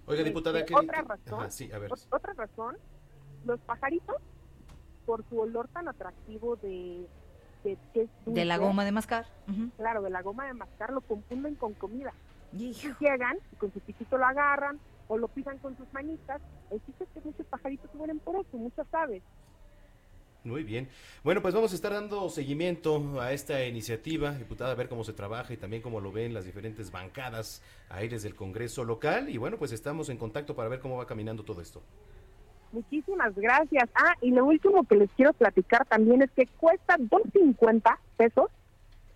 Oiga, 0.06 0.20
Este, 0.20 0.30
diputada, 0.30 0.64
¿qué- 0.64 0.74
otra 0.74 1.02
razón, 1.02 1.40
Ajá, 1.40 1.50
sí, 1.50 1.70
a 1.72 1.78
ver. 1.78 1.90
ot- 1.90 2.06
otra 2.10 2.32
razón, 2.34 2.76
los 3.44 3.60
pajaritos, 3.60 4.16
por 5.04 5.24
su 5.28 5.38
olor 5.40 5.68
tan 5.68 5.88
atractivo 5.88 6.56
de, 6.56 7.06
de, 7.64 7.78
que 7.92 8.02
es 8.02 8.10
De 8.26 8.44
la 8.44 8.56
dulce, 8.56 8.68
goma 8.68 8.84
de 8.84 8.92
mascar. 8.92 9.26
Ujú. 9.48 9.70
claro, 9.76 10.02
de 10.02 10.10
la 10.10 10.22
goma 10.22 10.46
de 10.46 10.54
mascar, 10.54 10.90
lo 10.92 11.00
confunden 11.00 11.54
con 11.56 11.74
comida. 11.74 12.12
Y 12.52 12.72
llegan 13.00 13.36
y 13.52 13.56
con 13.56 13.72
su 13.72 13.80
piquito 13.80 14.16
lo 14.18 14.24
agarran 14.26 14.78
o 15.08 15.18
lo 15.18 15.28
pisan 15.28 15.58
con 15.58 15.76
sus 15.76 15.92
manitas. 15.92 16.40
El 16.70 16.80
chiste 16.84 17.04
es 17.04 17.10
que 17.10 17.20
muchos 17.20 17.46
pajaritos 17.46 17.92
mueren 17.94 18.18
por 18.20 18.36
eso, 18.36 18.56
muchas 18.56 18.86
aves. 18.92 19.22
Muy 20.46 20.62
bien. 20.62 20.88
Bueno, 21.24 21.42
pues 21.42 21.54
vamos 21.54 21.72
a 21.72 21.74
estar 21.74 21.92
dando 21.92 22.28
seguimiento 22.28 23.20
a 23.20 23.32
esta 23.32 23.64
iniciativa, 23.64 24.30
diputada, 24.30 24.70
a 24.70 24.74
ver 24.76 24.88
cómo 24.88 25.02
se 25.02 25.12
trabaja 25.12 25.52
y 25.52 25.56
también 25.56 25.82
cómo 25.82 26.00
lo 26.00 26.12
ven 26.12 26.32
las 26.32 26.44
diferentes 26.44 26.92
bancadas 26.92 27.62
ahí 27.88 28.06
desde 28.06 28.28
el 28.28 28.36
Congreso 28.36 28.84
local. 28.84 29.28
Y 29.28 29.38
bueno, 29.38 29.56
pues 29.56 29.72
estamos 29.72 30.08
en 30.08 30.18
contacto 30.18 30.54
para 30.54 30.68
ver 30.68 30.78
cómo 30.78 30.98
va 30.98 31.06
caminando 31.06 31.42
todo 31.42 31.60
esto. 31.60 31.82
Muchísimas 32.70 33.34
gracias. 33.34 33.90
Ah, 33.96 34.14
y 34.20 34.30
lo 34.30 34.44
último 34.44 34.86
que 34.86 34.94
les 34.94 35.10
quiero 35.16 35.32
platicar 35.32 35.84
también 35.86 36.22
es 36.22 36.30
que 36.30 36.46
cuesta 36.46 36.96
2.50 36.96 37.98
pesos 38.16 38.48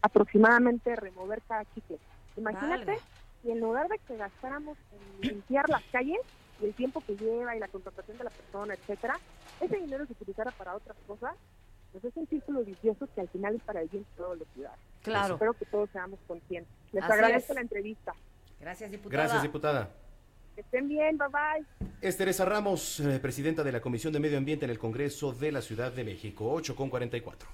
aproximadamente 0.02 0.96
remover 0.96 1.42
cada 1.46 1.64
chicle. 1.74 1.98
Imagínate 2.36 2.86
Válgame. 2.86 2.98
si 3.42 3.50
en 3.52 3.60
lugar 3.60 3.86
de 3.88 3.98
que 3.98 4.16
gastáramos 4.16 4.76
en 4.92 5.28
limpiar 5.28 5.68
las 5.68 5.82
calles 5.92 6.18
y 6.60 6.66
el 6.66 6.74
tiempo 6.74 7.02
que 7.06 7.16
lleva 7.16 7.56
y 7.56 7.58
la 7.58 7.68
contratación 7.68 8.18
de 8.18 8.24
la 8.24 8.30
persona, 8.30 8.74
etcétera, 8.74 9.18
ese 9.60 9.76
dinero 9.76 10.06
se 10.06 10.12
utilizara 10.12 10.50
para 10.52 10.74
otras 10.74 10.96
cosas, 11.06 11.34
pues 11.92 12.04
es 12.04 12.16
un 12.16 12.26
círculo 12.28 12.64
vicioso 12.64 13.08
que 13.14 13.20
al 13.20 13.28
final 13.28 13.56
es 13.56 13.62
para 13.62 13.80
el 13.80 13.88
bien 13.88 14.04
de 14.04 14.16
todos 14.16 14.38
los 14.38 14.48
ciudadanos. 14.54 14.84
Claro. 15.02 15.34
Espero 15.34 15.52
que 15.54 15.64
todos 15.66 15.90
seamos 15.90 16.18
conscientes. 16.26 16.72
Les 16.92 17.02
Así 17.02 17.12
agradezco 17.12 17.52
es. 17.52 17.56
la 17.56 17.60
entrevista. 17.62 18.14
Gracias, 18.60 18.90
diputada. 18.90 19.22
Gracias, 19.22 19.42
diputada. 19.42 19.90
Que 20.54 20.60
estén 20.60 20.88
bien, 20.88 21.16
bye 21.16 21.28
bye. 21.28 21.88
Es 22.00 22.16
Teresa 22.16 22.44
Ramos, 22.44 23.00
eh, 23.00 23.18
presidenta 23.20 23.62
de 23.64 23.72
la 23.72 23.80
Comisión 23.80 24.12
de 24.12 24.20
Medio 24.20 24.38
Ambiente 24.38 24.64
en 24.66 24.70
el 24.70 24.78
Congreso 24.78 25.32
de 25.32 25.52
la 25.52 25.62
Ciudad 25.62 25.92
de 25.92 26.04
México, 26.04 26.50
8 26.52 26.76
con 26.76 26.90
44. 26.90 27.48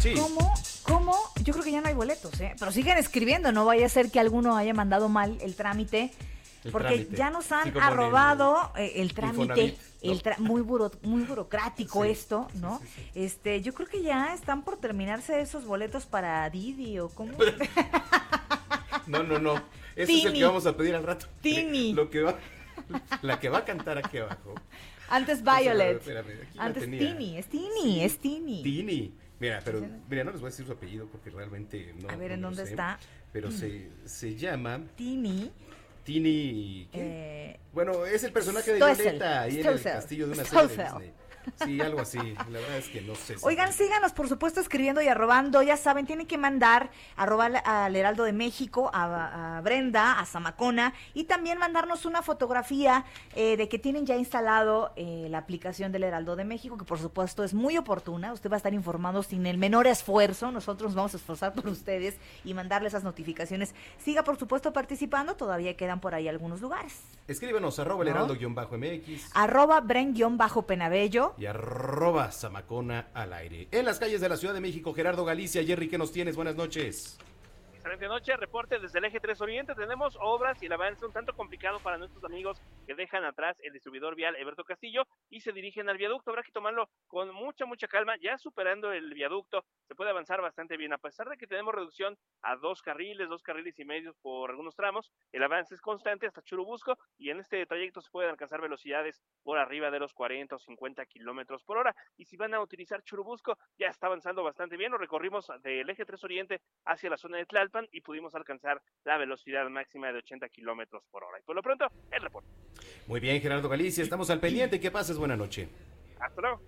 Sí. 0.00 0.14
¿Cómo, 0.14 0.54
¿Cómo? 0.84 1.14
Yo 1.42 1.52
creo 1.52 1.64
que 1.64 1.72
ya 1.72 1.80
no 1.80 1.88
hay 1.88 1.94
boletos, 1.94 2.40
¿eh? 2.40 2.54
Pero 2.58 2.70
siguen 2.70 2.98
escribiendo, 2.98 3.50
no 3.50 3.64
vaya 3.64 3.86
a 3.86 3.88
ser 3.88 4.10
que 4.10 4.20
alguno 4.20 4.56
haya 4.56 4.72
mandado 4.72 5.08
mal 5.08 5.38
el 5.40 5.56
trámite. 5.56 6.12
El 6.64 6.72
porque 6.72 6.88
trámite. 6.88 7.16
ya 7.16 7.30
nos 7.30 7.52
han 7.52 7.64
Sí, 7.64 7.68
el 7.70 7.80
arrobado 7.80 8.72
eh, 8.76 8.94
el 8.96 9.14
trámite, 9.14 9.76
el 10.02 10.22
tra- 10.22 10.38
muy 10.38 10.60
buro- 10.60 10.90
muy 11.02 11.22
burocrático 11.22 12.04
Sí, 12.04 12.10
esto, 12.10 12.48
¿no? 12.54 12.80
Este, 13.14 13.62
yo 13.62 13.72
creo 13.74 13.86
que 13.88 14.02
ya 14.02 14.34
están 14.34 14.62
por 14.64 14.78
terminarse 14.78 15.40
esos 15.40 15.64
boletos 15.64 16.06
para 16.06 16.48
Didi 16.50 16.98
o 16.98 17.08
cómo. 17.10 17.38
No, 19.06 19.22
no, 19.22 19.38
no. 19.38 19.54
Ese 19.96 20.14
es 20.18 20.24
el 20.26 20.32
que 20.34 20.44
vamos 20.44 20.66
a 20.66 20.76
pedir 20.76 20.94
al 20.94 21.02
rato. 21.04 21.26
Tini. 21.40 21.92
Lo 21.94 22.10
que 22.10 22.22
va, 22.22 22.36
la 23.22 23.40
que 23.40 23.48
va 23.48 23.58
a 23.58 23.64
cantar 23.64 23.98
aquí 23.98 24.18
abajo. 24.18 24.54
Antes 25.08 25.42
Violet. 25.42 25.96
espérame, 25.98 26.26
Antes. 26.58 26.84
Tini, 26.84 27.38
es 27.38 27.46
Tini, 27.46 28.04
es 28.04 28.18
Tini. 28.18 28.62
Tini. 28.62 29.14
Mira, 29.40 29.60
pero 29.64 29.80
mira, 30.10 30.24
no 30.24 30.32
les 30.32 30.40
voy 30.40 30.48
a 30.48 30.50
decir 30.50 30.66
su 30.66 30.72
apellido 30.72 31.06
porque 31.06 31.30
realmente 31.30 31.94
no. 32.00 32.10
A 32.10 32.16
ver, 32.16 32.30
no 32.30 32.34
¿en 32.34 32.42
dónde 32.42 32.64
sé. 32.64 32.70
está? 32.70 32.98
Pero 33.32 33.50
se, 33.50 33.88
se 34.04 34.34
llama 34.36 34.80
Tini. 34.96 35.50
Tini. 36.08 36.88
¿qué? 36.90 37.00
Eh, 37.00 37.60
Bueno, 37.74 38.06
es 38.06 38.24
el 38.24 38.32
personaje 38.32 38.72
de. 38.72 38.76
Violeta 38.78 39.42
ahí 39.42 39.60
en 39.60 39.66
el 39.66 39.82
castillo 39.82 40.26
de 40.26 40.32
una 40.32 40.44
serie 40.46 40.66
de. 40.68 40.84
Disney. 40.84 41.12
Sí, 41.64 41.80
algo 41.80 42.00
así. 42.00 42.18
La 42.18 42.58
verdad 42.60 42.76
es 42.78 42.88
que 42.88 43.00
no 43.00 43.14
sé. 43.14 43.38
si- 43.38 43.44
Oigan, 43.46 43.72
síganos 43.72 44.12
por 44.12 44.28
supuesto 44.28 44.60
escribiendo 44.60 45.00
y 45.02 45.08
arrobando. 45.08 45.62
Ya 45.62 45.76
saben, 45.76 46.06
tienen 46.06 46.26
que 46.26 46.38
mandar 46.38 46.90
arroba 47.16 47.46
al- 47.46 47.62
al 47.64 47.96
Heraldo 47.96 48.24
de 48.24 48.32
México, 48.32 48.90
a, 48.92 49.56
a 49.58 49.60
Brenda, 49.60 50.18
a 50.20 50.26
Zamacona 50.26 50.94
y 51.14 51.24
también 51.24 51.58
mandarnos 51.58 52.04
una 52.06 52.22
fotografía 52.22 53.04
eh, 53.34 53.56
de 53.56 53.68
que 53.68 53.78
tienen 53.78 54.06
ya 54.06 54.16
instalado 54.16 54.92
eh, 54.96 55.26
la 55.30 55.38
aplicación 55.38 55.92
del 55.92 56.04
Heraldo 56.04 56.36
de 56.36 56.44
México, 56.44 56.76
que 56.78 56.84
por 56.84 56.98
supuesto 56.98 57.44
es 57.44 57.54
muy 57.54 57.76
oportuna. 57.76 58.32
Usted 58.32 58.50
va 58.50 58.54
a 58.54 58.58
estar 58.58 58.74
informado 58.74 59.22
sin 59.22 59.46
el 59.46 59.58
menor 59.58 59.86
esfuerzo. 59.86 60.50
Nosotros 60.50 60.88
nos 60.90 60.94
vamos 60.96 61.14
a 61.14 61.16
esforzar 61.18 61.52
por 61.54 61.68
ustedes 61.68 62.16
y 62.44 62.54
mandarle 62.54 62.88
esas 62.88 63.04
notificaciones. 63.04 63.74
Siga 63.98 64.22
por 64.24 64.38
supuesto 64.38 64.72
participando. 64.72 65.34
Todavía 65.36 65.76
quedan 65.76 66.00
por 66.00 66.14
ahí 66.14 66.28
algunos 66.28 66.60
lugares. 66.60 67.00
Escríbenos 67.26 67.78
arroba 67.78 68.02
el 68.02 68.08
heraldo-mx 68.08 69.30
Arroba 69.34 69.80
Bren-Penabello. 69.82 71.34
Y 71.38 71.46
arroba 71.46 72.30
Zamacona 72.32 73.08
al 73.14 73.32
aire. 73.32 73.68
En 73.70 73.84
las 73.84 73.98
calles 73.98 74.20
de 74.20 74.28
la 74.28 74.36
Ciudad 74.36 74.54
de 74.54 74.60
México, 74.60 74.92
Gerardo 74.92 75.24
Galicia. 75.24 75.64
Jerry, 75.64 75.88
¿qué 75.88 75.98
nos 75.98 76.12
tienes? 76.12 76.36
Buenas 76.36 76.56
noches. 76.56 77.18
Excelente 77.88 78.08
noche, 78.08 78.36
reporte 78.36 78.78
desde 78.78 78.98
el 78.98 79.06
eje 79.06 79.18
3 79.18 79.40
Oriente. 79.40 79.74
Tenemos 79.74 80.18
obras 80.20 80.62
y 80.62 80.66
el 80.66 80.72
avance 80.74 81.06
un 81.06 81.12
tanto 81.14 81.34
complicado 81.34 81.80
para 81.80 81.96
nuestros 81.96 82.22
amigos 82.22 82.60
que 82.86 82.94
dejan 82.94 83.24
atrás 83.24 83.56
el 83.62 83.72
distribuidor 83.72 84.14
vial 84.14 84.36
Eberto 84.36 84.62
Castillo 84.62 85.04
y 85.30 85.40
se 85.40 85.52
dirigen 85.52 85.88
al 85.88 85.96
viaducto. 85.96 86.30
Habrá 86.30 86.42
que 86.42 86.52
tomarlo 86.52 86.90
con 87.06 87.32
mucha, 87.32 87.64
mucha 87.64 87.88
calma. 87.88 88.16
Ya 88.20 88.36
superando 88.36 88.92
el 88.92 89.14
viaducto, 89.14 89.64
se 89.86 89.94
puede 89.94 90.10
avanzar 90.10 90.42
bastante 90.42 90.76
bien. 90.76 90.92
A 90.92 90.98
pesar 90.98 91.30
de 91.30 91.38
que 91.38 91.46
tenemos 91.46 91.74
reducción 91.74 92.18
a 92.42 92.56
dos 92.56 92.82
carriles, 92.82 93.30
dos 93.30 93.42
carriles 93.42 93.78
y 93.78 93.86
medio 93.86 94.14
por 94.20 94.50
algunos 94.50 94.76
tramos, 94.76 95.10
el 95.32 95.42
avance 95.42 95.74
es 95.74 95.80
constante 95.80 96.26
hasta 96.26 96.42
Churubusco 96.42 96.98
y 97.16 97.30
en 97.30 97.40
este 97.40 97.64
trayecto 97.64 98.02
se 98.02 98.10
pueden 98.10 98.30
alcanzar 98.30 98.60
velocidades 98.60 99.22
por 99.42 99.56
arriba 99.56 99.90
de 99.90 100.00
los 100.00 100.12
40 100.12 100.56
o 100.56 100.58
50 100.58 101.06
kilómetros 101.06 101.64
por 101.64 101.78
hora. 101.78 101.96
Y 102.18 102.26
si 102.26 102.36
van 102.36 102.52
a 102.52 102.60
utilizar 102.60 103.02
Churubusco, 103.02 103.56
ya 103.78 103.86
está 103.86 104.08
avanzando 104.08 104.42
bastante 104.42 104.76
bien. 104.76 104.92
Lo 104.92 104.98
recorrimos 104.98 105.50
del 105.62 105.88
eje 105.88 106.04
3 106.04 106.22
Oriente 106.24 106.60
hacia 106.84 107.08
la 107.08 107.16
zona 107.16 107.38
de 107.38 107.46
Tlalpan 107.46 107.77
y 107.92 108.00
pudimos 108.00 108.34
alcanzar 108.34 108.82
la 109.04 109.18
velocidad 109.18 109.68
máxima 109.68 110.10
de 110.12 110.18
80 110.18 110.48
kilómetros 110.48 111.02
por 111.10 111.24
hora. 111.24 111.38
Y 111.38 111.42
por 111.42 111.54
lo 111.54 111.62
pronto, 111.62 111.86
el 112.10 112.22
reporte. 112.22 112.48
Muy 113.06 113.20
bien, 113.20 113.40
Gerardo 113.40 113.68
Galicia. 113.68 114.02
Estamos 114.02 114.30
al 114.30 114.40
pendiente. 114.40 114.80
Que 114.80 114.90
pases 114.90 115.18
buena 115.18 115.36
noche. 115.36 115.68
Hasta 116.20 116.40
luego. 116.40 116.60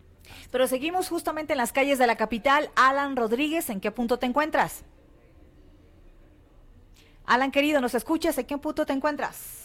Pero 0.50 0.66
seguimos 0.66 1.08
justamente 1.08 1.54
en 1.54 1.58
las 1.58 1.72
calles 1.72 1.98
de 1.98 2.06
la 2.06 2.16
capital. 2.16 2.70
Alan 2.76 3.16
Rodríguez, 3.16 3.70
¿en 3.70 3.80
qué 3.80 3.90
punto 3.90 4.18
te 4.18 4.26
encuentras? 4.26 4.84
Alan 7.26 7.50
querido, 7.50 7.80
¿nos 7.80 7.94
escuchas? 7.94 8.36
¿En 8.38 8.46
qué 8.46 8.58
punto 8.58 8.84
te 8.86 8.92
encuentras? 8.92 9.59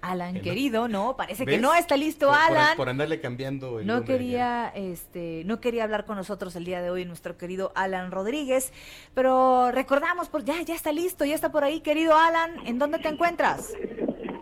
Alan 0.00 0.40
querido, 0.40 0.88
no, 0.88 1.16
parece 1.16 1.44
que 1.46 1.58
no 1.58 1.74
está 1.74 1.96
listo 1.96 2.26
Por- 2.28 2.36
por- 2.36 2.56
Alan. 2.56 2.76
Por, 2.76 2.88
andarle 2.88 3.20
cambiando 3.20 3.80
el 3.80 3.86
no 3.86 3.96
nombre. 3.96 4.14
quería, 4.14 4.72
este, 4.74 5.42
no 5.44 5.60
quería 5.60 5.84
hablar 5.84 6.04
con 6.04 6.16
nosotros 6.16 6.54
el 6.56 6.64
día 6.64 6.80
de 6.82 6.90
hoy 6.90 7.04
nuestro 7.04 7.36
querido 7.36 7.72
Alan 7.74 8.10
Rodríguez, 8.10 8.72
pero 9.14 9.70
recordamos, 9.72 10.28
pues 10.28 10.44
ya, 10.44 10.60
ya 10.62 10.74
está 10.74 10.92
listo, 10.92 11.24
ya 11.24 11.34
está 11.34 11.50
por 11.50 11.64
ahí, 11.64 11.80
querido 11.80 12.14
Alan, 12.16 12.52
¿en 12.66 12.78
dónde 12.78 12.98
te 12.98 13.08
encuentras? 13.08 13.72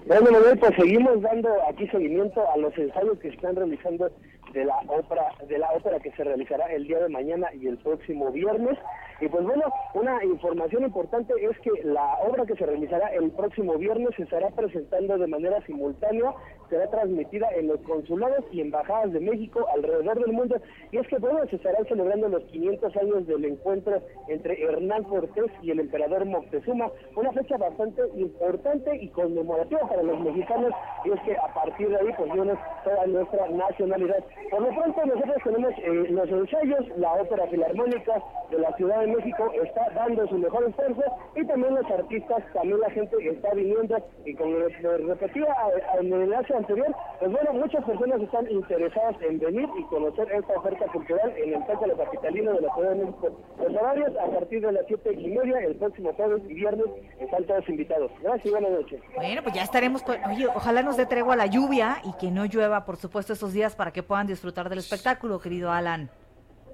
Bueno, 0.07 0.31
Manuel, 0.31 0.57
pues 0.59 0.73
seguimos 0.77 1.21
dando 1.21 1.49
aquí 1.69 1.89
seguimiento 1.89 2.41
a 2.53 2.57
los 2.59 2.77
ensayos 2.79 3.19
que 3.19 3.29
se 3.29 3.35
están 3.35 3.57
realizando 3.57 4.09
de 4.57 4.65
la 4.65 4.79
ópera, 4.89 5.29
de 5.47 5.59
la 5.59 5.71
ópera 5.73 6.01
que 6.01 6.11
se 6.13 6.25
realizará 6.25 6.73
el 6.73 6.87
día 6.87 6.99
de 6.99 7.11
mañana 7.11 7.49
y 7.53 7.67
el 7.67 7.77
próximo 7.77 8.33
viernes. 8.33 8.79
Y 9.21 9.29
pues 9.29 9.45
bueno, 9.45 9.65
una 9.93 10.25
información 10.25 10.85
importante 10.85 11.35
es 11.39 11.59
que 11.61 11.71
la 11.85 12.17
obra 12.27 12.47
que 12.47 12.57
se 12.57 12.65
realizará 12.65 13.09
el 13.09 13.31
próximo 13.33 13.77
viernes 13.77 14.11
se 14.17 14.23
estará 14.23 14.49
presentando 14.49 15.19
de 15.19 15.27
manera 15.27 15.61
simultánea, 15.67 16.33
será 16.69 16.89
transmitida 16.91 17.49
en 17.57 17.69
los 17.69 17.81
consulados 17.81 18.45
y 18.53 18.61
embajadas 18.61 19.13
de 19.13 19.21
México 19.21 19.67
alrededor 19.75 20.19
del 20.21 20.33
mundo. 20.33 20.57
Y 20.93 20.99
es 20.99 21.07
que 21.09 21.19
bueno, 21.19 21.41
se 21.49 21.57
estarán 21.57 21.85
celebrando 21.87 22.29
los 22.29 22.43
500 22.45 22.97
años 22.97 23.27
del 23.27 23.45
encuentro 23.45 24.01
entre 24.29 24.63
Hernán 24.63 25.05
Cortés 25.05 25.51
y 25.63 25.71
el 25.71 25.81
emperador 25.81 26.25
Moctezuma, 26.25 26.91
una 27.17 27.33
fecha 27.33 27.57
bastante 27.57 28.03
importante 28.17 28.97
y 28.97 29.09
conmemorativa 29.11 29.81
para 29.89 30.03
los 30.03 30.19
mexicanos, 30.21 30.73
y 31.05 31.11
es 31.13 31.21
que 31.23 31.37
a 31.37 31.53
partir 31.55 31.89
de 31.89 31.97
ahí 31.97 32.09
pues 32.17 32.33
viene 32.33 32.55
toda 32.85 33.07
nuestra 33.07 33.49
nacionalidad. 33.49 34.25
Por 34.51 34.63
lo 34.63 34.69
pronto 34.69 35.07
nosotros 35.07 35.37
tenemos 35.45 35.73
eh, 35.79 36.07
los 36.11 36.29
ensayos, 36.29 36.99
la 36.99 37.13
Ópera 37.15 37.47
Filarmónica 37.47 38.23
de 38.51 38.59
la 38.59 38.73
Ciudad 38.77 39.01
de 39.01 39.07
México 39.09 39.51
está 39.63 39.89
dando 39.95 40.27
su 40.29 40.39
mejor 40.39 40.65
esfuerzo 40.69 41.03
y 41.35 41.45
también 41.47 41.75
los 41.75 41.91
artistas, 41.91 42.43
también 42.53 42.81
la 42.81 42.91
gente 42.91 43.17
está 43.29 43.55
viniendo 43.55 43.97
y 44.25 44.35
como 44.35 44.57
les 44.59 44.83
repetía 45.07 45.47
a- 45.53 45.99
en 46.01 46.13
el 46.13 46.23
enlace 46.23 46.55
anterior, 46.57 46.95
pues 47.19 47.33
bueno, 47.33 47.53
muchas 47.53 47.85
personas 47.85 48.21
están 48.21 48.51
interesadas 48.51 49.17
en 49.23 49.39
venir 49.39 49.69
y 49.79 49.83
conocer 49.85 50.31
esta 50.33 50.53
oferta 50.55 50.87
cultural 50.87 51.33
en 51.37 51.55
el 51.55 51.67
Zócalo 51.67 51.97
Capitalino 51.97 52.53
de 52.55 52.61
la 52.61 52.75
Ciudad 52.75 52.91
de 52.91 53.05
México. 53.05 53.31
Los 53.59 53.77
horarios 53.77 54.13
a 54.17 54.27
partir 54.31 54.61
de 54.61 54.73
las 54.73 54.87
siete 54.87 55.13
y 55.13 55.29
media, 55.29 55.59
el 55.61 55.77
próximo 55.77 56.13
jueves 56.15 56.43
y 56.49 56.55
viernes, 56.55 56.87
están 57.21 57.45
todos 57.45 57.69
invitados. 57.69 58.11
Gracias 58.23 58.47
y 58.47 58.51
buenas 58.51 58.71
noches. 58.73 59.01
Bueno, 59.15 59.43
pues 59.43 59.55
ya 59.55 59.63
estaremos, 59.63 60.05
oye, 60.29 60.47
ojalá 60.49 60.83
nos 60.83 60.97
dé 60.97 61.07
tregua 61.07 61.37
la 61.37 61.47
lluvia 61.47 61.99
y 62.05 62.13
que 62.19 62.31
no 62.31 62.45
llueva, 62.45 62.85
por 62.85 62.97
supuesto, 62.97 63.33
estos 63.33 63.53
días 63.53 63.77
para 63.77 63.93
que 63.93 64.03
puedan 64.03 64.27
disfrutar 64.27 64.69
del 64.69 64.79
espectáculo, 64.79 65.41
querido 65.41 65.71
Alan. 65.71 66.11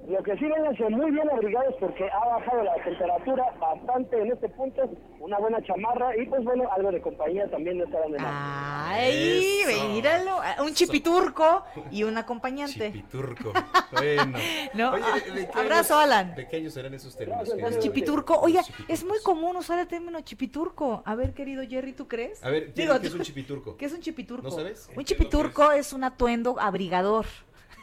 Lo 0.09 0.21
que 0.23 0.37
sí 0.37 0.45
vénganse 0.47 0.89
muy 0.91 1.11
bien 1.13 1.31
abrigados 1.31 1.75
porque 1.79 2.05
ha 2.11 2.29
bajado 2.29 2.65
la 2.65 2.75
temperatura 2.83 3.45
bastante 3.61 4.21
en 4.21 4.33
este 4.33 4.49
punto, 4.49 4.83
una 5.21 5.39
buena 5.39 5.63
chamarra 5.63 6.17
y 6.17 6.27
pues 6.27 6.43
bueno, 6.43 6.65
algo 6.73 6.91
de 6.91 7.01
compañía 7.01 7.49
también 7.51 7.79
no 7.79 7.85
estarán 7.85 8.11
de 8.11 8.19
más. 8.19 8.33
Ay, 8.35 9.61
Eso. 9.65 9.89
míralo, 9.91 10.41
ah, 10.43 10.57
un 10.63 10.75
chipiturco 10.75 11.65
y 11.93 12.03
un 12.03 12.19
acompañante. 12.19 12.93
Chipiturco. 12.93 13.53
Bueno. 13.93 14.39
No, 14.75 14.93
Oye, 14.93 15.05
¿de- 15.27 15.31
de 15.43 15.49
qué 15.51 15.59
abrazo, 15.59 15.95
años- 15.99 16.05
Alan. 16.13 16.35
¿De 16.35 16.49
qué 16.49 16.57
años 16.57 16.73
serán 16.73 16.95
esos 16.95 17.15
términos? 17.17 17.47
Los 17.47 17.57
querido? 17.59 17.81
chipiturco, 17.81 18.41
oiga, 18.41 18.63
es 18.89 19.05
muy 19.05 19.19
común 19.23 19.55
usar 19.57 19.79
el 19.79 19.87
término 19.87 20.21
chipiturco. 20.23 21.03
A 21.05 21.15
ver, 21.15 21.35
querido 21.35 21.63
Jerry, 21.69 21.93
¿tú 21.93 22.09
crees? 22.09 22.43
A 22.43 22.49
ver, 22.49 22.73
¿qué, 22.73 22.83
Digo, 22.83 22.99
qué 23.01 23.07
es 23.07 23.15
un 23.15 23.21
chipiturco? 23.21 23.77
¿Qué 23.77 23.85
es 23.85 23.93
un 23.93 24.01
chipiturco? 24.01 24.45
¿No 24.45 24.51
sabes? 24.51 24.89
Un 24.97 25.05
chipiturco 25.05 25.71
es 25.73 25.93
un 25.93 26.05
atuendo 26.05 26.57
abrigador. 26.59 27.27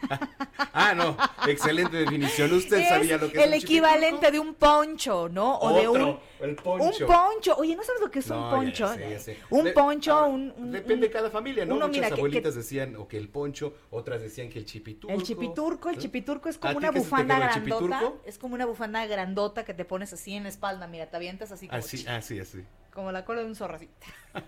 Ah, 0.74 0.94
no. 0.94 1.18
Excelente 1.48 1.98
definición. 1.98 2.54
Usted 2.54 2.78
es 2.80 2.90
sabía 2.90 3.18
lo 3.18 3.30
que 3.32 3.38
es 3.40 3.44
el 3.44 3.50
un 3.50 3.56
equivalente 3.56 4.32
de 4.32 4.40
un 4.40 4.54
poncho, 4.54 5.28
¿no? 5.30 5.58
O 5.58 5.74
de 5.74 5.88
un 5.88 6.20
el 6.42 6.56
poncho. 6.56 7.06
Un 7.06 7.08
poncho. 7.08 7.56
Oye, 7.58 7.76
¿no 7.76 7.84
sabes 7.84 8.02
lo 8.02 8.12
que 8.12 8.20
es 8.20 8.28
No, 8.28 8.38
un 8.38 8.44
ya 8.50 8.56
poncho? 8.58 8.94
sé, 8.94 9.10
ya 9.10 9.20
sé. 9.20 9.38
Un 9.50 9.66
De- 9.66 9.72
poncho, 9.72 10.26
un, 10.28 10.54
un- 10.58 10.72
Depende 10.72 11.08
de 11.08 11.12
cada 11.14 11.30
familia, 11.30 11.66
¿no? 11.66 11.76
uno, 11.76 11.88
Muchas 11.88 12.04
mira, 12.04 12.16
abuelitas 12.16 12.54
que- 12.54 12.60
decían 12.60 12.96
o 12.98 13.08
que 13.08 13.18
el 13.18 13.30
poncho, 13.30 13.74
otras 13.90 14.22
decían 14.22 14.50
que 14.50 14.60
el 14.60 14.66
chipiturco. 14.66 15.16
El 15.16 15.24
chipiturco, 15.24 15.90
el 15.90 15.98
chipiturco 15.98 16.50
es 16.50 16.58
¿A 16.58 16.60
como 16.60 16.78
una 16.78 16.92
bufanda 16.92 17.40
grandota. 17.40 18.14
Es 18.26 18.38
como 18.38 18.56
una 18.56 18.66
bufanda 18.66 19.06
grandota 19.06 19.66
que 19.66 19.74
te 19.74 19.86
pones 19.86 20.14
así 20.14 20.34
en 20.36 20.44
la 20.44 20.50
espalda, 20.50 20.88
mira, 20.88 21.10
te 21.10 21.16
avientas 21.18 21.52
así 21.52 21.68
como, 21.68 21.80
Así, 21.80 22.06
así, 22.08 22.40
así. 22.40 22.64
Como 23.00 23.12
la 23.14 23.24
cola 23.24 23.42
de 23.42 23.48
un 23.48 23.56
zorro 23.56 23.76
así. 23.76 23.90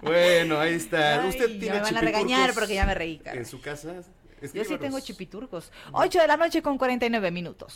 Bueno, 0.00 0.58
ahí 0.60 0.74
está. 0.74 1.22
Ay, 1.22 1.28
Usted 1.28 1.58
tiene 1.58 1.74
me 1.74 1.80
van 1.80 1.96
a 1.96 2.00
regañar 2.00 2.54
porque 2.54 2.74
ya 2.74 2.86
me 2.86 2.94
reí, 2.94 3.18
caray. 3.18 3.40
En 3.40 3.46
su 3.46 3.60
casa. 3.60 3.94
Yo 4.54 4.64
sí 4.64 4.78
tengo 4.78 5.00
chipiturcos. 5.00 5.72
8 5.92 6.20
de 6.20 6.26
la 6.26 6.36
noche 6.36 6.62
con 6.62 6.78
49 6.78 7.30
minutos. 7.32 7.74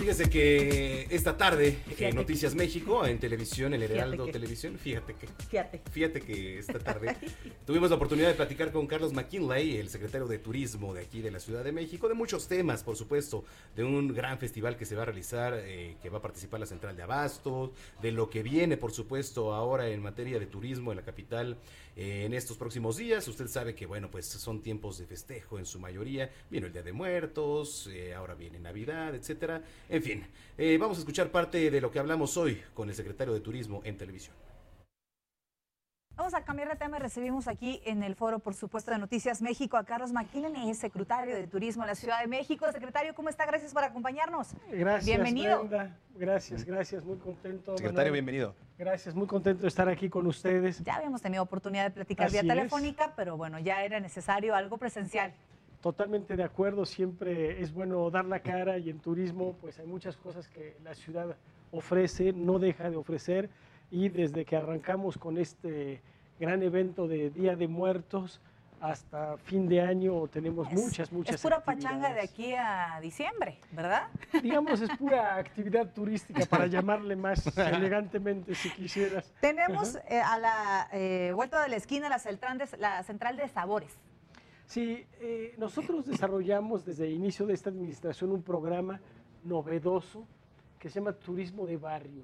Fíjese 0.00 0.30
que 0.30 1.06
esta 1.10 1.36
tarde 1.36 1.72
Fíjate 1.84 2.08
en 2.08 2.14
Noticias 2.16 2.54
México, 2.54 3.04
en 3.04 3.18
televisión, 3.18 3.74
en 3.74 3.82
el 3.82 3.90
Heraldo 3.92 4.24
que- 4.24 4.32
Televisión, 4.32 4.78
fíjate 4.78 5.12
que, 5.14 5.26
Fíjate. 5.50 5.82
fíjate 5.90 6.20
que 6.22 6.58
esta 6.58 6.78
tarde 6.78 7.14
tuvimos 7.66 7.90
la 7.90 7.96
oportunidad 7.96 8.28
de 8.28 8.34
platicar 8.34 8.72
con 8.72 8.86
Carlos 8.86 9.12
McKinley, 9.12 9.76
el 9.76 9.90
secretario 9.90 10.26
de 10.26 10.38
Turismo 10.38 10.94
de 10.94 11.02
aquí 11.02 11.20
de 11.20 11.30
la 11.30 11.38
Ciudad 11.38 11.62
de 11.62 11.72
México, 11.72 12.08
de 12.08 12.14
muchos 12.14 12.48
temas, 12.48 12.82
por 12.82 12.96
supuesto, 12.96 13.44
de 13.76 13.84
un 13.84 14.14
gran 14.14 14.38
festival 14.38 14.78
que 14.78 14.86
se 14.86 14.96
va 14.96 15.02
a 15.02 15.04
realizar, 15.04 15.52
eh, 15.54 15.96
que 16.02 16.08
va 16.08 16.16
a 16.18 16.22
participar 16.22 16.60
la 16.60 16.66
Central 16.66 16.96
de 16.96 17.02
Abastos, 17.02 17.70
de 18.00 18.10
lo 18.10 18.30
que 18.30 18.42
viene, 18.42 18.78
por 18.78 18.92
supuesto, 18.92 19.52
ahora 19.52 19.86
en 19.90 20.00
materia 20.00 20.38
de 20.38 20.46
turismo 20.46 20.92
en 20.92 20.96
la 20.96 21.04
capital 21.04 21.58
eh, 21.96 22.22
en 22.24 22.32
estos 22.32 22.56
próximos 22.56 22.96
días. 22.96 23.28
Usted 23.28 23.48
sabe 23.48 23.74
que, 23.74 23.84
bueno, 23.84 24.10
pues 24.10 24.24
son 24.24 24.62
tiempos 24.62 24.96
de 24.98 25.06
festejo 25.06 25.58
en 25.58 25.66
su 25.66 25.78
mayoría. 25.78 26.30
Vino 26.48 26.66
el 26.68 26.72
Día 26.72 26.82
de 26.82 26.92
Muertos, 26.92 27.88
eh, 27.92 28.14
ahora 28.14 28.34
viene 28.34 28.58
Navidad, 28.60 29.14
etcétera. 29.14 29.62
En 29.90 30.02
fin, 30.04 30.24
eh, 30.56 30.78
vamos 30.78 30.98
a 30.98 31.00
escuchar 31.00 31.30
parte 31.30 31.68
de 31.68 31.80
lo 31.80 31.90
que 31.90 31.98
hablamos 31.98 32.36
hoy 32.36 32.62
con 32.74 32.88
el 32.88 32.94
secretario 32.94 33.34
de 33.34 33.40
Turismo 33.40 33.80
en 33.84 33.96
televisión. 33.96 34.36
Vamos 36.14 36.34
a 36.34 36.44
cambiar 36.44 36.68
de 36.68 36.76
tema 36.76 36.98
y 36.98 37.00
recibimos 37.00 37.48
aquí 37.48 37.80
en 37.84 38.04
el 38.04 38.14
foro, 38.14 38.38
por 38.38 38.54
supuesto, 38.54 38.92
de 38.92 38.98
Noticias 38.98 39.42
México 39.42 39.76
a 39.76 39.84
Carlos 39.84 40.12
McKinley, 40.12 40.74
secretario 40.74 41.34
de 41.34 41.48
Turismo 41.48 41.82
en 41.82 41.88
la 41.88 41.94
Ciudad 41.96 42.20
de 42.20 42.28
México. 42.28 42.70
Secretario, 42.70 43.14
¿cómo 43.14 43.30
está? 43.30 43.46
Gracias 43.46 43.72
por 43.72 43.82
acompañarnos. 43.82 44.48
Gracias. 44.70 45.06
Bienvenido. 45.06 45.60
Brenda. 45.60 45.96
Gracias, 46.14 46.64
gracias, 46.64 47.04
muy 47.04 47.16
contento. 47.16 47.72
Secretario, 47.76 48.12
Manuel. 48.12 48.12
bienvenido. 48.12 48.54
Gracias, 48.78 49.14
muy 49.14 49.26
contento 49.26 49.62
de 49.62 49.68
estar 49.68 49.88
aquí 49.88 50.08
con 50.08 50.26
ustedes. 50.26 50.84
Ya 50.84 50.96
habíamos 50.96 51.20
tenido 51.20 51.42
oportunidad 51.42 51.84
de 51.84 51.90
platicar 51.90 52.26
Así 52.26 52.34
vía 52.34 52.42
es. 52.42 52.48
telefónica, 52.48 53.14
pero 53.16 53.36
bueno, 53.36 53.58
ya 53.58 53.82
era 53.82 53.98
necesario 53.98 54.54
algo 54.54 54.76
presencial. 54.78 55.32
Totalmente 55.80 56.36
de 56.36 56.44
acuerdo, 56.44 56.84
siempre 56.84 57.62
es 57.62 57.72
bueno 57.72 58.10
dar 58.10 58.26
la 58.26 58.40
cara 58.40 58.78
y 58.78 58.90
en 58.90 58.98
turismo 58.98 59.56
pues 59.60 59.78
hay 59.78 59.86
muchas 59.86 60.16
cosas 60.16 60.46
que 60.48 60.76
la 60.84 60.94
ciudad 60.94 61.36
ofrece, 61.72 62.32
no 62.32 62.58
deja 62.58 62.90
de 62.90 62.96
ofrecer 62.96 63.48
y 63.90 64.08
desde 64.10 64.44
que 64.44 64.56
arrancamos 64.56 65.16
con 65.16 65.38
este 65.38 66.02
gran 66.38 66.62
evento 66.62 67.08
de 67.08 67.30
Día 67.30 67.56
de 67.56 67.66
Muertos 67.66 68.40
hasta 68.80 69.36
fin 69.36 69.68
de 69.68 69.80
año 69.80 70.26
tenemos 70.28 70.70
muchas, 70.72 71.12
muchas 71.12 71.34
Es 71.34 71.42
pura 71.42 71.62
pachanga 71.62 72.14
de 72.14 72.20
aquí 72.20 72.54
a 72.54 72.98
diciembre, 73.00 73.58
¿verdad? 73.72 74.08
Digamos, 74.42 74.80
es 74.80 74.90
pura 74.96 75.36
actividad 75.36 75.92
turística 75.92 76.46
para 76.46 76.66
llamarle 76.66 77.14
más 77.14 77.46
elegantemente 77.58 78.54
si 78.54 78.70
quisieras. 78.70 79.30
Tenemos 79.40 79.96
eh, 80.08 80.20
a 80.20 80.38
la 80.38 80.88
eh, 80.92 81.32
vuelta 81.34 81.62
de 81.62 81.68
la 81.68 81.76
esquina 81.76 82.08
la 82.08 82.18
central 82.18 82.58
de, 82.58 82.68
la 82.78 83.02
central 83.02 83.36
de 83.36 83.48
sabores. 83.48 83.98
Sí, 84.70 85.04
eh, 85.20 85.52
nosotros 85.58 86.06
desarrollamos 86.06 86.84
desde 86.84 87.04
el 87.08 87.14
inicio 87.14 87.44
de 87.44 87.54
esta 87.54 87.70
administración 87.70 88.30
un 88.30 88.40
programa 88.44 89.00
novedoso 89.42 90.24
que 90.78 90.88
se 90.88 91.00
llama 91.00 91.12
Turismo 91.12 91.66
de 91.66 91.76
Barrio. 91.76 92.22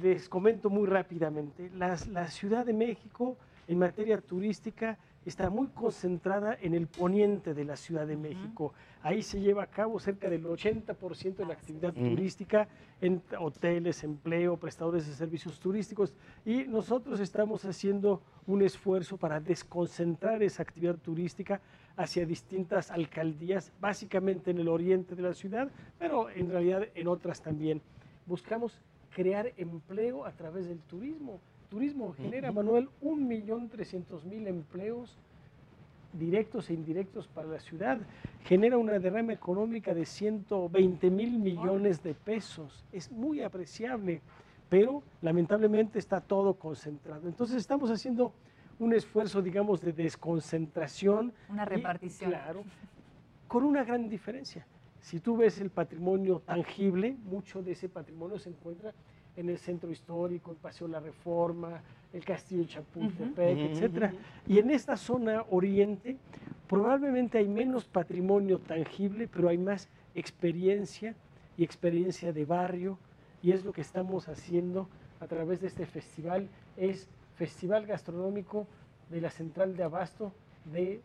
Les 0.00 0.28
comento 0.28 0.70
muy 0.70 0.86
rápidamente, 0.86 1.68
las- 1.70 2.06
la 2.06 2.28
Ciudad 2.28 2.64
de 2.64 2.72
México 2.72 3.36
en 3.66 3.80
materia 3.80 4.20
turística 4.20 4.96
está 5.26 5.50
muy 5.50 5.66
concentrada 5.68 6.56
en 6.60 6.72
el 6.74 6.86
poniente 6.86 7.52
de 7.52 7.64
la 7.64 7.76
Ciudad 7.76 8.06
de 8.06 8.16
México. 8.16 8.72
Ahí 9.02 9.22
se 9.22 9.40
lleva 9.40 9.64
a 9.64 9.66
cabo 9.66 9.98
cerca 9.98 10.30
del 10.30 10.44
80% 10.44 11.34
de 11.34 11.44
la 11.44 11.54
actividad 11.54 11.92
Ujú. 11.96 12.10
turística 12.10 12.68
en 13.00 13.20
hoteles, 13.38 14.04
empleo, 14.04 14.56
prestadores 14.56 15.06
de 15.06 15.14
servicios 15.14 15.58
turísticos 15.58 16.14
y 16.44 16.64
nosotros 16.64 17.18
estamos 17.20 17.64
haciendo 17.64 18.22
un 18.46 18.62
esfuerzo 18.62 19.16
para 19.16 19.40
desconcentrar 19.40 20.42
esa 20.42 20.62
actividad 20.62 20.96
turística 20.96 21.60
hacia 21.96 22.24
distintas 22.24 22.90
alcaldías, 22.90 23.72
básicamente 23.80 24.52
en 24.52 24.58
el 24.58 24.68
oriente 24.68 25.16
de 25.16 25.22
la 25.22 25.34
ciudad, 25.34 25.68
pero 25.98 26.30
en 26.30 26.50
realidad 26.50 26.86
en 26.94 27.08
otras 27.08 27.42
también. 27.42 27.82
Buscamos 28.26 28.80
crear 29.10 29.52
empleo 29.56 30.24
a 30.24 30.30
través 30.32 30.68
del 30.68 30.78
turismo. 30.80 31.40
Turismo 31.68 32.12
genera, 32.12 32.52
Manuel, 32.52 32.88
1.300.000 33.02 34.46
empleos 34.46 35.16
directos 36.12 36.70
e 36.70 36.74
indirectos 36.74 37.28
para 37.28 37.48
la 37.48 37.60
ciudad. 37.60 37.98
Genera 38.44 38.78
una 38.78 38.98
derrama 38.98 39.32
económica 39.32 39.94
de 39.94 40.06
120 40.06 41.10
mil 41.10 41.38
millones 41.38 42.02
de 42.02 42.14
pesos. 42.14 42.84
Es 42.92 43.10
muy 43.10 43.42
apreciable, 43.42 44.20
pero 44.68 45.02
lamentablemente 45.22 45.98
está 45.98 46.20
todo 46.20 46.54
concentrado. 46.54 47.28
Entonces 47.28 47.56
estamos 47.56 47.90
haciendo 47.90 48.32
un 48.78 48.92
esfuerzo, 48.94 49.42
digamos, 49.42 49.80
de 49.80 49.92
desconcentración. 49.92 51.32
Una 51.48 51.64
y, 51.64 51.66
repartición. 51.66 52.30
claro, 52.30 52.64
con 53.48 53.64
una 53.64 53.84
gran 53.84 54.08
diferencia. 54.08 54.66
Si 55.00 55.20
tú 55.20 55.36
ves 55.36 55.60
el 55.60 55.70
patrimonio 55.70 56.40
tangible, 56.40 57.16
mucho 57.24 57.62
de 57.62 57.72
ese 57.72 57.88
patrimonio 57.88 58.38
se 58.38 58.50
encuentra 58.50 58.92
en 59.36 59.50
el 59.50 59.58
centro 59.58 59.90
histórico, 59.90 60.50
el 60.50 60.56
Paseo 60.56 60.88
La 60.88 61.00
Reforma, 61.00 61.80
el 62.12 62.24
Castillo 62.24 62.62
de 62.62 62.68
Chapultepec, 62.68 63.56
Ujú. 63.56 63.66
etcétera. 63.66 64.12
Y 64.46 64.58
en 64.58 64.70
esta 64.70 64.96
zona 64.96 65.44
oriente 65.50 66.16
probablemente 66.68 67.38
hay 67.38 67.48
menos 67.48 67.84
patrimonio 67.84 68.58
tangible, 68.58 69.28
pero 69.28 69.48
hay 69.48 69.58
más 69.58 69.88
experiencia 70.14 71.14
y 71.56 71.64
experiencia 71.64 72.32
de 72.32 72.44
barrio 72.44 72.98
y 73.42 73.52
es 73.52 73.64
lo 73.64 73.72
que 73.72 73.82
estamos 73.82 74.28
haciendo 74.28 74.88
a 75.20 75.26
través 75.26 75.60
de 75.60 75.68
este 75.68 75.86
festival. 75.86 76.48
Es 76.76 77.08
Festival 77.36 77.86
Gastronómico 77.86 78.66
de 79.10 79.20
la 79.20 79.30
Central 79.30 79.76
de 79.76 79.84
Abasto 79.84 80.32
de 80.64 81.00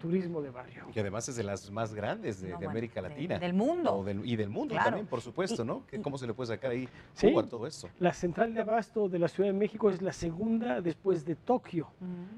Turismo 0.00 0.40
de 0.40 0.50
Barrio. 0.50 0.86
Que 0.92 1.00
además 1.00 1.28
es 1.28 1.36
de 1.36 1.44
las 1.44 1.70
más 1.70 1.94
grandes 1.94 2.40
de, 2.40 2.48
No, 2.48 2.52
de 2.54 2.56
bueno, 2.56 2.70
América 2.70 3.02
de- 3.02 3.08
Latina. 3.10 3.38
del 3.38 3.52
mundo. 3.52 3.94
O 3.98 4.02
del- 4.04 4.24
y 4.26 4.34
del 4.34 4.48
mundo 4.48 4.72
Claro. 4.74 4.86
también, 4.86 5.06
por 5.06 5.20
supuesto, 5.20 5.64
¿no? 5.64 5.82
¿Cómo 6.02 6.16
se 6.18 6.26
le 6.26 6.32
puede 6.34 6.48
sacar 6.48 6.70
ahí 6.72 6.88
Sí. 7.14 7.32
a 7.36 7.42
todo 7.42 7.66
esto? 7.66 7.88
La 8.00 8.12
central 8.12 8.54
de 8.54 8.62
abasto 8.62 9.08
de 9.08 9.18
la 9.18 9.28
Ciudad 9.28 9.50
de 9.50 9.58
México 9.58 9.90
es 9.90 10.00
la 10.02 10.12
segunda 10.12 10.80
después 10.80 11.24
de 11.24 11.36
Tokio 11.36 11.88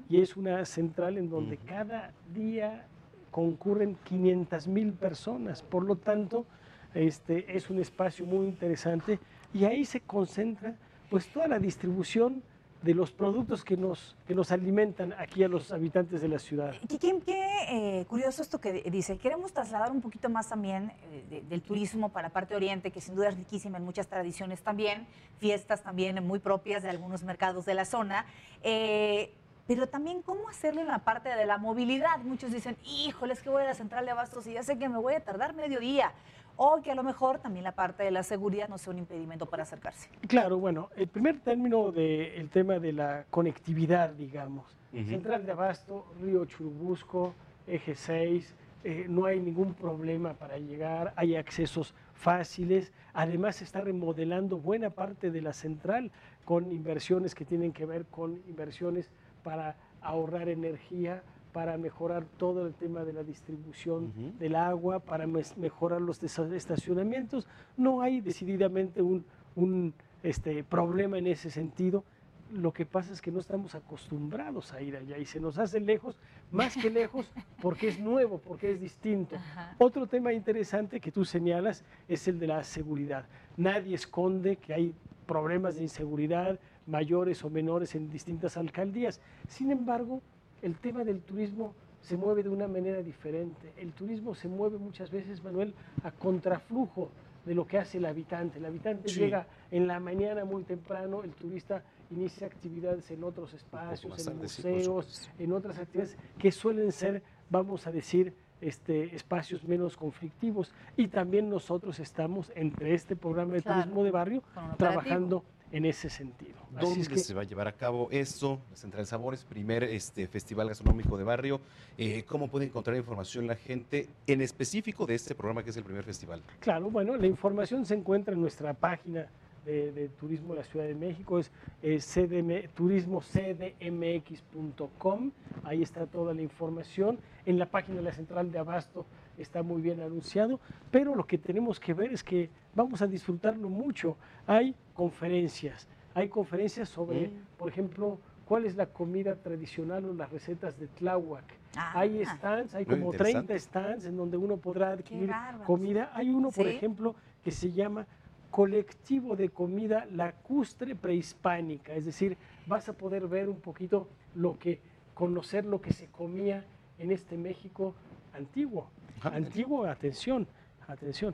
y 0.09 0.21
es 0.21 0.35
una 0.35 0.65
central 0.65 1.17
en 1.17 1.29
donde 1.29 1.57
cada 1.57 2.11
día 2.35 2.85
concurren 3.31 3.95
500 4.03 4.67
mil 4.67 4.91
personas. 4.93 5.63
Por 5.63 5.85
lo 5.85 5.95
tanto, 5.95 6.45
este, 6.93 7.55
es 7.57 7.69
un 7.69 7.79
espacio 7.79 8.25
muy 8.25 8.45
interesante 8.45 9.19
y 9.53 9.63
ahí 9.65 9.85
se 9.85 10.01
concentra 10.01 10.75
pues 11.09 11.27
toda 11.27 11.47
la 11.47 11.59
distribución 11.59 12.43
de 12.83 12.93
los 12.93 13.11
productos 13.11 13.63
que 13.63 13.77
nos, 13.77 14.15
que 14.27 14.35
nos 14.35 14.51
alimentan 14.51 15.13
aquí 15.13 15.43
a 15.43 15.47
los 15.47 15.71
habitantes 15.71 16.21
de 16.21 16.27
la 16.27 16.37
ciudad. 16.37 16.73
Qué, 16.89 16.99
qué- 16.99 17.19
qué, 17.25 18.01
eh, 18.01 18.05
curioso 18.05 18.41
esto 18.41 18.59
que 18.59 18.73
di- 18.73 18.89
dice. 18.89 19.17
Queremos 19.17 19.53
trasladar 19.53 19.89
un 19.91 20.01
poquito 20.01 20.29
más 20.29 20.49
también 20.49 20.91
eh, 21.11 21.23
de- 21.29 21.41
del 21.43 21.61
turismo 21.61 22.09
para 22.09 22.27
la 22.27 22.33
parte 22.33 22.55
oriente, 22.55 22.91
que 22.91 22.99
sin 22.99 23.15
duda 23.15 23.29
es 23.29 23.37
riquísima 23.37 23.77
en 23.77 23.85
muchas 23.85 24.07
tradiciones 24.07 24.61
también, 24.61 25.07
fiestas 25.39 25.81
también 25.81 26.21
muy 26.27 26.39
propias 26.39 26.83
de 26.83 26.89
algunos 26.89 27.23
mercados 27.23 27.65
de 27.65 27.73
la 27.73 27.85
zona. 27.85 28.25
Eh, 28.63 29.33
pero 29.65 29.87
también 29.87 30.21
cómo 30.21 30.49
hacerlo 30.49 30.81
en 30.81 30.87
la 30.87 30.99
parte 31.05 31.29
de 31.29 31.45
la 31.45 31.57
movilidad. 31.57 32.17
Muchos 32.19 32.51
dicen, 32.51 32.75
híjole, 32.83 33.31
es 33.31 33.41
que 33.41 33.49
voy 33.49 33.61
a 33.63 33.65
la 33.67 33.73
central 33.75 34.03
de 34.03 34.11
abastos 34.11 34.45
y 34.45 34.53
ya 34.53 34.61
sé 34.63 34.77
que 34.77 34.89
me 34.89 34.97
voy 34.97 35.13
a 35.13 35.23
tardar 35.23 35.53
medio 35.55 35.79
día. 35.79 36.11
O 36.55 36.81
que 36.81 36.91
a 36.91 36.95
lo 36.95 37.03
mejor 37.03 37.39
también 37.39 37.63
la 37.63 37.71
parte 37.73 38.03
de 38.03 38.11
la 38.11 38.23
seguridad 38.23 38.69
no 38.69 38.77
sea 38.77 38.93
un 38.93 38.99
impedimento 38.99 39.45
para 39.47 39.63
acercarse. 39.63 40.09
Claro, 40.27 40.57
bueno, 40.57 40.89
el 40.95 41.07
primer 41.07 41.39
término 41.39 41.91
del 41.91 42.49
tema 42.49 42.79
de 42.79 42.93
la 42.93 43.25
conectividad, 43.29 44.09
digamos. 44.11 44.65
Central 44.91 45.43
de 45.45 45.51
Abasto, 45.51 46.05
Río 46.21 46.45
Churubusco, 46.45 47.33
Eje 47.65 47.95
6, 47.95 48.55
eh, 48.83 49.05
no 49.07 49.25
hay 49.25 49.39
ningún 49.39 49.73
problema 49.73 50.33
para 50.33 50.57
llegar, 50.57 51.13
hay 51.15 51.35
accesos 51.35 51.95
fáciles. 52.13 52.91
Además, 53.13 53.55
se 53.55 53.63
está 53.63 53.81
remodelando 53.81 54.57
buena 54.57 54.89
parte 54.89 55.31
de 55.31 55.41
la 55.41 55.53
central 55.53 56.11
con 56.43 56.71
inversiones 56.71 57.33
que 57.33 57.45
tienen 57.45 57.71
que 57.71 57.85
ver 57.85 58.05
con 58.05 58.41
inversiones 58.47 59.09
para 59.41 59.77
ahorrar 60.01 60.49
energía, 60.49 61.23
para 61.53 61.77
mejorar 61.77 62.25
todo 62.37 62.65
el 62.67 62.73
tema 62.73 63.05
de 63.05 63.13
la 63.13 63.23
distribución 63.23 64.11
del 64.39 64.55
agua, 64.55 64.99
para 64.99 65.27
mes- 65.27 65.55
mejorar 65.57 66.01
los 66.01 66.21
estacionamientos. 66.23 67.47
No 67.77 68.01
hay 68.01 68.19
decididamente 68.21 69.01
un, 69.01 69.23
un, 69.55 69.93
este, 70.23 70.63
problema 70.63 71.17
en 71.19 71.27
ese 71.27 71.49
sentido. 71.51 72.03
Lo 72.51 72.71
que 72.73 72.85
pasa 72.85 73.13
es 73.13 73.21
que 73.21 73.31
no 73.31 73.39
estamos 73.39 73.73
acostumbrados 73.75 74.73
a 74.73 74.81
ir 74.81 74.95
allá 74.95 75.17
y 75.17 75.25
se 75.25 75.39
nos 75.39 75.57
hace 75.57 75.79
lejos, 75.79 76.17
más 76.51 76.75
que 76.75 76.89
lejos, 76.89 77.31
porque 77.61 77.87
es 77.87 77.99
nuevo, 77.99 78.39
porque 78.39 78.71
es 78.71 78.81
distinto. 78.81 79.35
Otro 79.77 80.07
tema 80.07 80.33
interesante 80.33 80.99
que 80.99 81.11
tú 81.11 81.23
señalas 81.25 81.83
es 82.07 82.27
el 82.27 82.39
de 82.39 82.47
la 82.47 82.63
seguridad. 82.63 83.25
Nadie 83.57 83.95
esconde 83.95 84.57
que 84.57 84.73
hay 84.73 84.93
problemas 85.27 85.75
de 85.75 85.83
inseguridad 85.83 86.59
mayores 86.85 87.43
o 87.45 87.49
menores 87.49 87.95
en 87.95 88.09
distintas 88.09 88.57
alcaldías. 88.57 89.21
Sin 89.47 89.71
embargo, 89.71 90.21
el 90.63 90.75
tema 90.79 91.03
del 91.03 91.21
turismo 91.21 91.75
se 92.01 92.17
mueve 92.17 92.41
de 92.43 92.49
una 92.49 92.67
manera 92.67 93.01
diferente. 93.01 93.71
El 93.77 93.91
turismo 93.93 94.33
se 94.33 94.47
mueve 94.47 94.77
muchas 94.77 95.11
veces, 95.11 95.43
Manuel, 95.43 95.73
a 96.03 96.11
contraflujo 96.11 97.09
de 97.45 97.53
lo 97.53 97.65
que 97.67 97.77
hace 97.77 97.97
el 97.97 98.05
habitante. 98.05 98.57
El 98.59 98.65
habitante 98.65 99.09
Sí. 99.09 99.19
llega 99.19 99.45
en 99.71 99.87
la 99.87 99.99
mañana 99.99 100.45
muy 100.45 100.63
temprano, 100.63 101.23
el 101.23 101.31
turista 101.31 101.83
inicia 102.09 102.47
actividades 102.47 103.11
en 103.11 103.23
otros 103.23 103.53
espacios, 103.53 104.17
en 104.19 104.25
tarde, 104.37 104.47
sí, 104.47 104.61
por 104.61 104.71
museos, 104.71 105.29
en 105.37 105.51
otras 105.51 105.77
actividades 105.79 106.17
que 106.37 106.51
suelen 106.51 106.91
ser, 106.91 107.21
vamos 107.49 107.85
a 107.87 107.91
decir, 107.91 108.33
este, 108.61 109.13
espacios 109.13 109.65
menos 109.65 109.97
conflictivos. 109.97 110.73
Y 110.95 111.07
también 111.09 111.49
nosotros 111.49 111.99
estamos 111.99 112.51
entre 112.55 112.93
este 112.93 113.17
programa 113.17 113.53
de 113.53 113.61
Claro, 113.61 113.81
turismo 113.81 114.03
de 114.05 114.11
barrio 114.11 114.43
trabajando 114.77 115.43
en 115.73 115.85
ese 115.85 116.09
sentido. 116.09 116.55
¿Dónde 116.79 117.01
es 117.01 117.09
que- 117.09 117.17
se 117.17 117.33
va 117.33 117.41
a 117.41 117.45
llevar 117.45 117.67
a 117.67 117.71
cabo 117.71 118.07
esto? 118.11 118.59
La 118.69 118.75
Central 118.77 119.07
Sabores, 119.07 119.43
primer 119.43 119.83
este, 119.83 120.27
festival 120.27 120.67
gastronómico 120.69 121.17
de 121.17 121.23
barrio. 121.23 121.59
Eh, 121.97 122.23
¿Cómo 122.27 122.47
puede 122.47 122.65
encontrar 122.65 122.95
información 122.95 123.47
la 123.47 123.55
gente 123.55 124.07
en 124.27 124.41
específico 124.41 125.07
de 125.07 125.15
este 125.15 125.33
programa 125.33 125.63
que 125.63 125.71
es 125.71 125.77
el 125.77 125.83
primer 125.83 126.03
festival? 126.03 126.43
Claro, 126.59 126.91
bueno, 126.91 127.17
la 127.17 127.25
información 127.25 127.87
se 127.87 127.95
encuentra 127.95 128.35
en 128.35 128.41
nuestra 128.41 128.75
página 128.75 129.25
de, 129.65 129.91
de 129.91 130.09
Turismo 130.09 130.53
de 130.53 130.59
la 130.59 130.65
Ciudad 130.65 130.85
de 130.85 130.93
México, 130.93 131.39
es 131.39 131.49
eh, 131.81 131.99
CDM, 131.99 132.67
turismocdmx.com, 132.75 135.31
ahí 135.63 135.81
está 135.81 136.05
toda 136.05 136.35
la 136.35 136.41
información. 136.43 137.17
En 137.45 137.57
la 137.57 137.65
página 137.65 137.97
de 137.97 138.03
la 138.03 138.13
Central 138.13 138.51
de 138.51 138.59
Abasto 138.59 139.07
está 139.37 139.63
muy 139.63 139.81
bien 139.81 140.01
anunciado, 140.01 140.59
pero 140.91 141.15
lo 141.15 141.25
que 141.25 141.37
tenemos 141.37 141.79
que 141.79 141.93
ver 141.93 142.13
es 142.13 142.23
que 142.23 142.49
vamos 142.75 143.01
a 143.01 143.07
disfrutarlo 143.07 143.69
mucho. 143.69 144.17
Hay 144.47 144.75
conferencias, 144.93 145.87
hay 146.13 146.29
conferencias 146.29 146.89
sobre, 146.89 147.31
por 147.57 147.69
ejemplo, 147.69 148.19
cuál 148.45 148.65
es 148.65 148.75
la 148.75 148.87
comida 148.87 149.35
tradicional 149.35 150.05
o 150.05 150.13
las 150.13 150.31
recetas 150.31 150.79
de 150.79 150.87
Tláhuac. 150.87 151.45
hay 151.75 152.23
stands, 152.25 152.75
hay 152.75 152.85
como 152.85 153.11
interesante. 153.11 153.53
30 153.53 153.59
stands 153.59 154.05
en 154.05 154.17
donde 154.17 154.37
uno 154.37 154.57
podrá 154.57 154.91
adquirir 154.91 155.31
comida. 155.65 156.11
Hay 156.13 156.29
uno, 156.29 156.51
por 156.51 156.67
ejemplo, 156.67 157.15
que 157.43 157.51
se 157.51 157.71
llama 157.71 158.05
colectivo 158.51 159.35
de 159.35 159.49
comida 159.49 160.05
lacustre 160.11 160.95
prehispánica, 160.95 161.95
es 161.95 162.05
decir, 162.05 162.37
vas 162.67 162.87
a 162.87 162.93
poder 162.93 163.27
ver 163.27 163.49
un 163.49 163.59
poquito 163.59 164.07
lo 164.35 164.59
que, 164.59 164.79
conocer 165.15 165.65
lo 165.65 165.81
que 165.81 165.91
se 165.91 166.05
comía 166.05 166.63
en 166.99 167.11
este 167.11 167.35
México 167.35 167.95
antiguo. 168.31 168.91
Antiguo, 169.23 169.85
atención, 169.85 170.47
atención. 170.87 171.33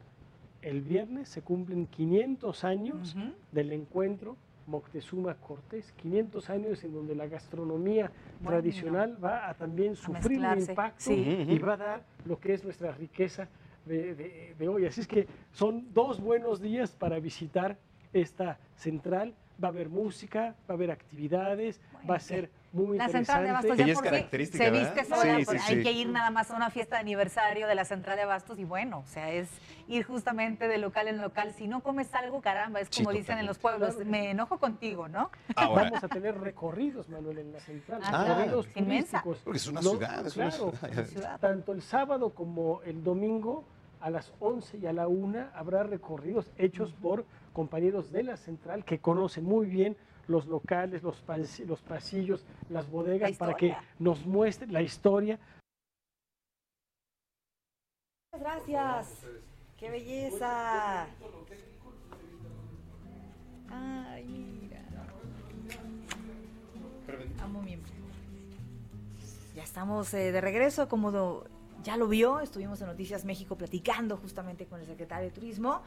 El 0.62 0.82
viernes 0.82 1.30
se 1.30 1.42
cumplen 1.42 1.86
500 1.88 2.64
años 2.64 3.16
del 3.52 3.72
encuentro 3.72 4.36
Moctezuma 4.68 5.34
Cortés, 5.36 5.92
500 5.94 6.50
años 6.50 6.84
en 6.84 6.94
donde 6.94 7.16
la 7.16 7.28
gastronomía 7.28 8.12
Bueno. 8.42 8.50
tradicional 8.60 9.18
va 9.24 9.50
a 9.50 9.54
también 9.56 9.96
sufrir 9.96 10.40
un 10.40 10.60
impacto 10.60 11.02
sí. 11.04 11.14
y 11.50 11.58
va 11.58 11.74
a 11.74 11.78
dar 11.78 12.04
lo 12.26 12.40
que 12.40 12.54
es 12.54 12.64
nuestra 12.64 12.92
riqueza 12.92 13.48
de, 13.86 14.14
de- 14.14 14.56
de 14.60 14.68
hoy. 14.68 14.86
Así 14.86 15.02
es 15.02 15.08
que 15.08 15.28
son 15.52 15.92
dos 15.94 16.20
buenos 16.22 16.62
días 16.62 16.92
para 16.92 17.20
visitar 17.20 17.78
esta 18.14 18.60
central. 18.76 19.34
Va 19.64 19.70
a 19.70 19.72
haber 19.72 19.90
música, 19.90 20.56
va 20.70 20.74
a 20.74 20.74
haber 20.74 20.92
actividades, 20.92 21.82
va 22.08 22.16
a 22.16 22.20
ser 22.20 22.50
muy 22.72 22.98
La 22.98 23.10
central 23.10 23.44
de 23.44 23.50
Abastos 23.50 23.78
ya 23.78 23.94
por 23.94 24.06
sí 24.06 24.46
se 24.46 24.70
viste 24.72 25.06
sola, 25.06 25.38
sí, 25.38 25.46
sí. 25.46 25.58
hay 25.68 25.84
que 25.84 25.92
ir 25.92 26.10
nada 26.10 26.30
más 26.30 26.52
a 26.52 26.56
una 26.56 26.70
fiesta 26.70 26.98
de 26.98 27.02
aniversario 27.02 27.68
de 27.68 27.76
la 27.76 27.86
central 27.86 28.16
de 28.18 28.24
Abastos 28.24 28.60
y 28.60 28.64
bueno, 28.64 29.00
o 29.00 29.08
sea, 29.08 29.32
es 29.32 29.50
ir 29.88 30.04
justamente 30.04 30.68
de 30.68 30.78
local 30.78 31.08
en 31.08 31.20
local. 31.20 31.54
Si 31.54 31.68
no 31.68 31.82
comes 31.82 32.14
algo, 32.14 32.42
caramba, 32.42 32.80
es 32.80 32.90
como 32.96 33.12
dicen 33.12 33.40
en 33.40 33.46
los 33.46 33.58
pueblos, 33.58 33.98
me 34.06 34.32
enojo 34.32 34.60
contigo, 34.60 35.08
¿no? 35.08 35.32
Vamos 35.56 36.04
a 36.04 36.08
tener 36.08 36.40
recorridos, 36.40 37.10
Manuel, 37.10 37.40
en 37.40 37.54
la 37.54 37.60
central. 37.60 38.02
Ah, 38.04 38.24
recorridos 38.24 38.68
inmensa. 38.76 39.24
Porque 39.24 39.58
es 39.58 39.68
una 39.68 39.82
No, 39.82 39.92
ciudad, 39.92 40.28
es 40.28 40.38
una 40.38 40.50
claro, 40.50 40.74
ciudad. 41.06 41.40
Tanto 41.40 41.72
el 41.72 41.82
sábado 41.82 42.30
como 42.32 42.82
el 42.84 43.04
domingo, 43.04 43.66
a 44.00 44.10
las 44.10 44.32
11 44.40 44.78
y 44.78 44.86
a 44.86 44.94
la 44.94 45.08
1, 45.08 45.48
habrá 45.54 45.84
recorridos 45.84 46.52
hechos 46.58 46.94
por 46.94 47.26
compañeros 47.54 48.12
de 48.12 48.24
la 48.24 48.38
central 48.38 48.86
que 48.86 49.00
conocen 49.00 49.44
muy 49.44 49.66
bien 49.66 49.98
los 50.30 50.46
locales, 50.46 51.04
los, 51.04 51.26
pas- 51.26 51.66
los 51.66 51.82
pasillos, 51.82 52.46
las 52.70 52.90
bodegas, 52.90 53.36
para 53.38 53.56
que 53.56 53.76
nos 53.98 54.26
muestren 54.26 54.72
la 54.72 54.82
historia. 54.82 55.40
Gracias. 58.38 59.26
¡Qué 59.78 59.90
belleza! 59.90 61.08
Ay, 63.72 64.26
mira. 64.62 64.82
Amo 67.42 67.62
mi... 67.62 67.78
Ya 69.56 69.64
estamos 69.64 70.14
eh, 70.14 70.32
de 70.32 70.42
regreso, 70.42 70.88
como 70.88 71.12
do- 71.12 71.48
ya 71.84 71.98
lo 71.98 72.08
vio, 72.08 72.40
estuvimos 72.40 72.80
en 72.82 72.88
Noticias 72.88 73.26
México 73.26 73.58
platicando 73.58 74.18
justamente 74.18 74.66
con 74.66 74.80
el 74.80 74.86
secretario 74.86 75.26
de 75.26 75.32
Turismo. 75.32 75.82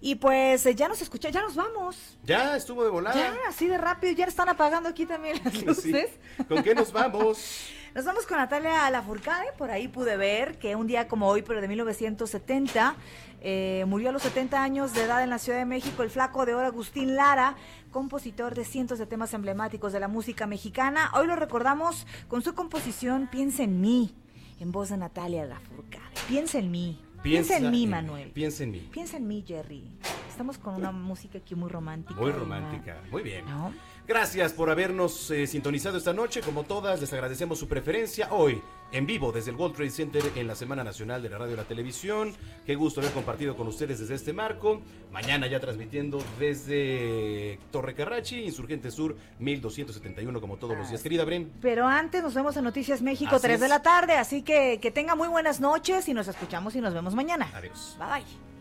Y 0.00 0.16
pues 0.16 0.66
eh, 0.66 0.74
ya 0.74 0.88
nos 0.88 1.00
escucha, 1.00 1.28
ya 1.30 1.42
nos 1.42 1.54
vamos. 1.54 2.18
Ya 2.24 2.56
estuvo 2.56 2.82
de 2.84 2.90
volada. 2.90 3.16
Ya, 3.16 3.34
así 3.48 3.68
de 3.68 3.78
rápido, 3.78 4.12
ya 4.14 4.26
están 4.26 4.48
apagando 4.48 4.88
aquí 4.88 5.06
también 5.06 5.40
las 5.44 5.62
luces. 5.62 6.10
¿Con 6.48 6.62
qué 6.62 6.74
nos 6.74 6.92
vamos? 6.92 7.68
Nos 7.94 8.06
vamos 8.06 8.24
con 8.24 8.38
Natalia 8.38 8.88
Lafourcade, 8.88 9.52
por 9.58 9.70
ahí 9.70 9.86
pude 9.86 10.16
ver 10.16 10.58
que 10.58 10.76
un 10.76 10.86
día 10.86 11.08
como 11.08 11.28
hoy, 11.28 11.42
pero 11.42 11.60
de 11.60 11.68
1970, 11.68 12.96
eh, 13.42 13.84
murió 13.86 14.08
a 14.08 14.12
los 14.12 14.22
70 14.22 14.62
años 14.62 14.94
de 14.94 15.02
edad 15.02 15.22
en 15.22 15.28
la 15.28 15.38
Ciudad 15.38 15.58
de 15.58 15.66
México 15.66 16.02
el 16.02 16.08
flaco 16.08 16.46
de 16.46 16.54
oro 16.54 16.66
Agustín 16.66 17.16
Lara, 17.16 17.54
compositor 17.90 18.54
de 18.54 18.64
cientos 18.64 18.98
de 18.98 19.04
temas 19.04 19.34
emblemáticos 19.34 19.92
de 19.92 20.00
la 20.00 20.08
música 20.08 20.46
mexicana. 20.46 21.10
Hoy 21.14 21.26
lo 21.26 21.36
recordamos 21.36 22.06
con 22.28 22.40
su 22.40 22.54
composición 22.54 23.28
Piensa 23.30 23.64
en 23.64 23.82
mí, 23.82 24.14
en 24.62 24.70
voz 24.70 24.90
de 24.90 24.96
Natalia 24.96 25.44
Lafourcade. 25.44 26.14
Piensa 26.28 26.58
en 26.58 26.70
mí. 26.70 26.98
Piensa, 27.22 27.56
en 27.56 27.70
mí, 27.70 27.86
Manuel. 27.86 28.30
Piensa 28.30 28.64
en 28.64 28.70
mí. 28.70 28.88
Piensa 28.92 29.16
en 29.16 29.26
mí, 29.26 29.44
Jerry. 29.46 29.84
Estamos 30.28 30.58
con 30.58 30.74
una 30.74 30.90
música 30.90 31.38
aquí 31.38 31.54
muy 31.54 31.68
romántica. 31.68 32.18
Muy 32.18 32.32
romántica. 32.32 33.00
Muy 33.10 33.22
bien. 33.22 33.44
¿No? 33.44 33.72
Gracias 34.06 34.52
por 34.52 34.68
habernos 34.68 35.30
eh, 35.30 35.46
sintonizado 35.46 35.96
esta 35.96 36.12
noche. 36.12 36.40
Como 36.40 36.64
todas, 36.64 37.00
les 37.00 37.12
agradecemos 37.12 37.58
su 37.58 37.68
preferencia. 37.68 38.28
Hoy, 38.32 38.60
en 38.90 39.06
vivo, 39.06 39.30
desde 39.30 39.50
el 39.52 39.56
World 39.56 39.76
Trade 39.76 39.90
Center 39.90 40.22
en 40.34 40.46
la 40.48 40.56
Semana 40.56 40.82
Nacional 40.82 41.22
de 41.22 41.30
la 41.30 41.38
Radio 41.38 41.54
y 41.54 41.56
la 41.56 41.64
Televisión. 41.64 42.34
Qué 42.66 42.74
gusto 42.74 43.00
haber 43.00 43.12
compartido 43.12 43.56
con 43.56 43.68
ustedes 43.68 44.00
desde 44.00 44.16
este 44.16 44.32
marco. 44.32 44.82
Mañana 45.12 45.46
ya 45.46 45.60
transmitiendo 45.60 46.22
desde 46.38 47.60
Torre 47.70 47.94
Carrachi, 47.94 48.40
Insurgente 48.42 48.90
Sur 48.90 49.16
1271, 49.38 50.40
como 50.40 50.56
todos 50.56 50.76
los 50.76 50.88
días. 50.88 51.00
Querida 51.00 51.24
Bren. 51.24 51.52
Pero 51.60 51.86
antes 51.86 52.22
nos 52.24 52.34
vemos 52.34 52.56
en 52.56 52.64
Noticias 52.64 53.02
México, 53.02 53.36
Así 53.36 53.46
3 53.46 53.60
de 53.60 53.66
es. 53.66 53.70
la 53.70 53.82
tarde. 53.82 54.14
Así 54.14 54.42
que 54.42 54.80
que 54.82 54.90
tenga 54.90 55.14
muy 55.14 55.28
buenas 55.28 55.60
noches 55.60 56.08
y 56.08 56.12
nos 56.14 56.26
escuchamos 56.26 56.74
y 56.74 56.80
nos 56.80 56.92
vemos 56.92 57.14
mañana. 57.14 57.48
Adiós. 57.54 57.96
Bye 58.00 58.08
bye. 58.08 58.51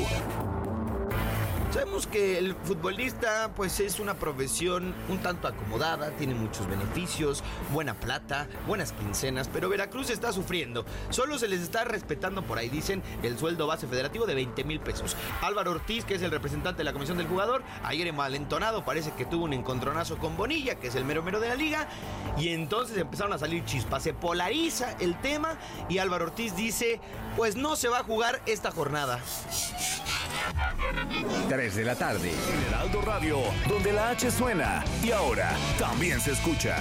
Sabemos 1.73 2.05
que 2.05 2.37
el 2.37 2.53
futbolista 2.53 3.51
pues 3.55 3.79
es 3.79 3.99
una 3.99 4.13
profesión 4.13 4.93
un 5.09 5.17
tanto 5.23 5.47
acomodada, 5.47 6.11
tiene 6.11 6.35
muchos 6.35 6.67
beneficios, 6.67 7.43
buena 7.71 7.95
plata, 7.95 8.47
buenas 8.67 8.91
quincenas, 8.91 9.49
pero 9.51 9.69
Veracruz 9.69 10.11
está 10.11 10.31
sufriendo. 10.31 10.85
Solo 11.09 11.39
se 11.39 11.47
les 11.47 11.61
está 11.61 11.83
respetando 11.83 12.43
por 12.43 12.59
ahí, 12.59 12.69
dicen, 12.69 13.01
el 13.23 13.39
sueldo 13.39 13.65
base 13.65 13.87
federativo 13.87 14.27
de 14.27 14.35
20 14.35 14.63
mil 14.65 14.81
pesos. 14.81 15.17
Álvaro 15.41 15.71
Ortiz, 15.71 16.05
que 16.05 16.13
es 16.13 16.21
el 16.21 16.29
representante 16.29 16.77
de 16.77 16.83
la 16.83 16.93
comisión 16.93 17.17
del 17.17 17.25
jugador, 17.25 17.63
ayer 17.83 18.13
malentonado, 18.13 18.85
parece 18.85 19.11
que 19.13 19.25
tuvo 19.25 19.45
un 19.45 19.53
encontronazo 19.53 20.19
con 20.19 20.37
Bonilla, 20.37 20.75
que 20.75 20.89
es 20.89 20.95
el 20.95 21.05
mero 21.05 21.23
mero 21.23 21.39
de 21.39 21.49
la 21.49 21.55
liga, 21.55 21.87
y 22.37 22.49
entonces 22.49 22.99
empezaron 22.99 23.33
a 23.33 23.39
salir 23.39 23.65
chispas. 23.65 24.03
Se 24.03 24.13
polariza 24.13 24.95
el 24.99 25.19
tema 25.21 25.57
y 25.89 25.97
Álvaro 25.97 26.25
Ortiz 26.25 26.55
dice, 26.55 27.01
pues 27.35 27.55
no 27.55 27.75
se 27.75 27.87
va 27.89 28.01
a 28.01 28.03
jugar 28.03 28.43
esta 28.45 28.69
jornada. 28.69 29.19
3 31.63 31.75
de 31.75 31.85
la 31.85 31.95
tarde. 31.95 32.29
En 32.29 32.67
Heraldo 32.67 33.01
Radio, 33.03 33.37
donde 33.69 33.93
la 33.93 34.09
H 34.09 34.29
suena 34.31 34.83
y 35.01 35.11
ahora 35.11 35.55
también 35.79 36.19
se 36.19 36.31
escucha. 36.31 36.75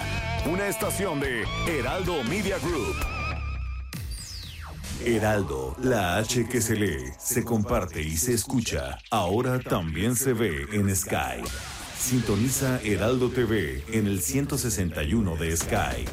una 0.45 0.67
estación 0.67 1.21
de 1.21 1.45
Heraldo 1.69 2.25
Media 2.25 2.59
Group. 2.59 2.97
Heraldo, 5.05 5.77
la 5.81 6.17
H 6.17 6.49
que 6.49 6.61
se 6.61 6.75
lee, 6.75 7.13
se 7.17 7.45
comparte 7.45 8.03
y 8.03 8.17
se 8.17 8.35
escucha, 8.35 8.99
ahora 9.11 9.61
también 9.61 10.17
se 10.17 10.33
ve 10.33 10.67
en 10.73 10.95
Sky. 10.97 11.45
Sintoniza 11.97 12.81
Heraldo 12.83 13.31
TV 13.31 13.85
en 13.93 14.09
el 14.09 14.21
161 14.21 15.37
de 15.37 15.57
Sky. 15.57 16.07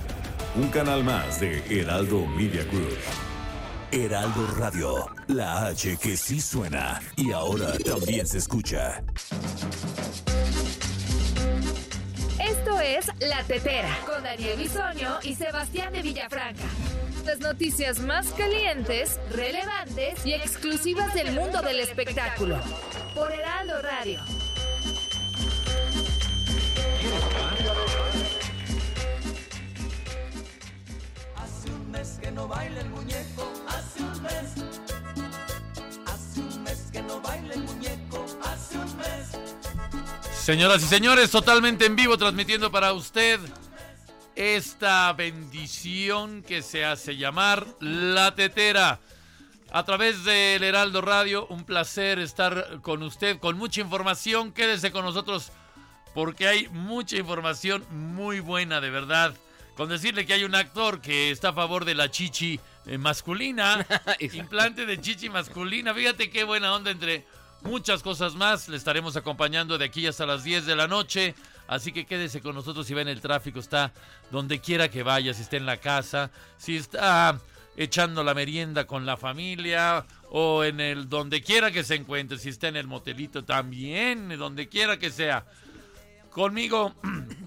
Un 0.55 0.69
canal 0.69 1.03
más 1.03 1.39
de 1.39 1.63
Heraldo 1.71 2.23
Media 2.27 2.63
Group. 2.65 3.28
Heraldo 3.91 4.45
Radio, 4.57 5.07
la 5.27 5.65
H 5.65 5.97
que 5.97 6.15
sí 6.15 6.39
suena 6.39 7.01
y 7.15 7.31
ahora 7.31 7.73
también 7.79 8.27
se 8.27 8.37
escucha. 8.37 9.03
Esto 12.39 12.79
es 12.79 13.07
La 13.19 13.43
Tetera 13.43 13.97
con 14.05 14.21
Daniel 14.21 14.59
Bisoño 14.59 15.17
y 15.23 15.33
Sebastián 15.33 15.91
de 15.91 16.03
Villafranca. 16.03 16.65
Las 17.25 17.39
noticias 17.39 17.99
más 17.99 18.27
calientes, 18.33 19.19
relevantes 19.31 20.23
y 20.23 20.33
exclusivas 20.33 21.11
del 21.15 21.31
mundo 21.31 21.59
del 21.63 21.79
espectáculo. 21.79 22.59
Por 23.15 23.31
Heraldo 23.31 23.81
Radio. 23.81 24.19
Hace 31.35 31.71
un 31.71 31.91
mes 31.91 32.19
que 32.21 32.31
no 32.31 32.47
baila 32.47 32.81
el 32.81 32.89
muñeco, 32.89 33.51
Hace 36.05 36.39
un 36.41 36.63
mes 36.63 36.89
que 36.91 37.01
no 37.01 37.19
muñeco, 37.19 38.25
hace 38.43 38.77
un 38.77 38.97
mes. 38.97 39.37
Señoras 40.33 40.83
y 40.83 40.87
señores, 40.87 41.31
totalmente 41.31 41.85
en 41.85 41.95
vivo 41.95 42.17
transmitiendo 42.17 42.71
para 42.71 42.93
usted 42.93 43.39
esta 44.35 45.11
bendición 45.13 46.43
que 46.43 46.61
se 46.61 46.85
hace 46.85 47.17
llamar 47.17 47.65
La 47.79 48.35
Tetera. 48.35 48.99
A 49.71 49.83
través 49.83 50.23
del 50.23 50.63
Heraldo 50.63 51.01
Radio, 51.01 51.45
un 51.47 51.63
placer 51.63 52.19
estar 52.19 52.81
con 52.81 53.03
usted 53.03 53.37
con 53.37 53.57
mucha 53.57 53.81
información. 53.81 54.51
Quédese 54.51 54.91
con 54.91 55.05
nosotros 55.05 55.51
porque 56.13 56.47
hay 56.47 56.67
mucha 56.69 57.17
información 57.17 57.85
muy 57.91 58.39
buena, 58.39 58.81
de 58.81 58.89
verdad. 58.89 59.33
Con 59.79 59.87
decirle 59.87 60.25
que 60.25 60.33
hay 60.33 60.43
un 60.43 60.55
actor 60.55 60.99
que 60.99 61.31
está 61.31 61.49
a 61.49 61.53
favor 61.53 61.85
de 61.85 61.95
la 61.95 62.11
chichi 62.11 62.59
eh, 62.85 62.97
masculina, 62.97 63.87
implante 64.33 64.85
de 64.85 64.99
chichi 64.99 65.29
masculina. 65.29 65.93
Fíjate 65.93 66.29
qué 66.29 66.43
buena 66.43 66.75
onda 66.75 66.91
entre 66.91 67.25
muchas 67.61 68.03
cosas 68.03 68.35
más. 68.35 68.67
Le 68.67 68.75
estaremos 68.75 69.15
acompañando 69.15 69.77
de 69.77 69.85
aquí 69.85 70.05
hasta 70.05 70.25
las 70.25 70.43
10 70.43 70.65
de 70.65 70.75
la 70.75 70.89
noche. 70.89 71.33
Así 71.65 71.93
que 71.93 72.05
quédese 72.05 72.41
con 72.41 72.55
nosotros 72.55 72.87
si 72.87 72.93
va 72.93 73.03
en 73.03 73.07
el 73.07 73.21
tráfico, 73.21 73.59
está 73.61 73.93
donde 74.31 74.59
quiera 74.59 74.89
que 74.89 75.01
vaya, 75.01 75.33
si 75.33 75.43
está 75.43 75.55
en 75.55 75.65
la 75.65 75.77
casa, 75.77 76.29
si 76.57 76.75
está 76.75 77.39
echando 77.77 78.21
la 78.25 78.33
merienda 78.33 78.85
con 78.85 79.05
la 79.05 79.15
familia 79.15 80.05
o 80.29 80.65
en 80.65 80.81
el 80.81 81.07
donde 81.07 81.41
quiera 81.41 81.71
que 81.71 81.85
se 81.85 81.95
encuentre, 81.95 82.37
si 82.37 82.49
está 82.49 82.67
en 82.67 82.75
el 82.75 82.87
motelito 82.87 83.45
también, 83.45 84.27
donde 84.37 84.67
quiera 84.67 84.99
que 84.99 85.09
sea. 85.09 85.45
Conmigo, 86.31 86.93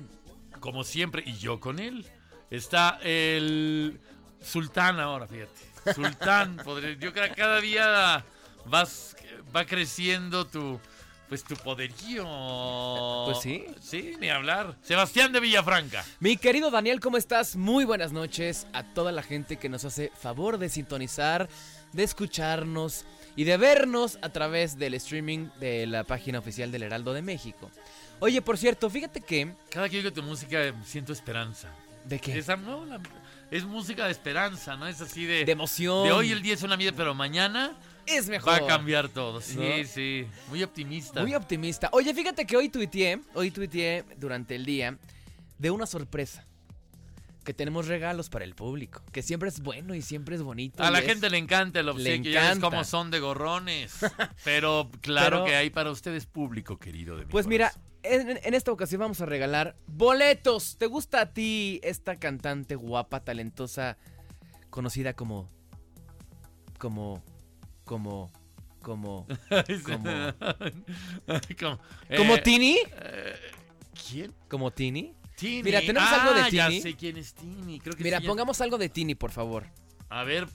como 0.60 0.82
siempre, 0.82 1.24
y 1.26 1.36
yo 1.36 1.60
con 1.60 1.78
él, 1.78 2.06
está 2.56 2.98
el 3.02 3.98
sultán 4.42 5.00
ahora, 5.00 5.26
fíjate. 5.26 5.94
Sultán, 5.94 6.56
podré- 6.64 6.98
yo 6.98 7.12
creo 7.12 7.28
que 7.28 7.34
cada 7.34 7.60
día 7.60 8.24
vas, 8.66 9.16
va 9.54 9.64
creciendo 9.64 10.46
tu, 10.46 10.78
pues 11.28 11.42
tu 11.44 11.56
poderío. 11.56 12.24
Pues 13.26 13.40
sí. 13.40 13.66
Sí, 13.80 14.14
ni 14.20 14.28
hablar. 14.28 14.76
Sebastián 14.82 15.32
de 15.32 15.40
Villafranca. 15.40 16.04
Mi 16.20 16.36
querido 16.36 16.70
Daniel, 16.70 17.00
¿cómo 17.00 17.16
estás? 17.16 17.56
Muy 17.56 17.84
buenas 17.84 18.12
noches 18.12 18.66
a 18.72 18.82
toda 18.84 19.12
la 19.12 19.22
gente 19.22 19.56
que 19.56 19.68
nos 19.68 19.84
hace 19.84 20.12
favor 20.20 20.58
de 20.58 20.68
sintonizar, 20.68 21.48
de 21.92 22.02
escucharnos 22.04 23.04
y 23.34 23.44
de 23.44 23.56
vernos 23.56 24.18
a 24.22 24.28
través 24.28 24.78
del 24.78 24.94
streaming 24.94 25.48
de 25.58 25.86
la 25.86 26.04
página 26.04 26.38
oficial 26.38 26.70
del 26.70 26.82
Heraldo 26.82 27.12
de 27.14 27.22
México. 27.22 27.70
Oye, 28.20 28.40
por 28.42 28.56
cierto, 28.58 28.88
fíjate 28.90 29.20
que... 29.20 29.52
Cada 29.70 29.88
que 29.88 29.96
oigo 29.98 30.12
tu 30.12 30.22
música 30.22 30.58
siento 30.84 31.12
esperanza. 31.12 31.68
¿De 32.04 32.18
qué? 32.18 32.38
Esa, 32.38 32.56
no, 32.56 32.84
la- 32.84 33.00
es 33.50 33.64
música 33.64 34.06
de 34.06 34.10
esperanza, 34.12 34.76
¿no? 34.76 34.86
Es 34.86 35.00
así 35.00 35.24
de... 35.26 35.44
De 35.44 35.52
emoción. 35.52 36.04
De 36.04 36.12
hoy 36.12 36.32
el 36.32 36.42
día 36.42 36.54
es 36.54 36.62
una 36.62 36.76
vida, 36.76 36.92
pero 36.96 37.14
mañana... 37.14 37.76
Es 38.06 38.28
mejor. 38.28 38.52
Va 38.52 38.56
a 38.56 38.66
cambiar 38.66 39.08
todo. 39.08 39.40
Sí, 39.40 39.56
¿No? 39.58 39.84
sí. 39.86 40.26
Muy 40.48 40.62
optimista. 40.64 41.20
Muy 41.22 41.34
optimista. 41.36 41.88
Oye, 41.92 42.12
fíjate 42.12 42.44
que 42.46 42.56
hoy 42.56 42.68
tuiteé, 42.68 43.20
hoy 43.34 43.52
tuiteé 43.52 44.04
durante 44.16 44.56
el 44.56 44.64
día 44.64 44.96
de 45.58 45.70
una 45.70 45.86
sorpresa. 45.86 46.44
Que 47.44 47.54
tenemos 47.54 47.86
regalos 47.88 48.28
para 48.28 48.44
el 48.44 48.54
público. 48.56 49.02
Que 49.12 49.22
siempre 49.22 49.48
es 49.50 49.60
bueno 49.60 49.94
y 49.94 50.02
siempre 50.02 50.34
es 50.34 50.42
bonito. 50.42 50.82
A 50.82 50.90
la 50.90 50.98
es- 51.00 51.06
gente 51.06 51.28
le 51.30 51.38
encanta 51.38 51.78
el 51.80 51.86
le 51.86 51.92
obsequio, 51.92 52.32
ya 52.32 52.40
ves 52.40 52.48
encanta. 52.56 52.70
cómo 52.70 52.84
son 52.84 53.10
de 53.12 53.20
gorrones. 53.20 53.94
Pero 54.44 54.90
claro 55.00 55.38
Pero- 55.38 55.44
que 55.44 55.54
hay 55.56 55.70
para 55.70 55.90
ustedes 55.92 56.26
público, 56.26 56.78
querido 56.78 57.16
de 57.16 57.26
mi 57.26 57.30
Pues 57.30 57.46
mira, 57.46 57.72
en, 58.02 58.38
en 58.42 58.54
esta 58.54 58.72
ocasión 58.72 59.00
vamos 59.00 59.20
a 59.20 59.26
regalar 59.26 59.76
boletos. 59.86 60.76
¿Te 60.78 60.86
gusta 60.86 61.20
a 61.20 61.32
ti 61.32 61.80
esta 61.82 62.16
cantante 62.16 62.74
guapa, 62.76 63.20
talentosa, 63.24 63.96
conocida 64.70 65.14
como... 65.14 65.48
como... 66.78 67.22
como... 67.84 68.30
como... 68.80 69.26
como... 69.84 70.04
como, 71.58 71.80
¿Como 72.16 72.34
eh, 72.36 72.42
Tini? 72.42 72.78
eh, 73.00 73.34
¿Quién? 74.08 74.34
¿Como 74.48 74.70
Tini? 74.70 75.14
Tini. 75.36 75.62
Mira, 75.62 75.80
tenemos 75.80 76.08
Ah, 76.10 76.22
algo 76.22 76.42
de 76.44 76.50
ya 76.50 76.68
Tini. 76.68 76.80
sé 76.82 76.94
quién 76.94 77.16
es 77.16 77.34
Tini. 77.34 77.80
Creo 77.80 77.94
que 77.96 78.04
Mira, 78.04 78.18
sí, 78.18 78.24
ya- 78.24 78.28
pongamos 78.28 78.60
algo 78.60 78.78
de 78.78 78.88
Tini, 78.88 79.14
por 79.14 79.30
favor. 79.30 79.66
A 80.08 80.24
ver, 80.24 80.46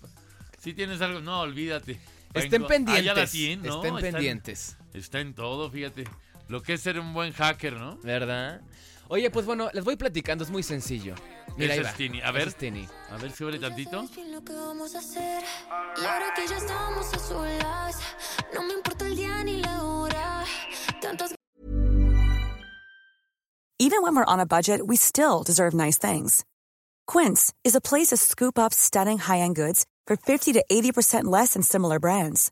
si 0.60 0.74
tienes 0.74 1.02
algo. 1.02 1.20
No, 1.20 1.42
olvídate. 1.42 2.00
Estén 2.34 2.64
Vengo- 2.68 2.92
Ah, 2.92 3.00
ya 3.00 3.14
la 3.14 3.26
pendientes, 3.26 3.32
tiene, 3.32 3.68
¿no? 3.68 3.76
estén 3.78 3.96
Está 3.96 4.08
en- 4.08 4.14
pendientes. 4.14 4.78
Está 4.94 5.20
en 5.20 5.34
todo, 5.34 5.70
fíjate. 5.72 6.04
Lo 6.48 6.62
que 6.62 6.74
es 6.74 6.82
ser 6.82 7.00
un 7.00 7.14
buen 7.14 7.34
hacker, 7.34 7.74
¿no? 7.74 7.98
¿Verdad? 8.04 8.62
Oye, 9.10 9.30
pues 9.32 9.46
bueno, 9.46 9.70
les 9.74 9.84
voy 9.84 9.96
platicando, 9.96 10.44
es 10.44 10.50
muy 10.50 10.64
sencillo. 10.64 11.16
Mira, 11.58 11.74
ahí 11.74 11.82
va. 11.82 11.90
es 11.90 11.96
Tini. 11.96 12.20
A 12.22 12.26
Ese 12.26 12.32
ver. 12.34 12.48
es 12.50 12.56
Tini. 12.56 12.88
A 13.10 13.18
ver, 13.18 13.32
sube 13.32 13.58
tantito. 13.60 14.04
lo 14.30 14.44
que 14.44 14.54
vamos 14.54 14.96
a 14.96 15.00
hacer. 15.00 15.44
Y 16.02 16.06
ahora 16.06 16.34
que 16.36 16.46
ya 16.48 16.58
estamos 16.58 17.14
a 17.14 17.20
solas, 17.20 18.00
no 18.54 18.64
me 18.64 18.74
importa 18.74 19.06
el 19.08 19.16
día 19.16 19.44
ni 19.44 19.62
la 19.62 19.84
hora. 19.84 20.44
Tantas 21.02 21.34
Even 23.80 24.02
when 24.02 24.16
we're 24.16 24.26
on 24.26 24.40
a 24.40 24.46
budget, 24.46 24.82
we 24.88 24.96
still 24.98 25.44
deserve 25.44 25.74
nice 25.74 25.98
things. 26.00 26.44
Quince 27.06 27.54
is 27.64 27.76
a 27.76 27.80
place 27.82 28.08
to 28.08 28.18
scoop 28.18 28.58
up 28.58 28.74
stunning 28.74 29.20
high-end 29.20 29.56
goods 29.56 29.86
for 30.08 30.16
50 30.18 30.54
to 30.54 30.66
80% 30.70 31.26
less 31.26 31.54
than 31.54 31.62
similar 31.62 32.00
brands. 32.00 32.52